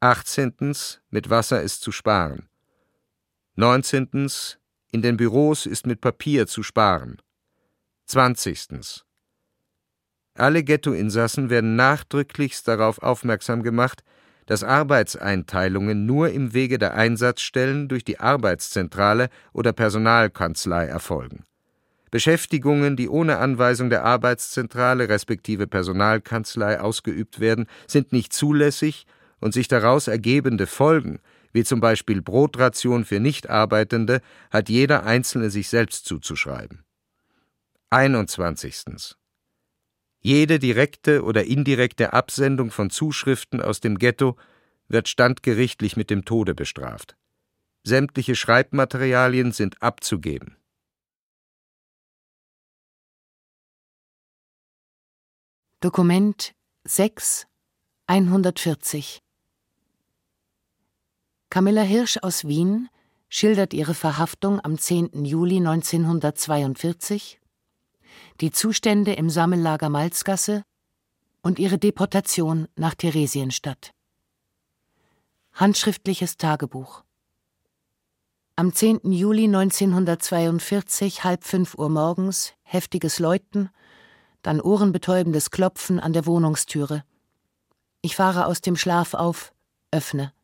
18. 0.00 0.54
Mit 1.10 1.28
Wasser 1.28 1.60
ist 1.60 1.82
zu 1.82 1.92
sparen. 1.92 2.48
19. 3.56 4.30
In 4.92 5.02
den 5.02 5.18
Büros 5.18 5.66
ist 5.66 5.86
mit 5.86 6.00
Papier 6.00 6.46
zu 6.46 6.62
sparen. 6.62 7.20
20. 8.06 9.04
Alle 10.36 10.64
Ghettoinsassen 10.64 11.50
werden 11.50 11.76
nachdrücklichst 11.76 12.66
darauf 12.66 13.02
aufmerksam 13.02 13.62
gemacht, 13.62 14.02
dass 14.46 14.64
Arbeitseinteilungen 14.64 16.06
nur 16.06 16.30
im 16.30 16.54
Wege 16.54 16.78
der 16.78 16.94
Einsatzstellen 16.94 17.88
durch 17.88 18.04
die 18.04 18.20
Arbeitszentrale 18.20 19.28
oder 19.52 19.74
Personalkanzlei 19.74 20.86
erfolgen. 20.86 21.44
Beschäftigungen, 22.14 22.94
die 22.94 23.08
ohne 23.08 23.38
Anweisung 23.38 23.90
der 23.90 24.04
Arbeitszentrale 24.04 25.08
respektive 25.08 25.66
Personalkanzlei 25.66 26.78
ausgeübt 26.80 27.40
werden, 27.40 27.66
sind 27.88 28.12
nicht 28.12 28.32
zulässig 28.32 29.08
und 29.40 29.52
sich 29.52 29.66
daraus 29.66 30.06
ergebende 30.06 30.68
Folgen, 30.68 31.18
wie 31.52 31.64
zum 31.64 31.80
Beispiel 31.80 32.22
Brotration 32.22 33.04
für 33.04 33.18
Nichtarbeitende, 33.18 34.20
hat 34.52 34.68
jeder 34.68 35.02
Einzelne 35.04 35.50
sich 35.50 35.68
selbst 35.68 36.06
zuzuschreiben 36.06 36.84
21. 37.90 39.16
Jede 40.20 40.60
direkte 40.60 41.24
oder 41.24 41.42
indirekte 41.42 42.12
Absendung 42.12 42.70
von 42.70 42.90
Zuschriften 42.90 43.60
aus 43.60 43.80
dem 43.80 43.98
Ghetto 43.98 44.36
wird 44.86 45.08
standgerichtlich 45.08 45.96
mit 45.96 46.10
dem 46.10 46.24
Tode 46.24 46.54
bestraft. 46.54 47.16
Sämtliche 47.82 48.36
Schreibmaterialien 48.36 49.50
sind 49.50 49.82
abzugeben. 49.82 50.56
Dokument 55.84 56.54
6 56.84 57.46
140 58.06 59.18
Camilla 61.50 61.82
Hirsch 61.82 62.16
aus 62.22 62.46
Wien 62.46 62.88
schildert 63.28 63.74
ihre 63.74 63.92
Verhaftung 63.92 64.64
am 64.64 64.78
10. 64.78 65.26
Juli 65.26 65.58
1942 65.58 67.38
die 68.40 68.50
Zustände 68.50 69.12
im 69.12 69.28
Sammellager 69.28 69.90
Malzgasse 69.90 70.62
und 71.42 71.58
ihre 71.58 71.76
Deportation 71.76 72.66
nach 72.76 72.94
Theresienstadt. 72.94 73.92
Handschriftliches 75.52 76.38
Tagebuch 76.38 77.04
am 78.56 78.72
10. 78.72 79.12
Juli 79.12 79.44
1942, 79.44 81.24
halb 81.24 81.42
fünf 81.42 81.74
Uhr 81.74 81.90
morgens, 81.90 82.54
heftiges 82.62 83.18
Läuten, 83.18 83.68
dann 84.44 84.60
ohrenbetäubendes 84.60 85.50
Klopfen 85.50 85.98
an 85.98 86.12
der 86.12 86.26
Wohnungstüre. 86.26 87.02
Ich 88.02 88.14
fahre 88.14 88.44
aus 88.44 88.60
dem 88.60 88.76
Schlaf 88.76 89.14
auf, 89.14 89.54
öffne. 89.90 90.34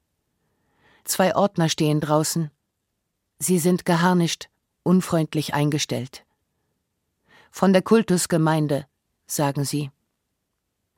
Zwei 1.04 1.36
Ordner 1.36 1.68
stehen 1.68 2.00
draußen. 2.00 2.50
Sie 3.38 3.58
sind 3.58 3.84
geharnischt, 3.84 4.48
unfreundlich 4.84 5.52
eingestellt. 5.52 6.24
Von 7.50 7.74
der 7.74 7.82
Kultusgemeinde, 7.82 8.86
sagen 9.26 9.64
sie. 9.64 9.90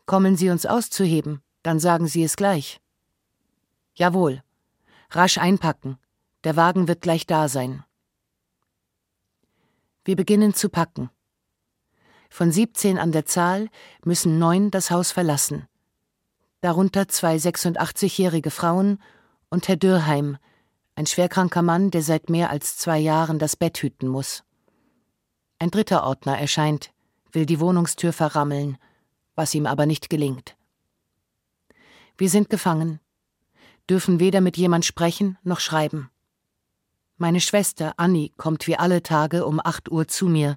Kommen 0.07 0.37
Sie 0.37 0.51
uns 0.51 0.65
auszuheben, 0.65 1.43
dann 1.65 1.81
sagen 1.81 2.07
Sie 2.07 2.23
es 2.23 2.37
gleich. 2.37 2.81
Jawohl. 3.95 4.45
Rasch 5.11 5.39
einpacken. 5.39 5.99
Der 6.45 6.55
Wagen 6.55 6.87
wird 6.87 7.01
gleich 7.03 7.27
da 7.27 7.49
sein. 7.49 7.83
Wir 10.05 10.15
beginnen 10.15 10.55
zu 10.55 10.69
packen. 10.69 11.11
Von 12.33 12.51
17 12.51 12.97
an 12.97 13.13
der 13.13 13.27
Zahl 13.27 13.69
müssen 14.07 14.39
neun 14.39 14.71
das 14.71 14.91
Haus 14.91 15.13
verlassen. 15.13 15.69
Darunter 16.63 17.07
zwei 17.07 17.37
86-jährige 17.37 18.51
Frauen 18.51 19.03
und 19.51 19.69
Herr 19.69 19.77
Dürrheim, 19.77 20.39
ein 20.95 21.05
schwerkranker 21.05 21.61
Mann, 21.61 21.91
der 21.91 22.01
seit 22.01 22.31
mehr 22.31 22.49
als 22.49 22.79
zwei 22.79 22.99
Jahren 22.99 23.39
das 23.39 23.55
Bett 23.55 23.77
hüten 23.83 24.09
muss. 24.09 24.45
Ein 25.59 25.71
dritter 25.71 26.05
Ordner 26.05 26.39
erscheint, 26.39 26.95
will 27.33 27.45
die 27.45 27.61
Wohnungstür 27.61 28.15
verrammeln, 28.15 28.79
was 29.35 29.55
ihm 29.55 29.67
aber 29.67 29.85
nicht 29.85 30.09
gelingt. 30.09 30.57
Wir 32.17 32.31
sind 32.31 32.49
gefangen, 32.49 32.99
dürfen 33.91 34.21
weder 34.21 34.41
mit 34.41 34.57
jemand 34.57 34.87
sprechen 34.87 35.37
noch 35.43 35.61
schreiben. 35.61 36.11
Meine 37.19 37.41
Schwester 37.41 37.93
Annie 37.99 38.31
kommt 38.39 38.67
wie 38.67 38.79
alle 38.79 39.03
Tage 39.03 39.45
um 39.45 39.61
acht 39.63 39.93
Uhr 39.93 40.09
zu 40.09 40.29
mir. 40.29 40.57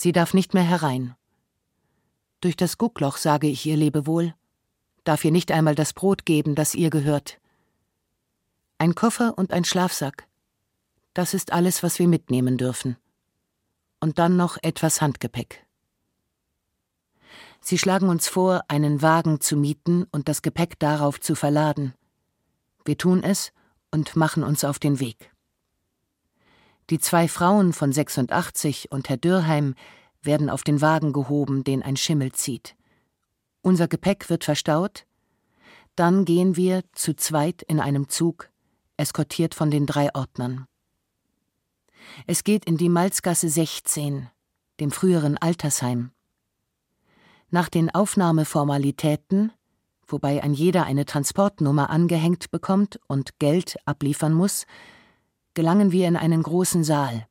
Sie 0.00 0.12
darf 0.12 0.32
nicht 0.32 0.54
mehr 0.54 0.62
herein. 0.62 1.14
Durch 2.40 2.56
das 2.56 2.78
Guckloch 2.78 3.18
sage 3.18 3.48
ich 3.48 3.66
ihr 3.66 3.76
Lebewohl, 3.76 4.34
darf 5.04 5.22
ihr 5.26 5.30
nicht 5.30 5.52
einmal 5.52 5.74
das 5.74 5.92
Brot 5.92 6.24
geben, 6.24 6.54
das 6.54 6.74
ihr 6.74 6.88
gehört. 6.88 7.38
Ein 8.78 8.94
Koffer 8.94 9.36
und 9.36 9.52
ein 9.52 9.66
Schlafsack. 9.66 10.26
Das 11.12 11.34
ist 11.34 11.52
alles, 11.52 11.82
was 11.82 11.98
wir 11.98 12.08
mitnehmen 12.08 12.56
dürfen. 12.56 12.96
Und 14.00 14.18
dann 14.18 14.38
noch 14.38 14.56
etwas 14.62 15.02
Handgepäck. 15.02 15.66
Sie 17.60 17.76
schlagen 17.76 18.08
uns 18.08 18.26
vor, 18.26 18.62
einen 18.68 19.02
Wagen 19.02 19.42
zu 19.42 19.54
mieten 19.54 20.04
und 20.12 20.30
das 20.30 20.40
Gepäck 20.40 20.78
darauf 20.78 21.20
zu 21.20 21.34
verladen. 21.34 21.92
Wir 22.86 22.96
tun 22.96 23.22
es 23.22 23.52
und 23.90 24.16
machen 24.16 24.44
uns 24.44 24.64
auf 24.64 24.78
den 24.78 24.98
Weg. 24.98 25.29
Die 26.90 26.98
zwei 26.98 27.28
Frauen 27.28 27.72
von 27.72 27.92
86 27.92 28.90
und 28.90 29.08
Herr 29.08 29.16
Dürrheim 29.16 29.76
werden 30.22 30.50
auf 30.50 30.64
den 30.64 30.80
Wagen 30.80 31.12
gehoben, 31.12 31.62
den 31.62 31.84
ein 31.84 31.96
Schimmel 31.96 32.32
zieht. 32.32 32.74
Unser 33.62 33.86
Gepäck 33.86 34.28
wird 34.28 34.44
verstaut. 34.44 35.06
Dann 35.94 36.24
gehen 36.24 36.56
wir 36.56 36.82
zu 36.92 37.14
zweit 37.14 37.62
in 37.62 37.78
einem 37.78 38.08
Zug, 38.08 38.50
eskortiert 38.96 39.54
von 39.54 39.70
den 39.70 39.86
drei 39.86 40.12
Ordnern. 40.14 40.66
Es 42.26 42.42
geht 42.42 42.64
in 42.64 42.76
die 42.76 42.88
Malzgasse 42.88 43.48
16, 43.48 44.28
dem 44.80 44.90
früheren 44.90 45.38
Altersheim. 45.38 46.10
Nach 47.50 47.68
den 47.68 47.90
Aufnahmeformalitäten, 47.90 49.52
wobei 50.08 50.42
ein 50.42 50.54
jeder 50.54 50.84
eine 50.84 51.04
Transportnummer 51.04 51.90
angehängt 51.90 52.50
bekommt 52.50 52.98
und 53.06 53.38
Geld 53.38 53.76
abliefern 53.84 54.32
muss, 54.32 54.66
gelangen 55.60 55.92
wir 55.92 56.08
in 56.08 56.16
einen 56.16 56.42
großen 56.42 56.84
Saal. 56.84 57.26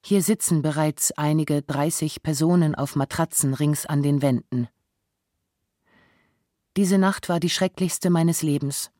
Hier 0.00 0.22
sitzen 0.22 0.62
bereits 0.62 1.10
einige 1.10 1.60
dreißig 1.60 2.22
Personen 2.22 2.76
auf 2.76 2.94
Matratzen 2.94 3.52
rings 3.52 3.84
an 3.84 4.00
den 4.00 4.22
Wänden. 4.22 4.68
Diese 6.76 6.98
Nacht 6.98 7.28
war 7.28 7.40
die 7.40 7.50
schrecklichste 7.50 8.10
meines 8.10 8.42
Lebens. 8.42 8.92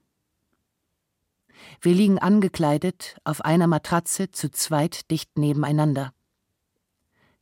Wir 1.80 1.94
liegen 1.94 2.18
angekleidet 2.18 3.16
auf 3.22 3.44
einer 3.44 3.68
Matratze 3.68 4.32
zu 4.32 4.50
zweit 4.50 5.08
dicht 5.12 5.38
nebeneinander. 5.38 6.12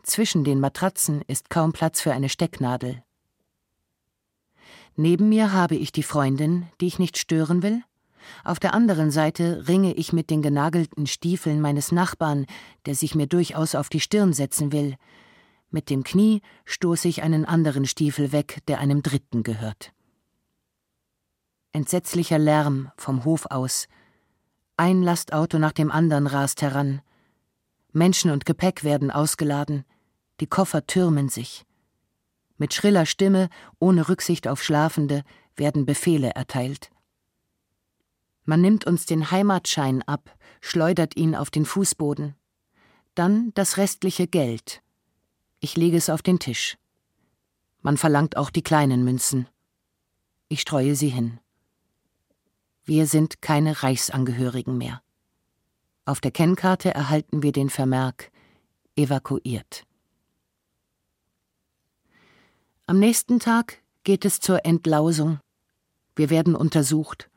Zwischen 0.03 0.45
den 0.45 0.61
Matratzen 0.61 1.23
ist 1.23 1.49
kaum 1.49 1.73
Platz 1.73 2.03
für 2.03 2.13
eine 2.13 2.29
Stecknadel. 2.29 3.03
Neben 4.97 5.31
mir 5.31 5.51
habe 5.55 5.77
ich 5.77 5.93
die 5.93 6.03
Freundin, 6.03 6.69
die 6.83 6.89
ich 6.89 6.99
nicht 6.99 7.17
stören 7.17 7.63
will, 7.63 7.83
auf 8.45 8.59
der 8.59 8.75
anderen 8.75 9.11
Seite 9.11 9.65
ringe 9.69 9.95
ich 9.95 10.13
mit 10.13 10.31
den 10.31 10.43
genagelten 10.43 11.07
Stiefeln 11.07 11.61
meines 11.61 11.93
Nachbarn, 11.93 12.47
der 12.87 12.95
sich 12.95 13.15
mir 13.15 13.27
durchaus 13.27 13.75
auf 13.75 13.89
die 13.89 14.01
Stirn 14.01 14.33
setzen 14.33 14.73
will. 14.73 14.97
Mit 15.71 15.91
dem 15.91 16.05
Knie 16.05 16.41
stoße 16.65 17.09
ich 17.09 17.23
einen 17.23 17.45
anderen 17.45 17.87
Stiefel 17.87 18.33
weg, 18.33 18.61
der 18.69 18.79
einem 18.79 19.03
Dritten 19.03 19.43
gehört. 19.43 19.93
Entsetzlicher 21.73 22.39
Lärm 22.39 22.93
vom 22.97 23.25
Hof 23.25 23.47
aus. 23.47 23.89
Ein 24.77 25.03
Lastauto 25.03 25.59
nach 25.59 25.73
dem 25.73 25.91
anderen 25.91 26.29
rast 26.29 26.63
heran. 26.63 27.03
Menschen 27.93 28.31
und 28.31 28.45
Gepäck 28.45 28.85
werden 28.85 29.11
ausgeladen. 29.11 29.85
Die 30.41 30.47
Koffer 30.47 30.87
türmen 30.87 31.29
sich. 31.29 31.65
Mit 32.57 32.73
schriller 32.73 33.07
Stimme, 33.07 33.49
ohne 33.81 34.09
Rücksicht 34.09 34.47
auf 34.47 34.63
Schlafende, 34.63 35.25
werden 35.57 35.87
Befehle 35.87 36.31
erteilt. 36.31 36.91
Man 38.45 38.61
nimmt 38.61 38.87
uns 38.87 39.07
den 39.07 39.31
Heimatschein 39.31 40.03
ab, 40.03 40.37
schleudert 40.61 41.17
ihn 41.17 41.35
auf 41.35 41.51
den 41.51 41.65
Fußboden. 41.65 42.35
Dann 43.15 43.53
das 43.55 43.77
restliche 43.77 44.27
Geld. 44.27 44.83
Ich 45.61 45.77
lege 45.77 45.97
es 45.97 46.11
auf 46.11 46.21
den 46.21 46.39
Tisch. 46.39 46.77
Man 47.81 47.97
verlangt 47.97 48.37
auch 48.37 48.51
die 48.51 48.63
kleinen 48.63 49.05
Münzen. 49.05 49.47
Ich 50.49 50.61
streue 50.61 50.95
sie 50.95 51.09
hin. 51.09 51.39
Wir 52.85 53.07
sind 53.07 53.41
keine 53.41 53.83
Reichsangehörigen 53.83 54.77
mehr. 54.77 55.03
Auf 56.05 56.21
der 56.21 56.31
Kennkarte 56.31 56.93
erhalten 56.93 57.43
wir 57.43 57.53
den 57.53 57.71
Vermerk 57.71 58.31
evakuiert. 58.95 59.85
Am 62.87 62.99
nächsten 62.99 63.41
Tag 63.41 63.83
geht 64.03 64.27
es 64.27 64.41
zur 64.41 64.67
Entlausung. 64.67 65.41
Wir 66.15 66.29
werden 66.29 66.55
untersucht. 66.55 67.31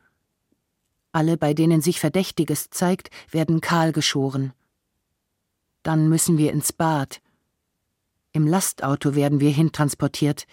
Alle, 1.12 1.36
bei 1.36 1.54
denen 1.54 1.80
sich 1.80 2.00
Verdächtiges 2.00 2.70
zeigt, 2.70 3.10
werden 3.30 3.60
kahl 3.60 3.92
geschoren. 3.92 4.52
Dann 5.82 6.08
müssen 6.08 6.38
wir 6.38 6.52
ins 6.52 6.72
Bad. 6.72 7.20
Im 8.32 8.46
Lastauto 8.46 9.14
werden 9.14 9.40
wir 9.40 9.50
hintransportiert, 9.50 10.46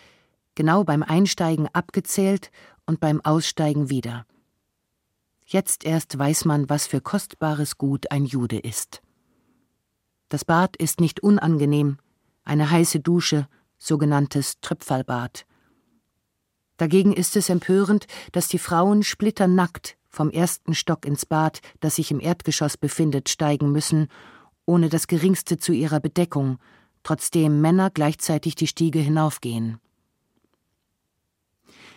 genau 0.55 0.83
beim 0.83 1.03
Einsteigen 1.03 1.67
abgezählt 1.73 2.51
und 2.85 2.99
beim 2.99 3.19
Aussteigen 3.21 3.89
wieder. 3.89 4.25
Jetzt 5.45 5.83
erst 5.83 6.17
weiß 6.17 6.45
man, 6.45 6.69
was 6.69 6.87
für 6.87 7.01
kostbares 7.01 7.77
Gut 7.77 8.09
ein 8.11 8.25
Jude 8.25 8.57
ist. 8.57 9.01
Das 10.29 10.45
Bad 10.45 10.75
ist 10.77 10.99
nicht 10.99 11.21
unangenehm, 11.21 11.97
eine 12.43 12.71
heiße 12.71 12.99
Dusche, 12.99 13.47
sogenanntes 13.77 14.59
Tröpferlbad. 14.61 15.45
Dagegen 16.77 17.13
ist 17.13 17.35
es 17.35 17.49
empörend, 17.49 18.07
dass 18.31 18.47
die 18.47 18.57
Frauen 18.57 19.03
splitternackt 19.03 19.97
vom 20.15 20.31
ersten 20.31 20.73
Stock 20.73 21.05
ins 21.05 21.25
Bad, 21.25 21.59
das 21.81 21.97
sich 21.97 22.09
im 22.09 22.19
Erdgeschoss 22.19 22.77
befindet, 22.77 23.29
steigen 23.29 23.71
müssen, 23.71 24.07
ohne 24.65 24.89
das 24.89 25.07
geringste 25.07 25.57
zu 25.57 25.73
ihrer 25.73 25.99
Bedeckung, 25.99 26.57
trotzdem 27.03 27.61
Männer 27.61 27.91
gleichzeitig 27.91 28.55
die 28.55 28.67
Stiege 28.67 28.99
hinaufgehen. 28.99 29.79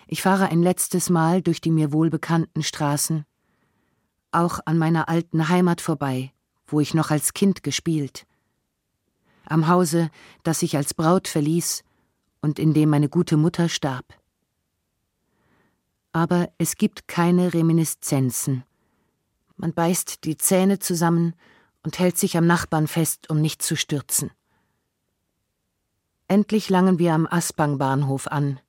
Ich 0.09 0.23
fahre 0.23 0.47
ein 0.47 0.63
letztes 0.63 1.11
Mal 1.11 1.43
durch 1.43 1.61
die 1.61 1.71
mir 1.71 1.93
wohlbekannten 1.93 2.63
Straßen, 2.63 3.25
auch 4.33 4.59
an 4.65 4.77
meiner 4.77 5.09
alten 5.09 5.49
Heimat 5.49 5.81
vorbei, 5.81 6.33
wo 6.67 6.81
ich 6.81 6.95
noch 6.95 7.11
als 7.11 7.33
Kind 7.33 7.63
gespielt, 7.63 8.27
am 9.47 9.69
Hause, 9.69 10.11
das 10.43 10.63
ich 10.63 10.77
als 10.77 10.93
Braut 10.93 11.29
verließ 11.29 11.85
und 12.43 12.59
in 12.59 12.75
dem 12.75 12.91
meine 12.91 13.09
gute 13.09 13.37
Mutter 13.37 13.69
starb 13.69 14.18
aber 16.13 16.51
es 16.59 16.77
gibt 16.77 17.09
keine 17.09 17.55
Reminiszenzen. 17.55 18.65
Man 19.57 19.75
beißt 19.75 20.25
die 20.25 20.37
Zähne 20.37 20.79
zusammen 20.79 21.35
und 21.83 21.99
hält 21.99 22.19
sich 22.19 22.37
am 22.37 22.47
Nachbarn 22.47 22.87
fest, 22.87 23.31
um 23.31 23.41
nicht 23.41 23.63
zu 23.63 23.77
stürzen. 23.77 24.31
Endlich 26.29 26.69
langen 26.69 26.99
wir 26.99 27.15
am 27.15 27.27
Aspang-Bahnhof 27.27 28.27
an. 28.27 28.61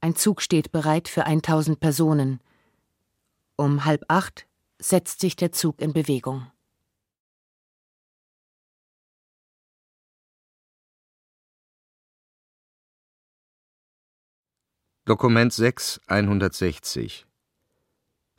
Ein 0.00 0.16
Zug 0.16 0.42
steht 0.42 0.70
bereit 0.70 1.08
für 1.08 1.24
1000 1.24 1.80
Personen. 1.80 2.40
Um 3.56 3.84
halb 3.84 4.04
acht 4.08 4.46
setzt 4.78 5.20
sich 5.20 5.34
der 5.34 5.52
Zug 5.52 5.80
in 5.80 5.92
Bewegung. 5.92 6.46
Dokument 15.06 15.52
6 15.52 16.00
160 16.06 17.26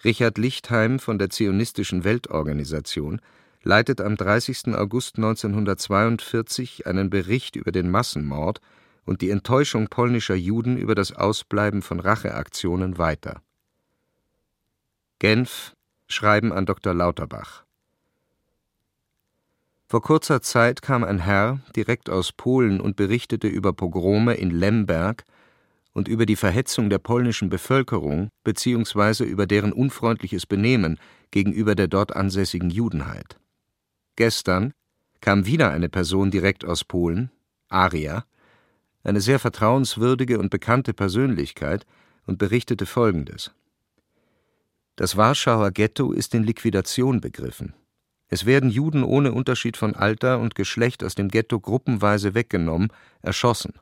Richard 0.04 0.40
Lichtheim 0.40 0.98
von 0.98 1.20
der 1.20 1.30
Zionistischen 1.30 2.04
Weltorganisation 2.04 3.22
leitet 3.62 4.02
am 4.02 4.16
30. 4.16 4.70
August 4.70 5.18
1942 5.18 6.88
einen 6.88 7.12
Bericht 7.12 7.56
über 7.56 7.72
den 7.72 7.92
Massenmord 7.92 8.62
und 9.06 9.22
die 9.22 9.30
Enttäuschung 9.30 9.90
polnischer 9.90 10.34
Juden 10.34 10.76
über 10.76 10.96
das 10.96 11.12
Ausbleiben 11.12 11.84
von 11.84 12.00
Racheaktionen 12.00 12.98
weiter. 12.98 13.44
Genf 15.20 15.76
Schreiben 16.08 16.52
an 16.52 16.66
Dr. 16.66 16.96
Lauterbach 16.96 17.64
Vor 19.86 20.02
kurzer 20.02 20.42
Zeit 20.42 20.82
kam 20.82 21.04
ein 21.04 21.20
Herr 21.20 21.60
direkt 21.76 22.10
aus 22.10 22.32
Polen 22.32 22.82
und 22.82 22.96
berichtete 22.96 23.48
über 23.48 23.72
Pogrome 23.72 24.34
in 24.34 24.50
Lemberg 24.50 25.26
und 25.96 26.10
über 26.10 26.26
die 26.26 26.36
Verhetzung 26.36 26.90
der 26.90 27.00
polnischen 27.00 27.50
Bevölkerung 27.50 28.30
bzw. 28.44 29.24
über 29.24 29.48
deren 29.48 29.72
unfreundliches 29.72 30.46
Benehmen 30.46 31.00
gegenüber 31.32 31.74
der 31.74 31.88
dort 31.88 32.16
ansässigen 32.16 32.70
Judenheit. 32.70 33.40
Gestern 34.18 34.74
kam 35.22 35.46
wieder 35.46 35.72
eine 35.72 35.88
Person 35.88 36.32
direkt 36.32 36.66
aus 36.66 36.84
Polen, 36.84 37.32
Aria, 37.70 38.26
eine 39.04 39.22
sehr 39.22 39.40
vertrauenswürdige 39.40 40.38
und 40.38 40.50
bekannte 40.50 40.94
Persönlichkeit, 40.94 41.86
und 42.26 42.38
berichtete 42.38 42.86
Folgendes. 42.86 43.52
Das 44.96 45.18
Warschauer 45.18 45.72
Ghetto 45.72 46.12
ist 46.12 46.34
in 46.34 46.44
Liquidation 46.44 47.22
begriffen. 47.22 47.74
Es 48.28 48.46
werden 48.46 48.72
Juden 48.72 49.04
ohne 49.04 49.34
Unterschied 49.34 49.78
von 49.78 49.94
Alter 49.94 50.40
und 50.40 50.56
Geschlecht 50.56 51.04
aus 51.04 51.14
dem 51.16 51.30
Ghetto 51.30 51.60
gruppenweise 51.60 52.34
weggenommen, 52.34 52.92
erschossen. 53.22 53.74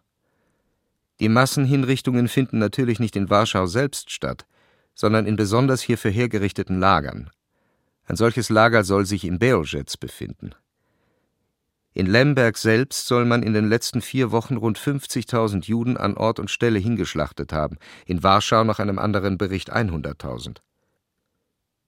Die 1.23 1.29
Massenhinrichtungen 1.29 2.27
finden 2.27 2.59
natürlich 2.59 2.99
nicht 2.99 3.15
in 3.15 3.29
Warschau 3.29 3.65
selbst 3.65 4.11
statt, 4.11 4.45
sondern 4.93 5.25
in 5.25 5.37
besonders 5.37 5.81
hierfür 5.81 6.11
hergerichteten 6.11 6.81
Lagern. 6.81 7.29
Ein 8.05 8.17
solches 8.17 8.49
Lager 8.49 8.83
soll 8.83 9.05
sich 9.05 9.23
in 9.23 9.39
Beoschetz 9.39 9.95
befinden. 9.95 10.53
In 11.93 12.07
Lemberg 12.07 12.57
selbst 12.57 13.07
soll 13.07 13.23
man 13.23 13.41
in 13.41 13.53
den 13.53 13.69
letzten 13.69 14.01
vier 14.01 14.33
Wochen 14.33 14.57
rund 14.57 14.77
50.000 14.77 15.63
Juden 15.63 15.95
an 15.95 16.17
Ort 16.17 16.39
und 16.39 16.51
Stelle 16.51 16.77
hingeschlachtet 16.77 17.53
haben, 17.53 17.77
in 18.05 18.21
Warschau 18.21 18.65
nach 18.65 18.79
einem 18.79 18.99
anderen 18.99 19.37
Bericht 19.37 19.73
100.000. 19.73 20.57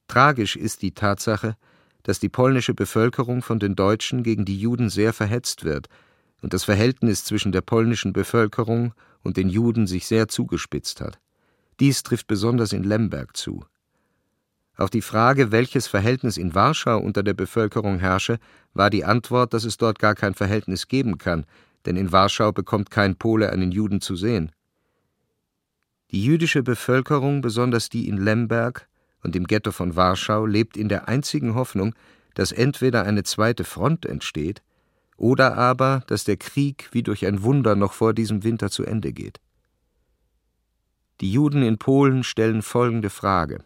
Tragisch 0.07 0.55
ist 0.55 0.81
die 0.81 0.93
Tatsache, 0.93 1.57
dass 2.03 2.21
die 2.21 2.29
polnische 2.29 2.73
Bevölkerung 2.73 3.41
von 3.41 3.59
den 3.59 3.75
Deutschen 3.75 4.23
gegen 4.23 4.45
die 4.45 4.57
Juden 4.57 4.89
sehr 4.89 5.11
verhetzt 5.11 5.65
wird 5.65 5.89
und 6.41 6.53
das 6.53 6.63
Verhältnis 6.63 7.25
zwischen 7.25 7.51
der 7.51 7.59
polnischen 7.59 8.13
Bevölkerung 8.13 8.93
und 9.25 9.37
den 9.37 9.49
Juden 9.49 9.87
sich 9.87 10.05
sehr 10.05 10.27
zugespitzt 10.27 11.01
hat. 11.01 11.19
Dies 11.79 12.03
trifft 12.03 12.27
besonders 12.27 12.71
in 12.71 12.83
Lemberg 12.83 13.35
zu. 13.35 13.65
Auf 14.77 14.89
die 14.89 15.01
Frage, 15.01 15.51
welches 15.51 15.87
Verhältnis 15.87 16.37
in 16.37 16.53
Warschau 16.53 16.99
unter 16.99 17.23
der 17.23 17.33
Bevölkerung 17.33 17.99
herrsche, 17.99 18.37
war 18.73 18.89
die 18.89 19.03
Antwort, 19.03 19.53
dass 19.53 19.63
es 19.63 19.77
dort 19.77 19.99
gar 19.99 20.15
kein 20.15 20.35
Verhältnis 20.35 20.87
geben 20.87 21.17
kann, 21.17 21.45
denn 21.85 21.97
in 21.97 22.11
Warschau 22.11 22.51
bekommt 22.51 22.91
kein 22.91 23.15
Pole 23.15 23.49
einen 23.51 23.71
Juden 23.71 23.99
zu 23.99 24.15
sehen. 24.15 24.51
Die 26.11 26.23
jüdische 26.23 26.61
Bevölkerung, 26.61 27.41
besonders 27.41 27.89
die 27.89 28.07
in 28.07 28.17
Lemberg, 28.17 28.87
und 29.23 29.35
im 29.35 29.47
Ghetto 29.47 29.71
von 29.71 29.95
Warschau 29.95 30.45
lebt 30.45 30.77
in 30.77 30.87
der 30.87 31.07
einzigen 31.07 31.55
Hoffnung, 31.55 31.95
dass 32.35 32.51
entweder 32.51 33.03
eine 33.05 33.23
zweite 33.23 33.63
Front 33.63 34.05
entsteht 34.05 34.61
oder 35.17 35.57
aber, 35.57 36.03
dass 36.07 36.23
der 36.23 36.37
Krieg 36.37 36.89
wie 36.91 37.03
durch 37.03 37.25
ein 37.25 37.43
Wunder 37.43 37.75
noch 37.75 37.93
vor 37.93 38.13
diesem 38.13 38.43
Winter 38.43 38.69
zu 38.69 38.83
Ende 38.83 39.13
geht. 39.13 39.39
Die 41.21 41.31
Juden 41.31 41.63
in 41.63 41.77
Polen 41.77 42.23
stellen 42.23 42.61
folgende 42.61 43.09
Frage. 43.09 43.63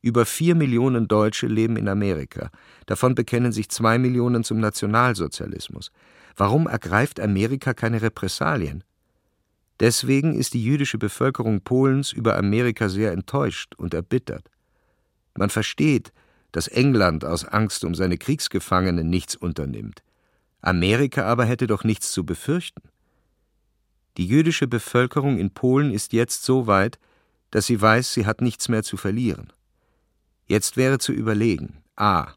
Über 0.00 0.24
vier 0.24 0.54
Millionen 0.54 1.06
Deutsche 1.06 1.46
leben 1.46 1.76
in 1.76 1.88
Amerika, 1.88 2.50
davon 2.86 3.14
bekennen 3.14 3.52
sich 3.52 3.68
zwei 3.68 3.98
Millionen 3.98 4.42
zum 4.42 4.58
Nationalsozialismus. 4.58 5.92
Warum 6.36 6.66
ergreift 6.66 7.20
Amerika 7.20 7.74
keine 7.74 8.00
Repressalien? 8.00 8.82
Deswegen 9.80 10.34
ist 10.34 10.54
die 10.54 10.64
jüdische 10.64 10.98
Bevölkerung 10.98 11.60
Polens 11.60 12.12
über 12.12 12.36
Amerika 12.36 12.88
sehr 12.88 13.12
enttäuscht 13.12 13.74
und 13.76 13.94
erbittert. 13.94 14.50
Man 15.36 15.50
versteht, 15.50 16.12
dass 16.52 16.68
England 16.68 17.24
aus 17.24 17.44
Angst 17.44 17.84
um 17.84 17.94
seine 17.94 18.18
Kriegsgefangenen 18.18 19.08
nichts 19.08 19.36
unternimmt. 19.36 20.02
Amerika 20.62 21.24
aber 21.24 21.44
hätte 21.44 21.66
doch 21.66 21.84
nichts 21.84 22.12
zu 22.12 22.24
befürchten. 22.24 22.82
Die 24.16 24.26
jüdische 24.26 24.68
Bevölkerung 24.68 25.38
in 25.38 25.50
Polen 25.50 25.92
ist 25.92 26.12
jetzt 26.12 26.44
so 26.44 26.66
weit, 26.66 26.98
dass 27.50 27.66
sie 27.66 27.80
weiß, 27.80 28.14
sie 28.14 28.26
hat 28.26 28.40
nichts 28.40 28.68
mehr 28.68 28.82
zu 28.82 28.96
verlieren. 28.96 29.52
Jetzt 30.46 30.76
wäre 30.76 30.98
zu 30.98 31.12
überlegen: 31.12 31.82
a. 31.96 32.28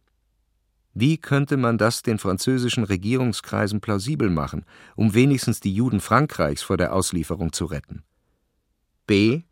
Wie 0.94 1.18
könnte 1.18 1.58
man 1.58 1.78
das 1.78 2.02
den 2.02 2.18
französischen 2.18 2.86
Regierungskreisen 2.86 3.82
plausibel 3.82 4.30
machen, 4.30 4.66
um 4.96 5.14
wenigstens 5.14 5.60
die 5.60 5.74
Juden 5.74 6.00
Frankreichs 6.00 6.64
vor 6.64 6.78
der 6.78 6.94
Auslieferung 6.94 7.52
zu 7.54 7.66
retten? 7.66 8.04
b. 9.06 9.44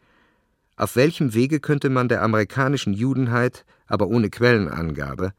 Auf 0.75 0.95
welchem 0.95 1.33
Wege 1.33 1.59
könnte 1.59 1.89
man 1.89 2.07
der 2.07 2.23
amerikanischen 2.23 2.93
Judenheit, 2.93 3.65
aber 3.85 4.07
ohne 4.07 4.29
Quellenangabe, 4.29 5.33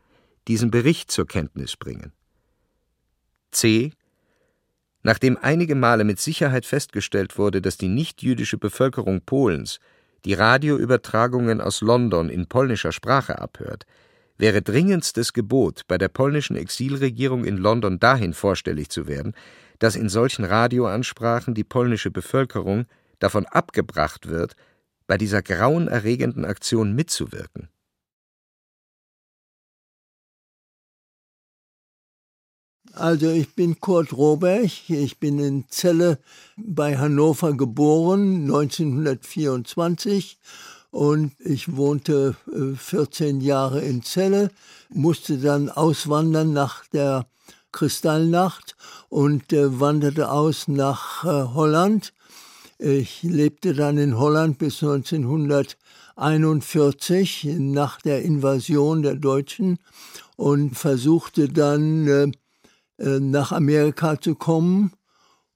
diesen 0.47 0.71
Bericht 0.71 1.11
zur 1.11 1.27
Kenntnis 1.27 1.77
bringen? 1.77 2.13
C. 3.55 3.93
Nachdem 5.03 5.39
einige 5.41 5.75
Male 5.75 6.05
mit 6.05 6.19
Sicherheit 6.19 6.67
festgestellt 6.67 7.39
wurde, 7.39 7.61
dass 7.61 7.77
die 7.77 7.89
nichtjüdische 7.89 8.59
Bevölkerung 8.59 9.21
Polens 9.21 9.79
die 10.25 10.35
Radioübertragungen 10.35 11.61
aus 11.61 11.81
London 11.83 12.31
in 12.31 12.47
polnischer 12.47 12.93
Sprache 12.93 13.39
abhört, 13.39 13.85
wäre 14.39 14.63
dringendstes 14.63 15.33
Gebot, 15.33 15.83
bei 15.87 15.99
der 15.99 16.09
polnischen 16.09 16.57
Exilregierung 16.57 17.45
in 17.45 17.57
London 17.57 17.99
dahin 17.99 18.35
vorstellig 18.35 18.89
zu 18.89 19.07
werden, 19.07 19.35
dass 19.79 19.97
in 19.97 20.09
solchen 20.09 20.45
Radioansprachen 20.45 21.55
die 21.55 21.65
polnische 21.65 22.11
Bevölkerung 22.11 22.87
davon 23.19 23.47
abgebracht 23.47 24.29
wird, 24.29 24.55
bei 25.07 25.19
dieser 25.19 25.43
grauenerregenden 25.43 26.45
Aktion 26.45 26.95
mitzuwirken. 26.95 27.69
Also 32.97 33.29
ich 33.29 33.57
bin 33.57 33.81
Kurt 33.81 34.13
Roberg, 34.13 34.71
ich 34.89 35.19
bin 35.19 35.41
in 35.41 35.65
Celle 35.69 36.21
bei 36.57 36.97
Hannover 36.97 37.53
geboren, 37.55 38.43
1924 38.43 40.39
und 40.93 41.33
ich 41.41 41.75
wohnte 41.75 42.37
14 42.77 43.41
äh, 43.41 43.45
Jahre 43.45 43.81
in 43.81 44.05
Celle, 44.05 44.53
musste 44.91 45.39
dann 45.39 45.71
auswandern 45.71 46.53
nach 46.53 46.87
der 46.87 47.27
Kristallnacht 47.73 48.77
und 49.09 49.53
äh, 49.53 49.81
wanderte 49.81 50.31
aus 50.31 50.69
nach 50.69 51.25
äh, 51.25 51.49
Holland. 51.53 52.13
Ich 52.79 53.25
lebte 53.25 53.75
dann 53.75 53.99
in 53.99 54.17
Holland 54.17 54.59
bis 54.59 54.81
1941 54.85 57.49
nach 57.59 58.01
der 58.01 58.23
Invasion 58.23 59.03
der 59.03 59.17
Deutschen 59.17 59.81
und 60.37 60.79
versuchte 60.79 61.49
dann 61.49 62.33
nach 62.99 63.53
Amerika 63.53 64.21
zu 64.21 64.35
kommen. 64.35 64.93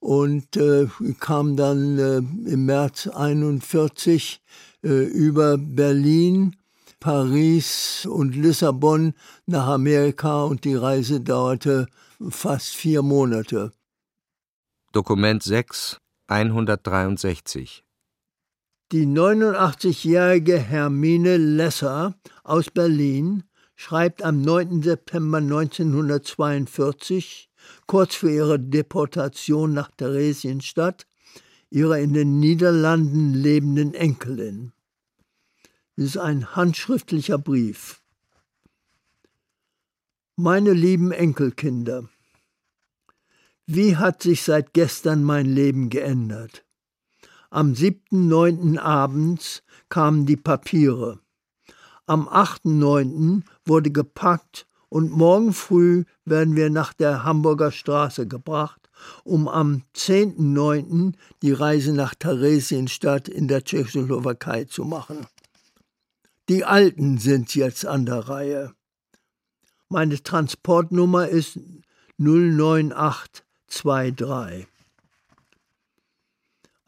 Und 0.00 0.56
äh, 0.56 0.86
kam 1.18 1.56
dann 1.56 1.98
äh, 1.98 2.18
im 2.50 2.66
März 2.66 3.08
41 3.08 4.40
äh, 4.84 4.88
über 4.88 5.58
Berlin, 5.58 6.54
Paris 7.00 8.06
und 8.08 8.36
Lissabon 8.36 9.14
nach 9.46 9.66
Amerika. 9.66 10.44
Und 10.44 10.64
die 10.64 10.76
Reise 10.76 11.20
dauerte 11.20 11.88
fast 12.28 12.76
vier 12.76 13.02
Monate. 13.02 13.72
Dokument 14.92 15.42
6 15.42 15.98
163 16.28 17.84
Die 18.92 19.06
89-jährige 19.06 20.58
Hermine 20.58 21.36
Lesser 21.38 22.14
aus 22.44 22.70
Berlin 22.70 23.44
schreibt 23.80 24.24
am 24.24 24.42
9. 24.42 24.82
September 24.82 25.38
1942, 25.38 27.48
kurz 27.86 28.16
vor 28.16 28.28
ihrer 28.28 28.58
Deportation 28.58 29.72
nach 29.72 29.92
Theresienstadt, 29.92 31.06
ihrer 31.70 32.00
in 32.00 32.12
den 32.12 32.40
Niederlanden 32.40 33.34
lebenden 33.34 33.94
Enkelin. 33.94 34.72
Es 35.94 36.06
ist 36.06 36.16
ein 36.16 36.56
handschriftlicher 36.56 37.38
Brief. 37.38 38.02
Meine 40.34 40.72
lieben 40.72 41.12
Enkelkinder, 41.12 42.08
wie 43.66 43.96
hat 43.96 44.24
sich 44.24 44.42
seit 44.42 44.74
gestern 44.74 45.22
mein 45.22 45.46
Leben 45.46 45.88
geändert? 45.88 46.64
Am 47.48 47.74
7.9. 47.74 48.76
abends 48.76 49.62
kamen 49.88 50.26
die 50.26 50.36
Papiere. 50.36 51.20
Am 52.08 52.26
8.9. 52.26 53.42
wurde 53.66 53.90
gepackt 53.90 54.66
und 54.88 55.10
morgen 55.10 55.52
früh 55.52 56.04
werden 56.24 56.56
wir 56.56 56.70
nach 56.70 56.94
der 56.94 57.22
Hamburger 57.22 57.70
Straße 57.70 58.26
gebracht, 58.26 58.88
um 59.24 59.46
am 59.46 59.82
10.9. 59.94 61.12
die 61.42 61.52
Reise 61.52 61.92
nach 61.92 62.14
Theresienstadt 62.14 63.28
in 63.28 63.46
der 63.46 63.62
Tschechoslowakei 63.62 64.64
zu 64.64 64.86
machen. 64.86 65.26
Die 66.48 66.64
Alten 66.64 67.18
sind 67.18 67.54
jetzt 67.54 67.84
an 67.84 68.06
der 68.06 68.26
Reihe. 68.26 68.72
Meine 69.90 70.22
Transportnummer 70.22 71.28
ist 71.28 71.60
098 72.16 73.44
2.3. 73.70 74.64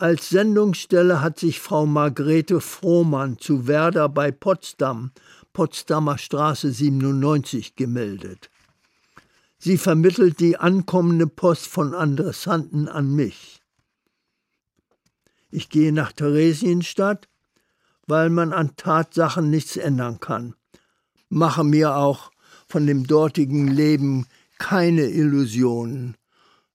Als 0.01 0.31
Sendungsstelle 0.31 1.21
hat 1.21 1.39
sich 1.39 1.61
Frau 1.61 1.85
Margrete 1.85 2.63
Frohmann 2.63 3.37
zu 3.37 3.67
Werder 3.67 4.09
bei 4.09 4.31
Potsdam, 4.31 5.13
Potsdamer 5.53 6.17
Straße 6.17 6.73
97, 6.73 7.77
gemeldet. 7.77 8.49
Sie 9.59 9.77
vermittelt 9.77 10.41
die 10.41 10.57
ankommende 10.57 11.27
Post 11.27 11.67
von 11.67 11.95
Adressanten 11.95 12.89
an 12.89 13.15
mich. 13.15 13.61
Ich 15.51 15.69
gehe 15.69 15.93
nach 15.93 16.13
Theresienstadt, 16.13 17.29
weil 18.07 18.31
man 18.31 18.55
an 18.55 18.77
Tatsachen 18.77 19.51
nichts 19.51 19.77
ändern 19.77 20.19
kann. 20.19 20.55
Mache 21.29 21.63
mir 21.63 21.97
auch 21.97 22.31
von 22.67 22.87
dem 22.87 23.07
dortigen 23.07 23.69
Leben 23.69 24.27
keine 24.57 25.11
Illusionen, 25.11 26.17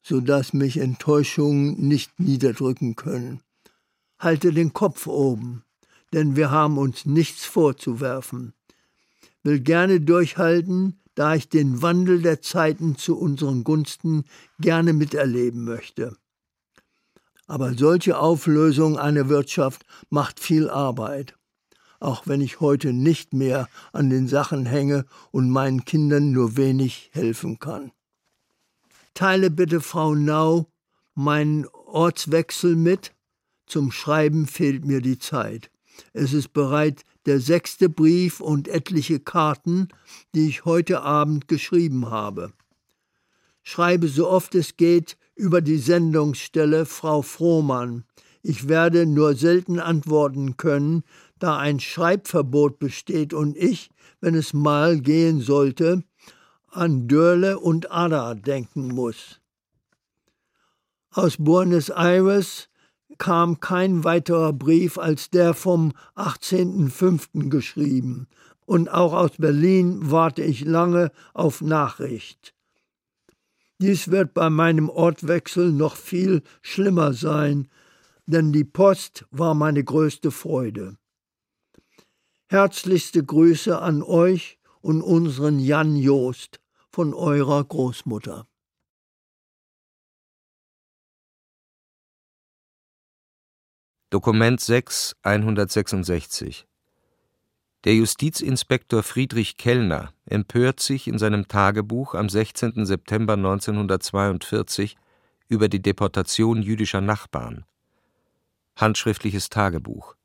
so 0.08 0.22
dass 0.22 0.54
mich 0.54 0.78
Enttäuschungen 0.78 1.88
nicht 1.88 2.20
niederdrücken 2.20 2.96
können. 2.96 3.42
Halte 4.20 4.54
den 4.54 4.72
Kopf 4.72 5.08
oben, 5.08 5.64
denn 6.14 6.36
wir 6.36 6.52
haben 6.52 6.78
uns 6.78 7.06
nichts 7.06 7.44
vorzuwerfen. 7.44 8.54
Will 9.42 9.60
gerne 9.60 10.02
durchhalten, 10.02 11.00
da 11.16 11.34
ich 11.34 11.50
den 11.50 11.82
Wandel 11.82 12.22
der 12.22 12.42
Zeiten 12.42 12.98
zu 12.98 13.18
unseren 13.18 13.64
Gunsten 13.64 14.26
gerne 14.60 14.94
miterleben 14.94 15.64
möchte. 15.64 16.16
Aber 17.48 17.74
solche 17.74 18.20
Auflösung 18.20 19.00
einer 19.00 19.28
Wirtschaft 19.28 19.86
macht 20.12 20.40
viel 20.40 20.70
Arbeit, 20.70 21.36
auch 22.00 22.28
wenn 22.28 22.42
ich 22.42 22.60
heute 22.60 22.94
nicht 22.94 23.34
mehr 23.34 23.70
an 23.92 24.12
den 24.12 24.28
Sachen 24.28 24.68
hänge 24.68 25.06
und 25.32 25.50
meinen 25.50 25.84
Kindern 25.84 26.32
nur 26.32 26.58
wenig 26.58 27.10
helfen 27.14 27.58
kann. 27.58 27.92
Teile 29.16 29.50
bitte 29.50 29.80
Frau 29.80 30.14
Nau 30.14 30.68
meinen 31.14 31.66
Ortswechsel 31.68 32.76
mit. 32.76 33.14
Zum 33.66 33.92
Schreiben 33.92 34.46
fehlt 34.46 34.84
mir 34.84 35.02
die 35.02 35.18
Zeit. 35.18 35.72
Es 36.12 36.34
ist 36.34 36.50
bereit 36.52 37.04
der 37.26 37.40
sechste 37.40 37.88
Brief 37.88 38.42
und 38.42 38.68
etliche 38.68 39.22
Karten, 39.22 39.88
die 40.36 40.50
ich 40.50 40.66
heute 40.66 41.02
Abend 41.02 41.48
geschrieben 41.48 42.12
habe. 42.12 42.52
Schreibe 43.64 44.10
so 44.10 44.30
oft 44.30 44.54
es 44.54 44.76
geht 44.76 45.18
über 45.34 45.62
die 45.62 45.78
Sendungsstelle 45.78 46.86
Frau 46.86 47.22
Frohmann. 47.22 48.04
Ich 48.42 48.68
werde 48.68 49.06
nur 49.06 49.36
selten 49.36 49.80
antworten 49.80 50.58
können, 50.58 51.04
da 51.40 51.58
ein 51.58 51.80
Schreibverbot 51.80 52.80
besteht 52.80 53.34
und 53.34 53.56
ich, 53.56 53.92
wenn 54.20 54.36
es 54.36 54.54
mal 54.54 55.00
gehen 55.00 55.40
sollte, 55.40 56.04
an 56.76 57.08
Dörle 57.08 57.60
und 57.60 57.92
Ada 57.92 58.36
denken 58.36 58.90
muss. 58.90 59.40
Aus 61.12 61.38
Buenos 61.38 61.90
Aires 61.90 62.68
kam 63.18 63.60
kein 63.62 64.04
weiterer 64.04 64.52
Brief 64.52 64.98
als 64.98 65.30
der 65.30 65.54
vom 65.54 65.94
18.05. 66.16 67.50
geschrieben, 67.50 68.28
und 68.66 68.90
auch 68.90 69.14
aus 69.14 69.32
Berlin 69.38 70.12
warte 70.12 70.44
ich 70.44 70.66
lange 70.66 71.12
auf 71.34 71.62
Nachricht. 71.62 72.54
Dies 73.80 74.10
wird 74.10 74.34
bei 74.34 74.50
meinem 74.50 74.90
Ortwechsel 74.90 75.72
noch 75.72 75.96
viel 75.96 76.42
schlimmer 76.62 77.14
sein, 77.14 77.70
denn 78.26 78.52
die 78.52 78.64
Post 78.64 79.26
war 79.32 79.54
meine 79.54 79.84
größte 79.84 80.32
Freude. 80.32 80.98
Herzlichste 82.48 83.24
Grüße 83.24 83.80
an 83.80 84.02
euch 84.02 84.58
und 84.82 85.02
unseren 85.02 85.60
Jan 85.60 85.96
Joost 85.96 86.60
von 86.96 87.14
eurer 87.14 87.62
Großmutter. 87.62 88.48
Dokument 94.10 94.62
6 94.62 95.18
166 95.22 96.66
Der 97.84 97.96
Justizinspektor 97.96 99.04
Friedrich 99.04 99.58
Kellner 99.58 100.14
empört 100.26 100.80
sich 100.80 101.10
in 101.10 101.18
seinem 101.18 101.50
Tagebuch 101.50 102.16
am 102.16 102.30
16. 102.30 102.86
September 102.86 103.34
1942 103.34 104.96
über 105.50 105.68
die 105.68 105.82
Deportation 105.82 106.62
jüdischer 106.62 107.02
Nachbarn. 107.02 107.66
Handschriftliches 108.78 109.50
Tagebuch 109.50 110.16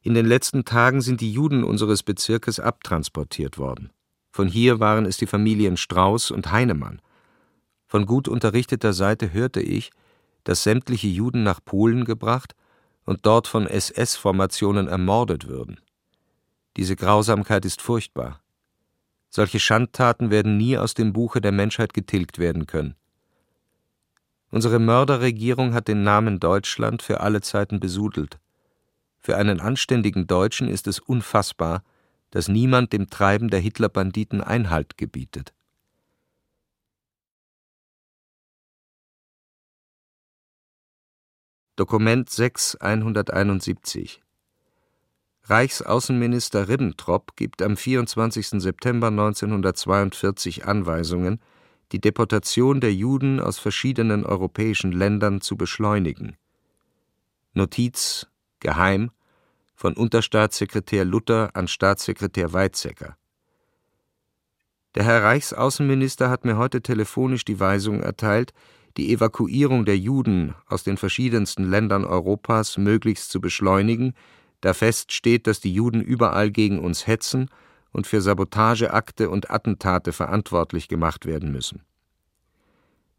In 0.00 0.14
den 0.14 0.26
letzten 0.26 0.64
Tagen 0.64 1.00
sind 1.00 1.20
die 1.20 1.32
Juden 1.32 1.62
unseres 1.62 2.02
Bezirkes 2.02 2.58
abtransportiert 2.58 3.56
worden. 3.56 3.92
Von 4.32 4.48
hier 4.48 4.80
waren 4.80 5.04
es 5.04 5.18
die 5.18 5.26
Familien 5.26 5.76
Strauß 5.76 6.30
und 6.30 6.50
Heinemann. 6.50 7.02
Von 7.86 8.06
gut 8.06 8.28
unterrichteter 8.28 8.94
Seite 8.94 9.34
hörte 9.34 9.60
ich, 9.60 9.90
dass 10.44 10.62
sämtliche 10.62 11.08
Juden 11.08 11.42
nach 11.42 11.60
Polen 11.62 12.06
gebracht 12.06 12.54
und 13.04 13.26
dort 13.26 13.46
von 13.46 13.66
SS-Formationen 13.66 14.88
ermordet 14.88 15.48
würden. 15.48 15.78
Diese 16.78 16.96
Grausamkeit 16.96 17.66
ist 17.66 17.82
furchtbar. 17.82 18.40
Solche 19.28 19.60
Schandtaten 19.60 20.30
werden 20.30 20.56
nie 20.56 20.78
aus 20.78 20.94
dem 20.94 21.12
Buche 21.12 21.42
der 21.42 21.52
Menschheit 21.52 21.92
getilgt 21.92 22.38
werden 22.38 22.66
können. 22.66 22.96
Unsere 24.50 24.78
Mörderregierung 24.78 25.74
hat 25.74 25.88
den 25.88 26.02
Namen 26.02 26.40
Deutschland 26.40 27.02
für 27.02 27.20
alle 27.20 27.42
Zeiten 27.42 27.80
besudelt. 27.80 28.38
Für 29.18 29.36
einen 29.36 29.60
anständigen 29.60 30.26
Deutschen 30.26 30.68
ist 30.68 30.86
es 30.86 30.98
unfassbar, 30.98 31.82
dass 32.32 32.48
niemand 32.48 32.92
dem 32.92 33.08
Treiben 33.08 33.48
der 33.48 33.60
Hitlerbanditen 33.60 34.40
Einhalt 34.40 34.98
gebietet. 34.98 35.54
Dokument 41.76 42.28
6 42.28 42.76
171 42.76 44.22
Reichsaußenminister 45.44 46.68
Ribbentrop 46.68 47.36
gibt 47.36 47.62
am 47.62 47.76
24. 47.76 48.62
September 48.62 49.08
1942 49.08 50.66
Anweisungen, 50.66 51.40
die 51.92 52.00
Deportation 52.00 52.80
der 52.80 52.94
Juden 52.94 53.40
aus 53.40 53.58
verschiedenen 53.58 54.24
europäischen 54.24 54.92
Ländern 54.92 55.40
zu 55.40 55.56
beschleunigen. 55.56 56.36
Notiz 57.52 58.28
geheim 58.60 59.10
von 59.82 59.94
Unterstaatssekretär 59.94 61.04
Luther 61.04 61.50
an 61.54 61.66
Staatssekretär 61.66 62.52
Weizsäcker. 62.52 63.16
Der 64.94 65.02
Herr 65.02 65.24
Reichsaußenminister 65.24 66.30
hat 66.30 66.44
mir 66.44 66.56
heute 66.56 66.82
telefonisch 66.82 67.44
die 67.44 67.58
Weisung 67.58 68.00
erteilt, 68.00 68.52
die 68.96 69.12
Evakuierung 69.12 69.84
der 69.84 69.98
Juden 69.98 70.54
aus 70.68 70.84
den 70.84 70.98
verschiedensten 70.98 71.68
Ländern 71.68 72.04
Europas 72.04 72.78
möglichst 72.78 73.32
zu 73.32 73.40
beschleunigen, 73.40 74.14
da 74.60 74.72
feststeht, 74.72 75.48
dass 75.48 75.58
die 75.58 75.74
Juden 75.74 76.00
überall 76.00 76.52
gegen 76.52 76.78
uns 76.78 77.08
hetzen 77.08 77.50
und 77.90 78.06
für 78.06 78.20
Sabotageakte 78.20 79.30
und 79.30 79.50
Attentate 79.50 80.12
verantwortlich 80.12 80.86
gemacht 80.86 81.26
werden 81.26 81.50
müssen. 81.50 81.82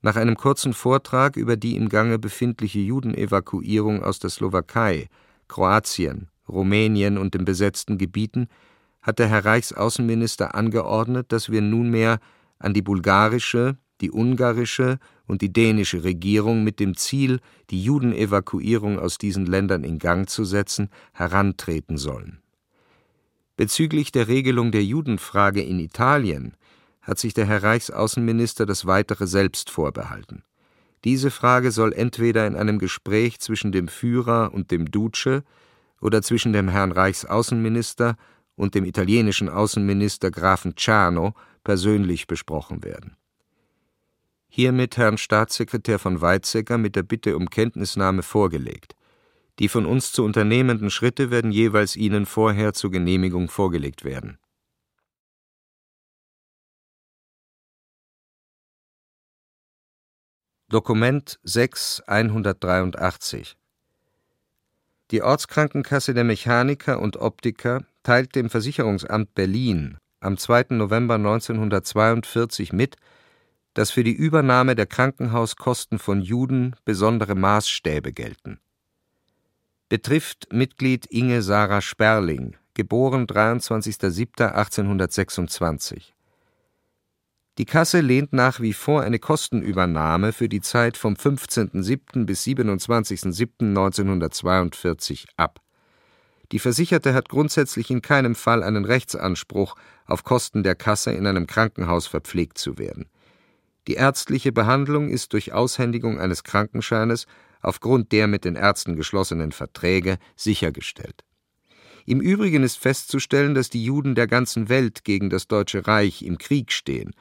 Nach 0.01 0.16
einem 0.16 0.38
kurzen 0.38 0.74
Vortrag 0.74 1.36
über 1.36 1.57
die 1.57 1.76
im 1.76 1.89
Gange 1.89 2.20
befindliche 2.20 2.80
Judenevakuierung 2.80 4.02
aus 4.02 4.19
der 4.19 4.30
Slowakei, 4.30 5.10
Kroatien, 5.49 6.30
Rumänien 6.48 7.18
und 7.18 7.34
den 7.34 7.45
besetzten 7.45 7.98
Gebieten 7.98 8.48
hat 9.02 9.20
der 9.20 9.28
Herr 9.28 9.45
Reichsaußenminister 9.45 10.56
angeordnet, 10.56 11.32
dass 11.32 11.49
wir 11.49 11.61
nunmehr 11.61 12.20
an 12.60 12.74
die 12.74 12.82
bulgarische, 12.82 13.78
die 14.02 14.11
ungarische 14.11 14.99
und 15.28 15.41
die 15.41 15.52
dänische 15.52 16.03
Regierung 16.03 16.64
mit 16.64 16.80
dem 16.80 16.95
Ziel, 16.95 17.40
die 17.70 17.84
Judenevakuierung 17.84 18.99
aus 18.99 19.18
diesen 19.18 19.45
Ländern 19.45 19.84
in 19.84 19.99
Gang 19.99 20.30
zu 20.30 20.45
setzen, 20.45 20.90
herantreten 21.14 21.98
sollen. 21.98 22.40
Bezüglich 23.56 24.11
der 24.11 24.28
Regelung 24.28 24.72
der 24.72 24.84
Judenfrage 24.84 25.61
in 25.61 25.80
Italien 25.80 26.56
hat 27.02 27.20
sich 27.20 27.34
der 27.34 27.45
Herr 27.45 27.64
Reichsaußenminister 27.64 28.65
das 28.65 28.86
Weitere 28.86 29.28
selbst 29.28 29.70
vorbehalten. 29.70 30.44
Diese 31.03 31.32
Frage 31.32 31.72
soll 31.72 31.94
entweder 31.94 32.48
in 32.48 32.56
einem 32.56 32.80
Gespräch 32.80 33.40
zwischen 33.40 33.72
dem 33.74 33.90
Führer 33.90 34.53
und 34.53 34.72
dem 34.72 34.90
Duce 34.90 35.44
oder 36.04 36.22
zwischen 36.22 36.54
dem 36.54 36.70
Herrn 36.70 36.92
Reichsaußenminister 36.92 38.16
und 38.56 38.76
dem 38.76 38.86
italienischen 38.86 39.50
Außenminister 39.50 40.30
Grafen 40.30 40.76
Ciano 40.78 41.34
persönlich 41.64 42.28
besprochen 42.28 42.84
werden 42.84 43.18
hiermit 44.56 44.98
Herrn 44.98 45.18
Staatssekretär 45.18 45.98
von 45.98 46.22
Weizsäcker 46.22 46.78
mit 46.78 46.96
der 46.96 47.02
Bitte 47.02 47.36
um 47.36 47.50
Kenntnisnahme 47.50 48.22
vorgelegt. 48.22 48.96
Die 49.58 49.68
von 49.68 49.88
uns 49.88 50.12
zu 50.12 50.24
unternehmenden 50.24 50.92
Schritte 50.92 51.32
werden 51.32 51.52
jeweils 51.52 51.96
Ihnen 51.96 52.28
vorher 52.28 52.74
zur 52.74 52.92
Genehmigung 52.92 53.50
vorgelegt 53.50 54.04
werden. 54.04 54.38
Dokument 60.70 61.40
6 61.42 62.02
183 62.02 63.58
Die 65.14 65.22
Ortskrankenkasse 65.22 66.14
der 66.15 66.23
Mechaniker 66.23 66.99
und 66.99 67.18
Optiker 67.18 67.84
teilt 68.02 68.34
dem 68.34 68.49
Versicherungsamt 68.49 69.35
Berlin 69.35 69.99
am 70.22 70.40
2. 70.40 70.68
November 70.72 71.14
1942 71.15 72.73
mit, 72.73 72.95
dass 73.76 73.91
für 73.91 74.03
die 74.03 74.14
Übernahme 74.14 74.73
der 74.73 74.88
Krankenhauskosten 74.88 75.99
von 75.99 76.23
Juden 76.23 76.76
besondere 76.84 77.35
Maßstäbe 77.35 78.11
gelten. 78.11 78.60
Betrifft 79.88 80.52
Mitglied 80.52 81.06
Inge 81.06 81.44
Sarah 81.44 81.81
Sperling, 81.81 82.57
geboren 82.73 83.27
23.07.1826. 83.27 86.12
Die 87.60 87.66
Kasse 87.66 88.02
lehnt 88.02 88.34
nach 88.34 88.62
wie 88.62 88.74
vor 88.74 89.04
eine 89.04 89.20
Kostenübernahme 89.20 90.34
für 90.34 90.50
die 90.50 90.62
Zeit 90.62 90.98
vom 90.98 91.14
15.07. 91.14 92.26
bis 92.26 92.44
27.07.1942 92.46 95.26
ab. 95.38 95.60
Die 96.52 96.58
Versicherte 96.58 97.14
hat 97.14 97.30
grundsätzlich 97.30 97.92
in 97.92 98.02
keinem 98.02 98.34
Fall 98.34 98.64
einen 98.64 98.86
Rechtsanspruch, 98.86 99.76
auf 100.08 100.24
Kosten 100.24 100.64
der 100.64 100.74
Kasse 100.74 101.12
in 101.12 101.28
einem 101.28 101.46
Krankenhaus 101.46 102.08
verpflegt 102.08 102.58
zu 102.58 102.80
werden. 102.80 103.08
Die 103.88 103.96
ärztliche 103.96 104.52
Behandlung 104.52 105.10
ist 105.10 105.34
durch 105.34 105.54
Aushändigung 105.54 106.20
eines 106.20 106.44
Krankenscheines 106.44 107.28
aufgrund 107.62 108.12
der 108.12 108.26
mit 108.26 108.46
den 108.46 108.56
Ärzten 108.56 108.96
geschlossenen 108.96 109.52
Verträge 109.52 110.18
sichergestellt. 110.36 111.24
Im 112.08 112.20
Übrigen 112.20 112.64
ist 112.64 112.80
festzustellen, 112.80 113.54
dass 113.54 113.70
die 113.70 113.84
Juden 113.84 114.16
der 114.16 114.26
ganzen 114.26 114.70
Welt 114.70 115.04
gegen 115.04 115.30
das 115.30 115.48
Deutsche 115.48 115.86
Reich 115.86 116.24
im 116.24 116.40
Krieg 116.40 116.72
stehen 116.72 117.14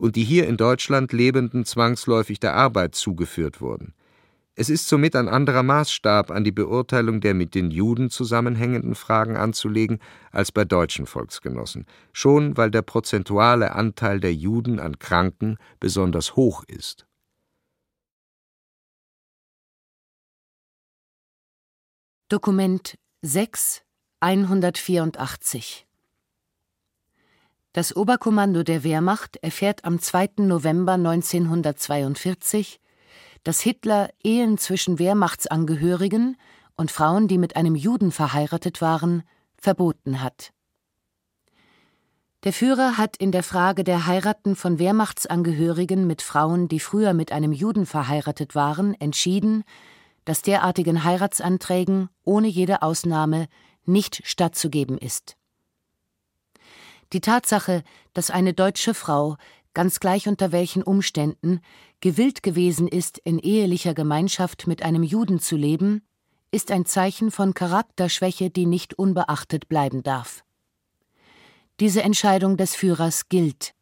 und 0.00 0.16
die 0.16 0.24
hier 0.24 0.48
in 0.48 0.56
Deutschland 0.56 1.12
Lebenden 1.12 1.64
zwangsläufig 1.64 2.40
der 2.40 2.54
Arbeit 2.54 2.94
zugeführt 2.94 3.60
wurden. 3.60 3.92
Es 4.54 4.68
ist 4.68 4.88
somit 4.88 5.14
ein 5.14 5.28
anderer 5.28 5.62
Maßstab 5.62 6.30
an 6.30 6.42
die 6.42 6.52
Beurteilung 6.52 7.20
der 7.20 7.34
mit 7.34 7.54
den 7.54 7.70
Juden 7.70 8.10
zusammenhängenden 8.10 8.94
Fragen 8.94 9.36
anzulegen 9.36 10.00
als 10.32 10.52
bei 10.52 10.64
deutschen 10.64 11.06
Volksgenossen, 11.06 11.86
schon 12.12 12.56
weil 12.56 12.70
der 12.70 12.82
prozentuale 12.82 13.74
Anteil 13.74 14.20
der 14.20 14.34
Juden 14.34 14.80
an 14.80 14.98
Kranken 14.98 15.56
besonders 15.78 16.34
hoch 16.34 16.64
ist. 16.66 17.06
Dokument 22.28 22.96
6 23.22 23.82
184 24.20 25.89
das 27.72 27.94
Oberkommando 27.94 28.64
der 28.64 28.82
Wehrmacht 28.82 29.36
erfährt 29.36 29.84
am 29.84 30.00
2. 30.00 30.30
November 30.38 30.94
1942, 30.94 32.80
dass 33.44 33.60
Hitler 33.60 34.10
Ehen 34.24 34.58
zwischen 34.58 34.98
Wehrmachtsangehörigen 34.98 36.36
und 36.76 36.90
Frauen, 36.90 37.28
die 37.28 37.38
mit 37.38 37.54
einem 37.54 37.76
Juden 37.76 38.10
verheiratet 38.10 38.80
waren, 38.80 39.22
verboten 39.56 40.20
hat. 40.20 40.52
Der 42.42 42.52
Führer 42.52 42.96
hat 42.96 43.18
in 43.18 43.32
der 43.32 43.42
Frage 43.42 43.84
der 43.84 44.06
Heiraten 44.06 44.56
von 44.56 44.78
Wehrmachtsangehörigen 44.78 46.06
mit 46.06 46.22
Frauen, 46.22 46.68
die 46.68 46.80
früher 46.80 47.12
mit 47.12 47.32
einem 47.32 47.52
Juden 47.52 47.86
verheiratet 47.86 48.54
waren, 48.54 48.94
entschieden, 48.94 49.62
dass 50.24 50.42
derartigen 50.42 51.04
Heiratsanträgen 51.04 52.08
ohne 52.24 52.48
jede 52.48 52.82
Ausnahme 52.82 53.46
nicht 53.84 54.22
stattzugeben 54.24 54.98
ist. 54.98 55.36
Die 57.12 57.20
Tatsache, 57.20 57.82
dass 58.14 58.30
eine 58.30 58.54
deutsche 58.54 58.94
Frau, 58.94 59.36
ganz 59.74 60.00
gleich 60.00 60.28
unter 60.28 60.52
welchen 60.52 60.82
Umständen, 60.82 61.60
gewillt 62.00 62.42
gewesen 62.42 62.86
ist, 62.86 63.18
in 63.18 63.38
ehelicher 63.38 63.94
Gemeinschaft 63.94 64.66
mit 64.66 64.82
einem 64.82 65.02
Juden 65.02 65.40
zu 65.40 65.56
leben, 65.56 66.02
ist 66.52 66.70
ein 66.70 66.86
Zeichen 66.86 67.30
von 67.30 67.54
Charakterschwäche, 67.54 68.50
die 68.50 68.66
nicht 68.66 68.94
unbeachtet 68.94 69.68
bleiben 69.68 70.02
darf. 70.02 70.44
Diese 71.78 72.02
Entscheidung 72.02 72.56
des 72.56 72.74
Führers 72.74 73.28
gilt, 73.28 73.74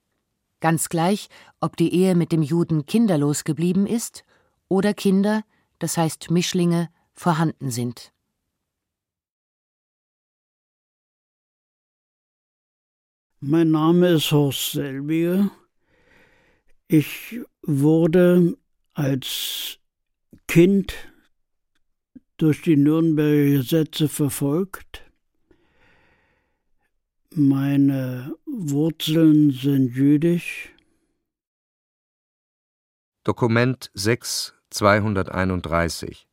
ganz 0.60 0.88
gleich, 0.88 1.28
ob 1.60 1.76
die 1.76 1.94
Ehe 1.94 2.14
mit 2.14 2.32
dem 2.32 2.42
Juden 2.42 2.86
kinderlos 2.86 3.44
geblieben 3.44 3.86
ist 3.86 4.24
oder 4.68 4.94
Kinder, 4.94 5.42
das 5.78 5.96
heißt 5.96 6.30
Mischlinge, 6.30 6.90
vorhanden 7.14 7.70
sind. 7.70 8.12
Mein 13.40 13.70
Name 13.70 14.09
ist 14.09 14.32
Horst 14.32 14.73
Selbiger. 14.73 15.52
Ich 16.89 17.39
wurde 17.62 18.56
als 18.94 19.78
Kind 20.48 20.93
durch 22.36 22.62
die 22.62 22.74
Nürnberger 22.77 23.59
Gesetze 23.59 24.09
verfolgt. 24.09 25.05
Meine 27.32 28.35
Wurzeln 28.44 29.52
sind 29.52 29.94
jüdisch. 29.94 30.70
Dokument 33.23 33.93
6 33.94 34.55
231 34.70 36.27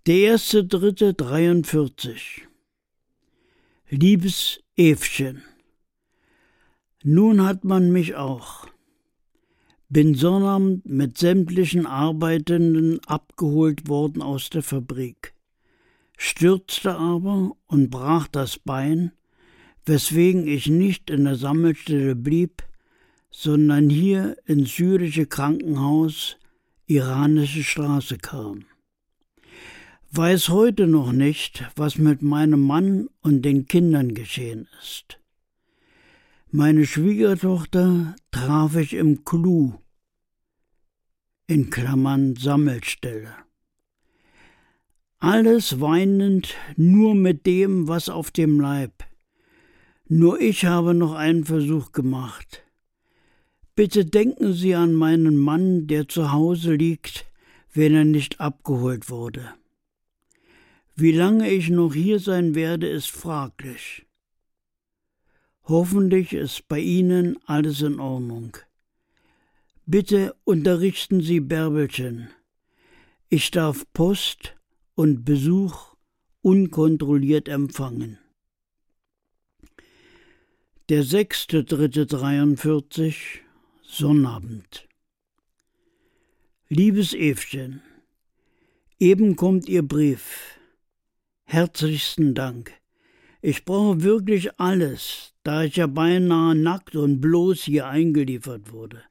Der 0.05 0.38
1.3.43 0.38 2.41
Liebes 3.89 4.61
Evchen, 4.76 5.43
nun 7.03 7.45
hat 7.45 7.64
man 7.64 7.91
mich 7.91 8.15
auch 8.15 8.68
bin 9.89 10.15
Sonnabend 10.15 10.85
mit 10.85 11.18
sämtlichen 11.18 11.85
Arbeitenden 11.85 12.99
abgeholt 13.05 13.88
worden 13.88 14.22
aus 14.22 14.49
der 14.49 14.64
Fabrik, 14.64 15.34
stürzte 16.18 16.95
aber 16.95 17.55
und 17.68 17.89
brach 17.89 18.27
das 18.27 18.59
Bein, 18.59 19.11
weswegen 19.85 20.47
ich 20.47 20.68
nicht 20.68 21.09
in 21.09 21.23
der 21.23 21.35
Sammelstelle 21.35 22.15
blieb, 22.15 22.64
sondern 23.31 23.89
hier 23.89 24.35
ins 24.45 24.76
syrische 24.76 25.26
Krankenhaus 25.26 26.38
Iranische 26.88 27.64
Straße 27.64 28.18
kam. 28.18 28.65
Weiß 30.11 30.49
heute 30.49 30.88
noch 30.88 31.11
nicht, 31.11 31.65
was 31.76 31.97
mit 31.97 32.22
meinem 32.22 32.61
Mann 32.61 33.09
und 33.22 33.41
den 33.43 33.68
Kindern 33.68 34.14
geschehen 34.14 34.68
ist. 34.81 35.16
Meine 36.59 36.88
Schwiegertochter 36.88 38.15
traf 38.31 38.77
ich 38.77 38.95
im 38.95 39.23
Clou, 39.23 39.75
in 41.45 41.69
Klammern 41.69 42.35
Sammelstelle. 42.35 43.31
Alles 45.19 45.79
weinend, 45.79 46.55
nur 46.75 47.13
mit 47.13 47.45
dem, 47.45 47.88
was 47.88 48.09
auf 48.09 48.31
dem 48.31 48.59
Leib. 48.59 49.03
Nur 50.07 50.41
ich 50.41 50.65
habe 50.65 50.95
noch 50.95 51.13
einen 51.13 51.45
Versuch 51.45 51.91
gemacht. 51.91 52.63
Bitte 53.75 54.05
denken 54.05 54.53
Sie 54.53 54.73
an 54.73 54.95
meinen 54.95 55.38
Mann, 55.38 55.85
der 55.85 56.07
zu 56.07 56.31
Hause 56.31 56.73
liegt, 56.73 57.27
wenn 57.71 57.93
er 57.93 58.05
nicht 58.05 58.41
abgeholt 58.41 59.11
wurde. 59.11 59.53
Wie 60.95 61.11
lange 61.11 61.51
ich 61.51 61.69
noch 61.69 61.93
hier 61.93 62.19
sein 62.19 62.55
werde, 62.55 62.88
ist 62.88 63.11
fraglich. 63.11 64.06
Hoffentlich 65.69 66.31
ist 66.31 66.69
bei 66.69 66.80
Ihnen 66.80 67.38
alles 67.45 67.81
in 67.81 67.99
Ordnung. 67.99 68.56
Bitte 69.85 70.34
unterrichten 70.45 71.19
Sie 71.19 71.41
Bärbelchen. 71.41 72.30
Ich 73.27 73.52
darf 73.52 73.85
Post 73.91 74.56
und 74.95 75.26
Besuch 75.26 75.95
unkontrolliert 76.41 77.49
empfangen. 77.49 78.18
Der 80.88 81.03
sechste 81.03 81.65
dritte 81.65 82.06
43 82.06 83.41
Sonnabend. 83.81 84.88
Liebes 86.69 87.14
Evchen, 87.14 87.81
eben 88.99 89.35
kommt 89.35 89.68
Ihr 89.68 89.85
Brief. 89.85 90.60
Herzlichsten 91.44 92.35
Dank. 92.35 92.72
Ich 93.41 93.65
brauche 93.65 94.02
wirklich 94.02 94.57
alles, 94.60 95.34
da 95.47 95.63
ich 95.63 95.77
ja 95.77 95.87
beinahe 95.87 96.55
nackt 96.55 96.97
und 96.97 97.21
bloß 97.21 97.63
hier 97.63 97.87
eingeliefert 97.87 98.73
wurde. 98.73 99.01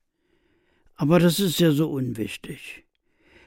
Aber 0.94 1.18
das 1.18 1.40
ist 1.40 1.58
ja 1.60 1.72
so 1.72 1.90
unwichtig. 1.90 2.84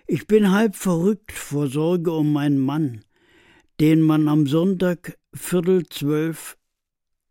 Ich 0.07 0.25
bin 0.25 0.49
halb 0.49 0.75
verrückt 0.75 1.31
vor 1.31 1.67
Sorge 1.67 2.11
um 2.11 2.33
meinen 2.33 2.57
Mann, 2.57 3.05
den 3.79 4.01
man 4.01 4.27
am 4.27 4.47
Sonntag 4.47 5.19
Viertel 5.35 5.85
zwölf 5.87 6.57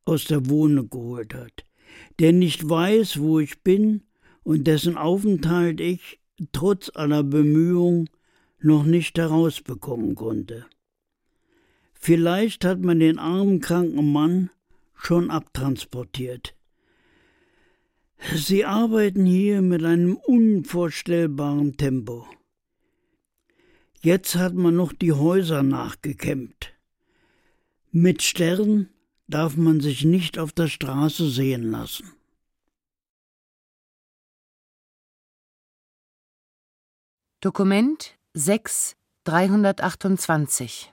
aus 0.04 0.26
der 0.26 0.48
Wohnung 0.48 0.90
geholt 0.90 1.34
hat, 1.34 1.64
der 2.20 2.32
nicht 2.32 2.68
weiß, 2.68 3.18
wo 3.18 3.40
ich 3.40 3.64
bin 3.64 4.04
und 4.44 4.68
dessen 4.68 4.96
Aufenthalt 4.96 5.80
ich, 5.80 6.20
trotz 6.52 6.88
aller 6.94 7.24
Bemühungen, 7.24 8.08
noch 8.60 8.84
nicht 8.84 9.18
herausbekommen 9.18 10.14
konnte. 10.14 10.66
Vielleicht 11.94 12.64
hat 12.64 12.80
man 12.80 13.00
den 13.00 13.18
armen 13.18 13.58
kranken 13.58 14.12
Mann 14.12 14.50
schon 14.98 15.30
abtransportiert. 15.30 16.54
Sie 18.34 18.64
arbeiten 18.64 19.24
hier 19.24 19.62
mit 19.62 19.84
einem 19.84 20.16
unvorstellbaren 20.16 21.76
Tempo. 21.76 22.26
Jetzt 24.00 24.34
hat 24.34 24.54
man 24.54 24.76
noch 24.76 24.92
die 24.92 25.12
Häuser 25.12 25.62
nachgekämmt. 25.62 26.74
Mit 27.90 28.22
Stern 28.22 28.90
darf 29.28 29.56
man 29.56 29.80
sich 29.80 30.04
nicht 30.04 30.38
auf 30.38 30.52
der 30.52 30.68
Straße 30.68 31.28
sehen 31.30 31.70
lassen. 31.70 32.12
Dokument 37.40 38.18
6 38.34 38.96
328 39.24 40.92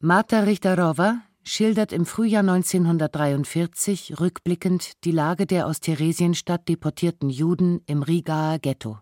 Marta 0.00 0.40
Richterowa 0.40 1.22
schildert 1.48 1.92
im 1.92 2.04
Frühjahr 2.04 2.40
1943 2.40 4.20
rückblickend 4.20 5.04
die 5.04 5.12
Lage 5.12 5.46
der 5.46 5.66
aus 5.66 5.80
Theresienstadt 5.80 6.68
deportierten 6.68 7.30
Juden 7.30 7.80
im 7.86 8.02
Rigaer 8.02 8.58
Ghetto. 8.58 8.98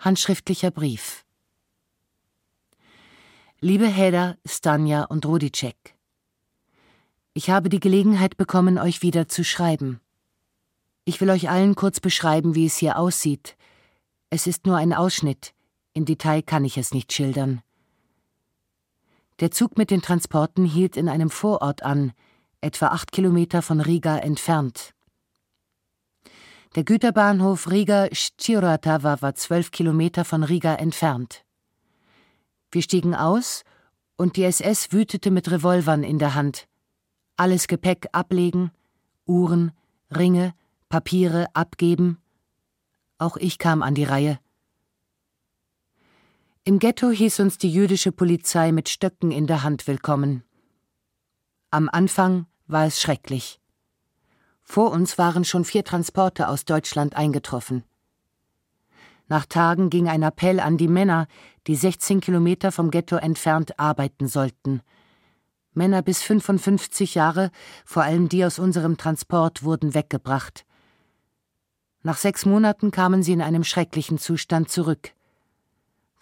Handschriftlicher 0.00 0.72
Brief 0.72 1.24
Liebe 3.60 3.86
Heda, 3.86 4.36
Stanja 4.44 5.04
und 5.04 5.24
Rodicek, 5.24 5.94
ich 7.34 7.50
habe 7.50 7.68
die 7.68 7.80
Gelegenheit 7.80 8.36
bekommen, 8.36 8.78
euch 8.78 9.02
wieder 9.02 9.28
zu 9.28 9.44
schreiben. 9.44 10.00
Ich 11.04 11.20
will 11.20 11.30
euch 11.30 11.48
allen 11.48 11.74
kurz 11.74 12.00
beschreiben, 12.00 12.54
wie 12.54 12.66
es 12.66 12.78
hier 12.78 12.98
aussieht. 12.98 13.56
Es 14.30 14.46
ist 14.46 14.66
nur 14.66 14.76
ein 14.76 14.92
Ausschnitt, 14.92 15.54
im 15.92 16.04
Detail 16.04 16.42
kann 16.42 16.64
ich 16.64 16.78
es 16.78 16.92
nicht 16.92 17.12
schildern. 17.12 17.62
Der 19.40 19.50
Zug 19.50 19.76
mit 19.76 19.90
den 19.90 20.00
Transporten 20.00 20.64
hielt 20.64 20.96
in 20.96 21.08
einem 21.08 21.28
Vorort 21.28 21.82
an, 21.82 22.12
etwa 22.62 22.88
acht 22.88 23.12
Kilometer 23.12 23.60
von 23.60 23.80
Riga 23.80 24.16
entfernt. 24.18 24.94
Der 26.74 26.84
Güterbahnhof 26.84 27.70
Riga 27.70 28.08
Szczyratava 28.12 29.20
war 29.20 29.34
zwölf 29.34 29.70
Kilometer 29.70 30.24
von 30.24 30.42
Riga 30.42 30.74
entfernt. 30.74 31.44
Wir 32.70 32.82
stiegen 32.82 33.14
aus 33.14 33.62
und 34.16 34.36
die 34.36 34.44
SS 34.44 34.92
wütete 34.92 35.30
mit 35.30 35.50
Revolvern 35.50 36.02
in 36.02 36.18
der 36.18 36.34
Hand. 36.34 36.66
Alles 37.36 37.66
Gepäck 37.66 38.08
ablegen, 38.12 38.70
Uhren, 39.26 39.72
Ringe, 40.14 40.54
Papiere 40.88 41.46
abgeben. 41.52 42.18
Auch 43.18 43.36
ich 43.36 43.58
kam 43.58 43.82
an 43.82 43.94
die 43.94 44.04
Reihe. 44.04 44.38
Im 46.68 46.80
Ghetto 46.80 47.10
hieß 47.10 47.38
uns 47.38 47.58
die 47.58 47.70
jüdische 47.70 48.10
Polizei 48.10 48.72
mit 48.72 48.88
Stöcken 48.88 49.30
in 49.30 49.46
der 49.46 49.62
Hand 49.62 49.86
willkommen. 49.86 50.42
Am 51.70 51.88
Anfang 51.88 52.46
war 52.66 52.86
es 52.86 53.00
schrecklich. 53.00 53.60
Vor 54.64 54.90
uns 54.90 55.16
waren 55.16 55.44
schon 55.44 55.64
vier 55.64 55.84
Transporte 55.84 56.48
aus 56.48 56.64
Deutschland 56.64 57.14
eingetroffen. 57.14 57.84
Nach 59.28 59.46
Tagen 59.46 59.90
ging 59.90 60.08
ein 60.08 60.24
Appell 60.24 60.58
an 60.58 60.76
die 60.76 60.88
Männer, 60.88 61.28
die 61.68 61.76
16 61.76 62.20
Kilometer 62.20 62.72
vom 62.72 62.90
Ghetto 62.90 63.14
entfernt 63.14 63.78
arbeiten 63.78 64.26
sollten. 64.26 64.80
Männer 65.72 66.02
bis 66.02 66.20
55 66.22 67.14
Jahre, 67.14 67.52
vor 67.84 68.02
allem 68.02 68.28
die 68.28 68.44
aus 68.44 68.58
unserem 68.58 68.96
Transport, 68.96 69.62
wurden 69.62 69.94
weggebracht. 69.94 70.66
Nach 72.02 72.16
sechs 72.16 72.44
Monaten 72.44 72.90
kamen 72.90 73.22
sie 73.22 73.34
in 73.34 73.42
einem 73.42 73.62
schrecklichen 73.62 74.18
Zustand 74.18 74.68
zurück. 74.68 75.12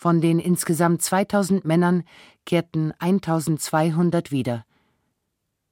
Von 0.04 0.20
den 0.20 0.38
insgesamt 0.38 1.00
2000 1.00 1.64
Männern 1.64 2.04
kehrten 2.44 2.92
1200 2.98 4.30
wieder. 4.30 4.66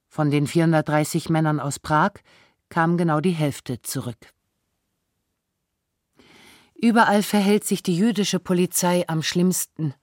Von 0.09 0.31
den 0.31 0.47
430 0.47 1.29
Männern 1.29 1.59
aus 1.59 1.77
Prag 1.77 2.13
kam 2.67 2.97
genau 2.97 3.19
die 3.19 3.29
Hälfte 3.29 3.83
zurück. 3.83 4.33
Überall 6.73 7.21
verhält 7.21 7.63
sich 7.63 7.83
die 7.83 7.95
jüdische 7.95 8.39
Polizei 8.39 9.07
am 9.07 9.21
schlimmsten. 9.21 9.93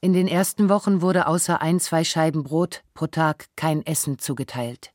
In 0.00 0.12
den 0.12 0.28
ersten 0.28 0.68
Wochen 0.68 1.02
wurde 1.02 1.26
außer 1.26 1.60
ein, 1.60 1.80
zwei 1.80 2.04
Scheiben 2.04 2.44
Brot 2.44 2.84
pro 2.94 3.08
Tag 3.08 3.46
kein 3.56 3.84
Essen 3.84 4.20
zugeteilt. 4.20 4.92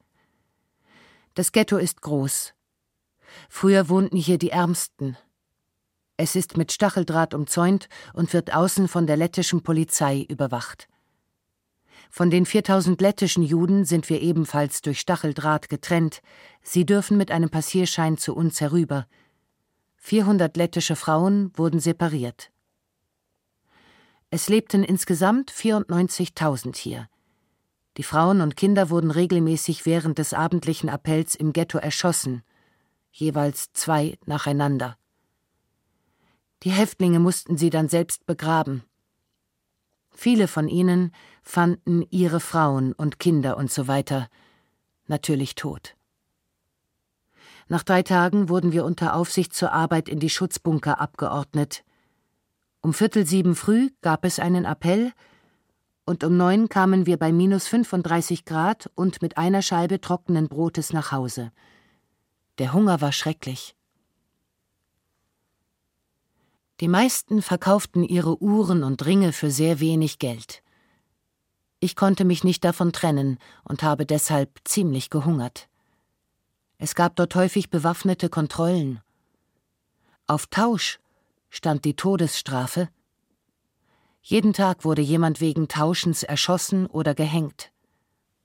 Das 1.33 1.51
Ghetto 1.51 1.75
ist 1.75 2.01
groß. 2.01 2.53
Früher 3.49 3.89
wohnten 3.89 4.15
hier 4.15 4.37
die 4.37 4.51
Ärmsten, 4.51 5.17
es 6.19 6.35
ist 6.35 6.57
mit 6.57 6.73
Stacheldraht 6.73 7.33
umzäunt 7.33 7.87
und 8.11 8.33
wird 8.33 8.53
außen 8.53 8.89
von 8.89 9.07
der 9.07 9.15
lettischen 9.15 9.63
Polizei 9.63 10.25
überwacht. 10.27 10.89
Von 12.09 12.29
den 12.29 12.45
4000 12.45 12.99
lettischen 12.99 13.41
Juden 13.41 13.85
sind 13.85 14.09
wir 14.09 14.21
ebenfalls 14.21 14.81
durch 14.81 14.99
Stacheldraht 14.99 15.69
getrennt. 15.69 16.21
Sie 16.61 16.85
dürfen 16.85 17.15
mit 17.15 17.31
einem 17.31 17.49
Passierschein 17.49 18.17
zu 18.17 18.35
uns 18.35 18.59
herüber. 18.59 19.07
400 19.95 20.57
lettische 20.57 20.97
Frauen 20.97 21.53
wurden 21.55 21.79
separiert. 21.79 22.51
Es 24.29 24.49
lebten 24.49 24.83
insgesamt 24.83 25.51
94.000 25.51 26.75
hier. 26.75 27.07
Die 27.95 28.03
Frauen 28.03 28.41
und 28.41 28.57
Kinder 28.57 28.89
wurden 28.89 29.11
regelmäßig 29.11 29.85
während 29.85 30.17
des 30.17 30.33
abendlichen 30.33 30.89
Appells 30.89 31.35
im 31.35 31.53
Ghetto 31.53 31.77
erschossen, 31.77 32.43
jeweils 33.09 33.71
zwei 33.71 34.17
nacheinander. 34.25 34.98
Die 36.63 36.71
Häftlinge 36.71 37.19
mussten 37.19 37.57
sie 37.57 37.69
dann 37.69 37.87
selbst 37.87 38.25
begraben. 38.25 38.83
Viele 40.11 40.47
von 40.47 40.67
ihnen 40.67 41.13
fanden 41.41 42.05
ihre 42.09 42.39
Frauen 42.39 42.93
und 42.93 43.19
Kinder 43.19 43.55
und 43.55 43.71
so 43.71 43.87
weiter 43.87 44.27
natürlich 45.07 45.55
tot. 45.55 45.95
Nach 47.67 47.83
drei 47.83 48.03
Tagen 48.03 48.49
wurden 48.49 48.71
wir 48.71 48.83
unter 48.83 49.15
Aufsicht 49.15 49.53
zur 49.53 49.71
Arbeit 49.71 50.09
in 50.09 50.19
die 50.19 50.29
Schutzbunker 50.29 50.99
abgeordnet. 50.99 51.83
Um 52.81 52.93
Viertel 52.93 53.25
sieben 53.25 53.55
früh 53.55 53.91
gab 54.01 54.25
es 54.25 54.39
einen 54.39 54.65
Appell, 54.65 55.13
und 56.05 56.23
um 56.23 56.35
neun 56.37 56.69
kamen 56.69 57.05
wir 57.05 57.17
bei 57.17 57.31
minus 57.31 57.67
35 57.67 58.43
Grad 58.43 58.89
und 58.95 59.21
mit 59.21 59.37
einer 59.37 59.61
Scheibe 59.61 60.01
trockenen 60.01 60.47
Brotes 60.47 60.91
nach 60.91 61.11
Hause. 61.11 61.51
Der 62.57 62.73
Hunger 62.73 62.99
war 62.99 63.11
schrecklich. 63.11 63.75
Die 66.79 66.87
meisten 66.87 67.41
verkauften 67.41 68.03
ihre 68.03 68.41
Uhren 68.41 68.83
und 68.83 69.05
Ringe 69.05 69.33
für 69.33 69.51
sehr 69.51 69.81
wenig 69.81 70.17
Geld. 70.17 70.63
Ich 71.81 71.95
konnte 71.97 72.23
mich 72.23 72.45
nicht 72.45 72.63
davon 72.63 72.93
trennen 72.93 73.37
und 73.63 73.83
habe 73.83 74.05
deshalb 74.05 74.59
ziemlich 74.63 75.09
gehungert. 75.09 75.67
Es 76.77 76.95
gab 76.95 77.17
dort 77.17 77.35
häufig 77.35 77.69
bewaffnete 77.69 78.29
Kontrollen. 78.29 79.01
Auf 80.25 80.47
Tausch 80.47 80.99
stand 81.49 81.83
die 81.83 81.95
Todesstrafe. 81.95 82.87
Jeden 84.21 84.53
Tag 84.53 84.85
wurde 84.85 85.01
jemand 85.01 85.41
wegen 85.41 85.67
Tauschens 85.67 86.23
erschossen 86.23 86.85
oder 86.85 87.13
gehängt. 87.13 87.71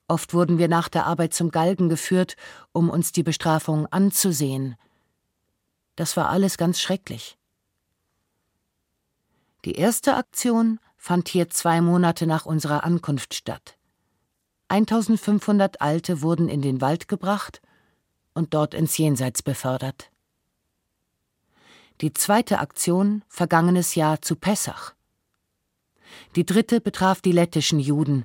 Oft 0.09 0.35
wurden 0.35 0.59
wir 0.59 0.69
nach 0.69 0.89
der 0.89 1.06
Arbeit 1.06 1.35
zum 1.35 1.52
Galgen 1.52 1.89
geführt, 1.89 2.36
um 2.73 2.90
uns 2.90 3.12
die 3.12 3.23
Bestrafung 3.23 3.86
anzusehen. 3.86 4.74
Das 5.94 6.16
war 6.16 6.28
alles 6.31 6.59
ganz 6.59 6.81
schrecklich. 6.81 7.39
Die 9.65 9.77
erste 9.77 10.16
Aktion 10.16 10.78
fand 10.99 11.28
hier 11.28 11.49
zwei 11.49 11.81
Monate 11.81 12.27
nach 12.27 12.45
unserer 12.45 12.85
Ankunft 12.85 13.35
statt. 13.35 13.78
1500 14.69 15.81
Alte 15.81 16.20
wurden 16.20 16.49
in 16.49 16.61
den 16.61 16.81
Wald 16.81 17.09
gebracht 17.09 17.62
und 18.35 18.53
dort 18.53 18.74
ins 18.74 18.99
Jenseits 18.99 19.43
befördert. 19.43 20.11
Die 22.01 22.12
zweite 22.12 22.59
Aktion 22.59 23.23
vergangenes 23.28 23.95
Jahr 23.95 24.20
zu 24.20 24.36
Pessach. 24.36 24.95
Die 26.36 26.45
dritte 26.45 26.81
betraf 26.81 27.23
die 27.23 27.32
lettischen 27.32 27.78
Juden. 27.78 28.24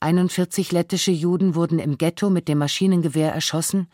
41 0.00 0.70
lettische 0.70 1.10
Juden 1.10 1.54
wurden 1.54 1.78
im 1.78 1.98
Ghetto 1.98 2.30
mit 2.30 2.46
dem 2.46 2.58
Maschinengewehr 2.58 3.32
erschossen, 3.32 3.90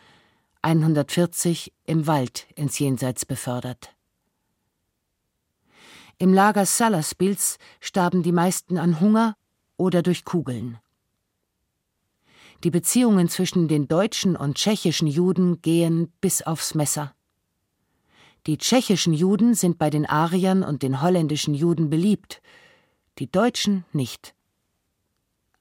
140 0.62 1.72
im 1.84 2.06
Wald 2.06 2.46
ins 2.54 2.78
Jenseits 2.78 3.24
befördert. 3.24 3.95
Im 6.18 6.32
Lager 6.32 6.64
Salaspils 6.64 7.58
starben 7.78 8.22
die 8.22 8.32
meisten 8.32 8.78
an 8.78 9.00
Hunger 9.00 9.36
oder 9.76 10.02
durch 10.02 10.24
Kugeln. 10.24 10.78
Die 12.64 12.70
Beziehungen 12.70 13.28
zwischen 13.28 13.68
den 13.68 13.86
deutschen 13.86 14.34
und 14.34 14.56
tschechischen 14.56 15.08
Juden 15.08 15.60
gehen 15.60 16.10
bis 16.22 16.40
aufs 16.40 16.74
Messer. 16.74 17.14
Die 18.46 18.56
tschechischen 18.56 19.12
Juden 19.12 19.54
sind 19.54 19.76
bei 19.76 19.90
den 19.90 20.06
Ariern 20.06 20.62
und 20.62 20.82
den 20.82 21.02
holländischen 21.02 21.52
Juden 21.52 21.90
beliebt, 21.90 22.40
die 23.18 23.30
Deutschen 23.30 23.84
nicht. 23.92 24.34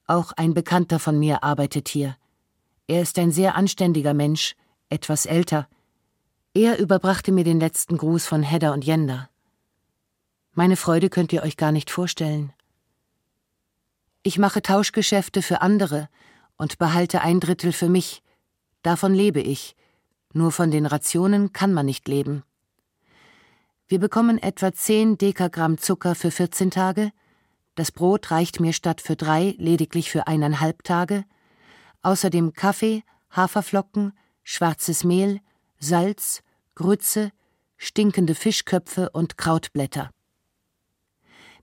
Auch 0.06 0.32
ein 0.32 0.54
Bekannter 0.54 0.98
von 0.98 1.18
mir 1.18 1.42
arbeitet 1.42 1.88
hier. 1.88 2.16
Er 2.86 3.02
ist 3.02 3.18
ein 3.18 3.30
sehr 3.30 3.56
anständiger 3.56 4.14
Mensch, 4.14 4.54
etwas 4.88 5.26
älter. 5.26 5.68
Er 6.54 6.78
überbrachte 6.78 7.30
mir 7.30 7.44
den 7.44 7.60
letzten 7.60 7.98
Gruß 7.98 8.26
von 8.26 8.42
Hedda 8.42 8.72
und 8.72 8.84
Jenda. 8.84 9.28
Meine 10.58 10.76
Freude 10.76 11.10
könnt 11.10 11.34
ihr 11.34 11.42
euch 11.42 11.58
gar 11.58 11.70
nicht 11.70 11.90
vorstellen. 11.90 12.50
Ich 14.22 14.38
mache 14.38 14.62
Tauschgeschäfte 14.62 15.42
für 15.42 15.60
andere 15.60 16.08
und 16.56 16.78
behalte 16.78 17.20
ein 17.20 17.40
Drittel 17.40 17.72
für 17.72 17.90
mich. 17.90 18.22
Davon 18.80 19.12
lebe 19.12 19.40
ich. 19.42 19.76
Nur 20.32 20.52
von 20.52 20.70
den 20.70 20.86
Rationen 20.86 21.52
kann 21.52 21.74
man 21.74 21.84
nicht 21.84 22.08
leben. 22.08 22.42
Wir 23.86 23.98
bekommen 23.98 24.38
etwa 24.38 24.72
10 24.72 25.18
Dekagramm 25.18 25.76
Zucker 25.76 26.14
für 26.14 26.30
14 26.30 26.70
Tage. 26.70 27.12
Das 27.74 27.92
Brot 27.92 28.30
reicht 28.30 28.58
mir 28.58 28.72
statt 28.72 29.02
für 29.02 29.14
drei 29.14 29.54
lediglich 29.58 30.10
für 30.10 30.26
eineinhalb 30.26 30.84
Tage. 30.84 31.26
Außerdem 32.00 32.54
Kaffee, 32.54 33.02
Haferflocken, 33.30 34.14
schwarzes 34.42 35.04
Mehl, 35.04 35.40
Salz, 35.78 36.42
Grütze, 36.74 37.30
stinkende 37.76 38.34
Fischköpfe 38.34 39.10
und 39.10 39.36
Krautblätter. 39.36 40.15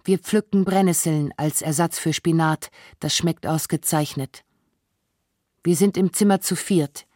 Wir 0.05 0.19
pflücken 0.19 0.65
Brennnesseln 0.65 1.33
als 1.37 1.61
Ersatz 1.61 1.97
für 1.97 2.11
Spinat, 2.11 2.71
das 2.99 3.15
schmeckt 3.15 3.47
ausgezeichnet. 3.47 4.43
Wir 5.63 5.77
sind 5.77 5.95
im 5.95 6.11
Zimmer 6.11 6.41
zu 6.41 6.57
viert. 6.57 7.07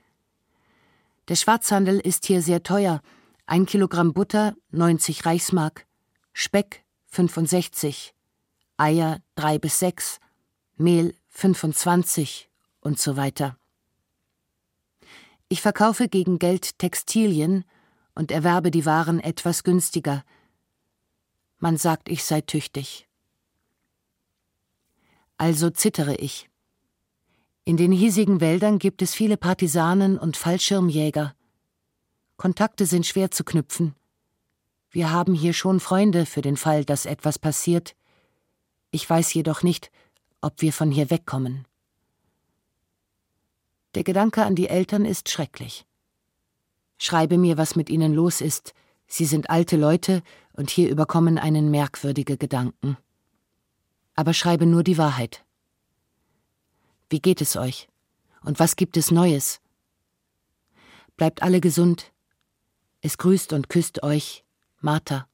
Der 1.28 1.36
Schwarzhandel 1.36 2.00
ist 2.00 2.26
hier 2.26 2.42
sehr 2.42 2.64
teuer. 2.64 3.02
Ein 3.46 3.66
Kilogramm 3.66 4.14
Butter 4.14 4.56
90 4.72 5.26
Reichsmark, 5.26 5.86
Speck 6.32 6.86
65, 7.08 8.14
Eier 8.78 9.20
drei 9.36 9.60
bis 9.60 9.80
sechs, 9.80 10.20
Mehl 10.78 11.14
25 11.30 12.50
und 12.80 13.00
so 13.00 13.18
weiter. 13.18 13.58
Ich 15.50 15.62
verkaufe 15.62 16.08
gegen 16.08 16.40
Geld 16.40 16.80
Textilien 16.80 17.66
und 18.16 18.32
erwerbe 18.32 18.72
die 18.72 18.86
Waren 18.86 19.20
etwas 19.20 19.64
günstiger. 19.64 20.24
Man 21.60 21.78
sagt, 21.78 22.10
ich 22.10 22.24
sei 22.24 22.42
tüchtig. 22.42 23.08
Also 25.38 25.70
zittere 25.70 26.16
ich. 26.16 26.50
In 27.64 27.78
den 27.78 27.92
hiesigen 27.92 28.40
Wäldern 28.42 28.80
gibt 28.80 29.02
es 29.02 29.14
viele 29.14 29.38
Partisanen 29.38 30.18
und 30.18 30.38
Fallschirmjäger. 30.38 31.36
Kontakte 32.38 32.86
sind 32.86 33.06
schwer 33.06 33.32
zu 33.32 33.44
knüpfen. 33.44 33.96
Wir 34.90 35.12
haben 35.12 35.34
hier 35.34 35.54
schon 35.54 35.80
Freunde 35.80 36.26
für 36.26 36.42
den 36.42 36.58
Fall, 36.58 36.86
dass 36.86 37.06
etwas 37.06 37.40
passiert. 37.40 37.96
Ich 38.92 39.10
weiß 39.10 39.34
jedoch 39.34 39.64
nicht, 39.64 39.92
ob 40.42 40.62
wir 40.62 40.72
von 40.72 40.92
hier 40.92 41.10
wegkommen. 41.10 41.68
Der 43.96 44.04
Gedanke 44.04 44.46
an 44.46 44.56
die 44.56 44.70
Eltern 44.70 45.06
ist 45.06 45.30
schrecklich. 45.30 45.86
Schreibe 47.00 47.38
mir, 47.38 47.58
was 47.58 47.76
mit 47.76 47.90
ihnen 47.90 48.14
los 48.14 48.42
ist. 48.42 48.74
Sie 49.08 49.26
sind 49.26 49.50
alte 49.50 49.78
Leute 49.78 50.22
und 50.54 50.70
hier 50.70 50.90
überkommen 50.90 51.38
einen 51.38 51.72
merkwürdige 51.72 52.38
Gedanken. 52.38 52.98
Aber 54.16 54.34
schreibe 54.34 54.66
nur 54.66 54.84
die 54.84 54.98
Wahrheit. 54.98 55.46
Wie 57.10 57.22
geht 57.22 57.42
es 57.42 57.56
euch? 57.56 57.88
Und 58.42 58.60
was 58.60 58.76
gibt 58.76 58.98
es 58.98 59.12
Neues? 59.12 59.62
Bleibt 61.16 61.42
alle 61.42 61.62
gesund. 61.62 62.12
Es 63.02 63.18
grüßt 63.18 63.54
und 63.54 63.70
küsst 63.70 64.04
euch 64.04 64.44
Martha. 64.82 65.28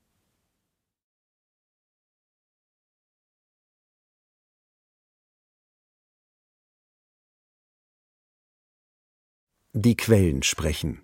Die 9.75 9.97
Quellen 9.97 10.43
sprechen. 10.43 11.03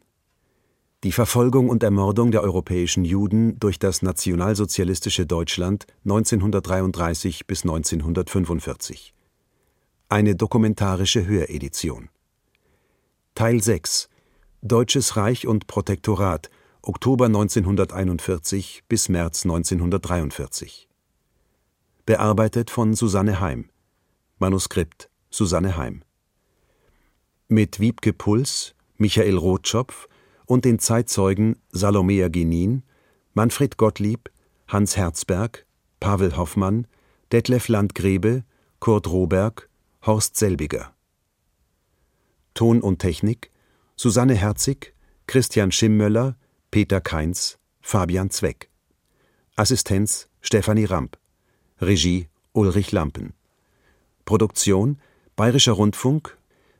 Die 1.03 1.13
Verfolgung 1.13 1.69
und 1.69 1.81
Ermordung 1.81 2.31
der 2.31 2.41
europäischen 2.41 3.05
Juden 3.05 3.57
durch 3.59 3.79
das 3.79 4.01
nationalsozialistische 4.01 5.25
Deutschland 5.25 5.87
1933 6.03 7.47
bis 7.47 7.63
1945. 7.63 9.13
Eine 10.09 10.35
dokumentarische 10.35 11.25
Höredition. 11.25 12.09
Teil 13.33 13.63
6 13.63 14.09
Deutsches 14.61 15.15
Reich 15.15 15.47
und 15.47 15.67
Protektorat 15.67 16.49
Oktober 16.81 17.27
1941 17.27 18.83
bis 18.89 19.07
März 19.07 19.45
1943. 19.45 20.89
Bearbeitet 22.05 22.69
von 22.69 22.93
Susanne 22.93 23.39
Heim. 23.39 23.69
Manuskript 24.37 25.09
Susanne 25.29 25.77
Heim 25.77 26.03
mit 27.51 27.79
Wiebke 27.79 28.13
Puls, 28.13 28.75
Michael 28.97 29.35
Rotschopf 29.35 30.07
und 30.49 30.65
den 30.65 30.79
Zeitzeugen 30.79 31.57
Salomea 31.71 32.27
Genin, 32.27 32.81
Manfred 33.35 33.77
Gottlieb, 33.77 34.31
Hans 34.67 34.97
Herzberg, 34.97 35.67
Pavel 35.99 36.35
Hoffmann, 36.35 36.87
Detlef 37.31 37.67
Landgrebe, 37.67 38.43
Kurt 38.79 39.07
Roberg, 39.07 39.69
Horst 40.03 40.37
Selbiger. 40.37 40.91
Ton 42.55 42.81
und 42.81 42.97
Technik 42.97 43.51
Susanne 43.95 44.33
Herzig, 44.33 44.95
Christian 45.27 45.71
Schimmöller, 45.71 46.35
Peter 46.71 46.99
Kainz, 46.99 47.59
Fabian 47.79 48.31
Zweck. 48.31 48.71
Assistenz 49.55 50.29
Stefanie 50.41 50.85
Ramp. 50.85 51.19
Regie 51.79 52.27
Ulrich 52.53 52.91
Lampen. 52.91 53.33
Produktion 54.25 54.99
Bayerischer 55.35 55.73
Rundfunk 55.73 56.39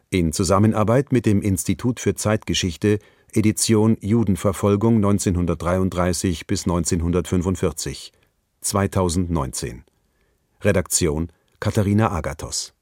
in 0.10 0.34
Zusammenarbeit 0.34 1.12
mit 1.12 1.28
dem 1.28 1.44
Institut 1.44 2.00
für 2.00 2.16
Zeitgeschichte 2.16 2.98
Edition 3.34 3.95
Judenverfolgung 4.01 4.95
1933 4.95 6.47
bis 6.47 6.65
1945 6.65 8.11
2019 8.61 9.84
Redaktion 10.61 11.31
Katharina 11.60 12.11
Agathos 12.11 12.73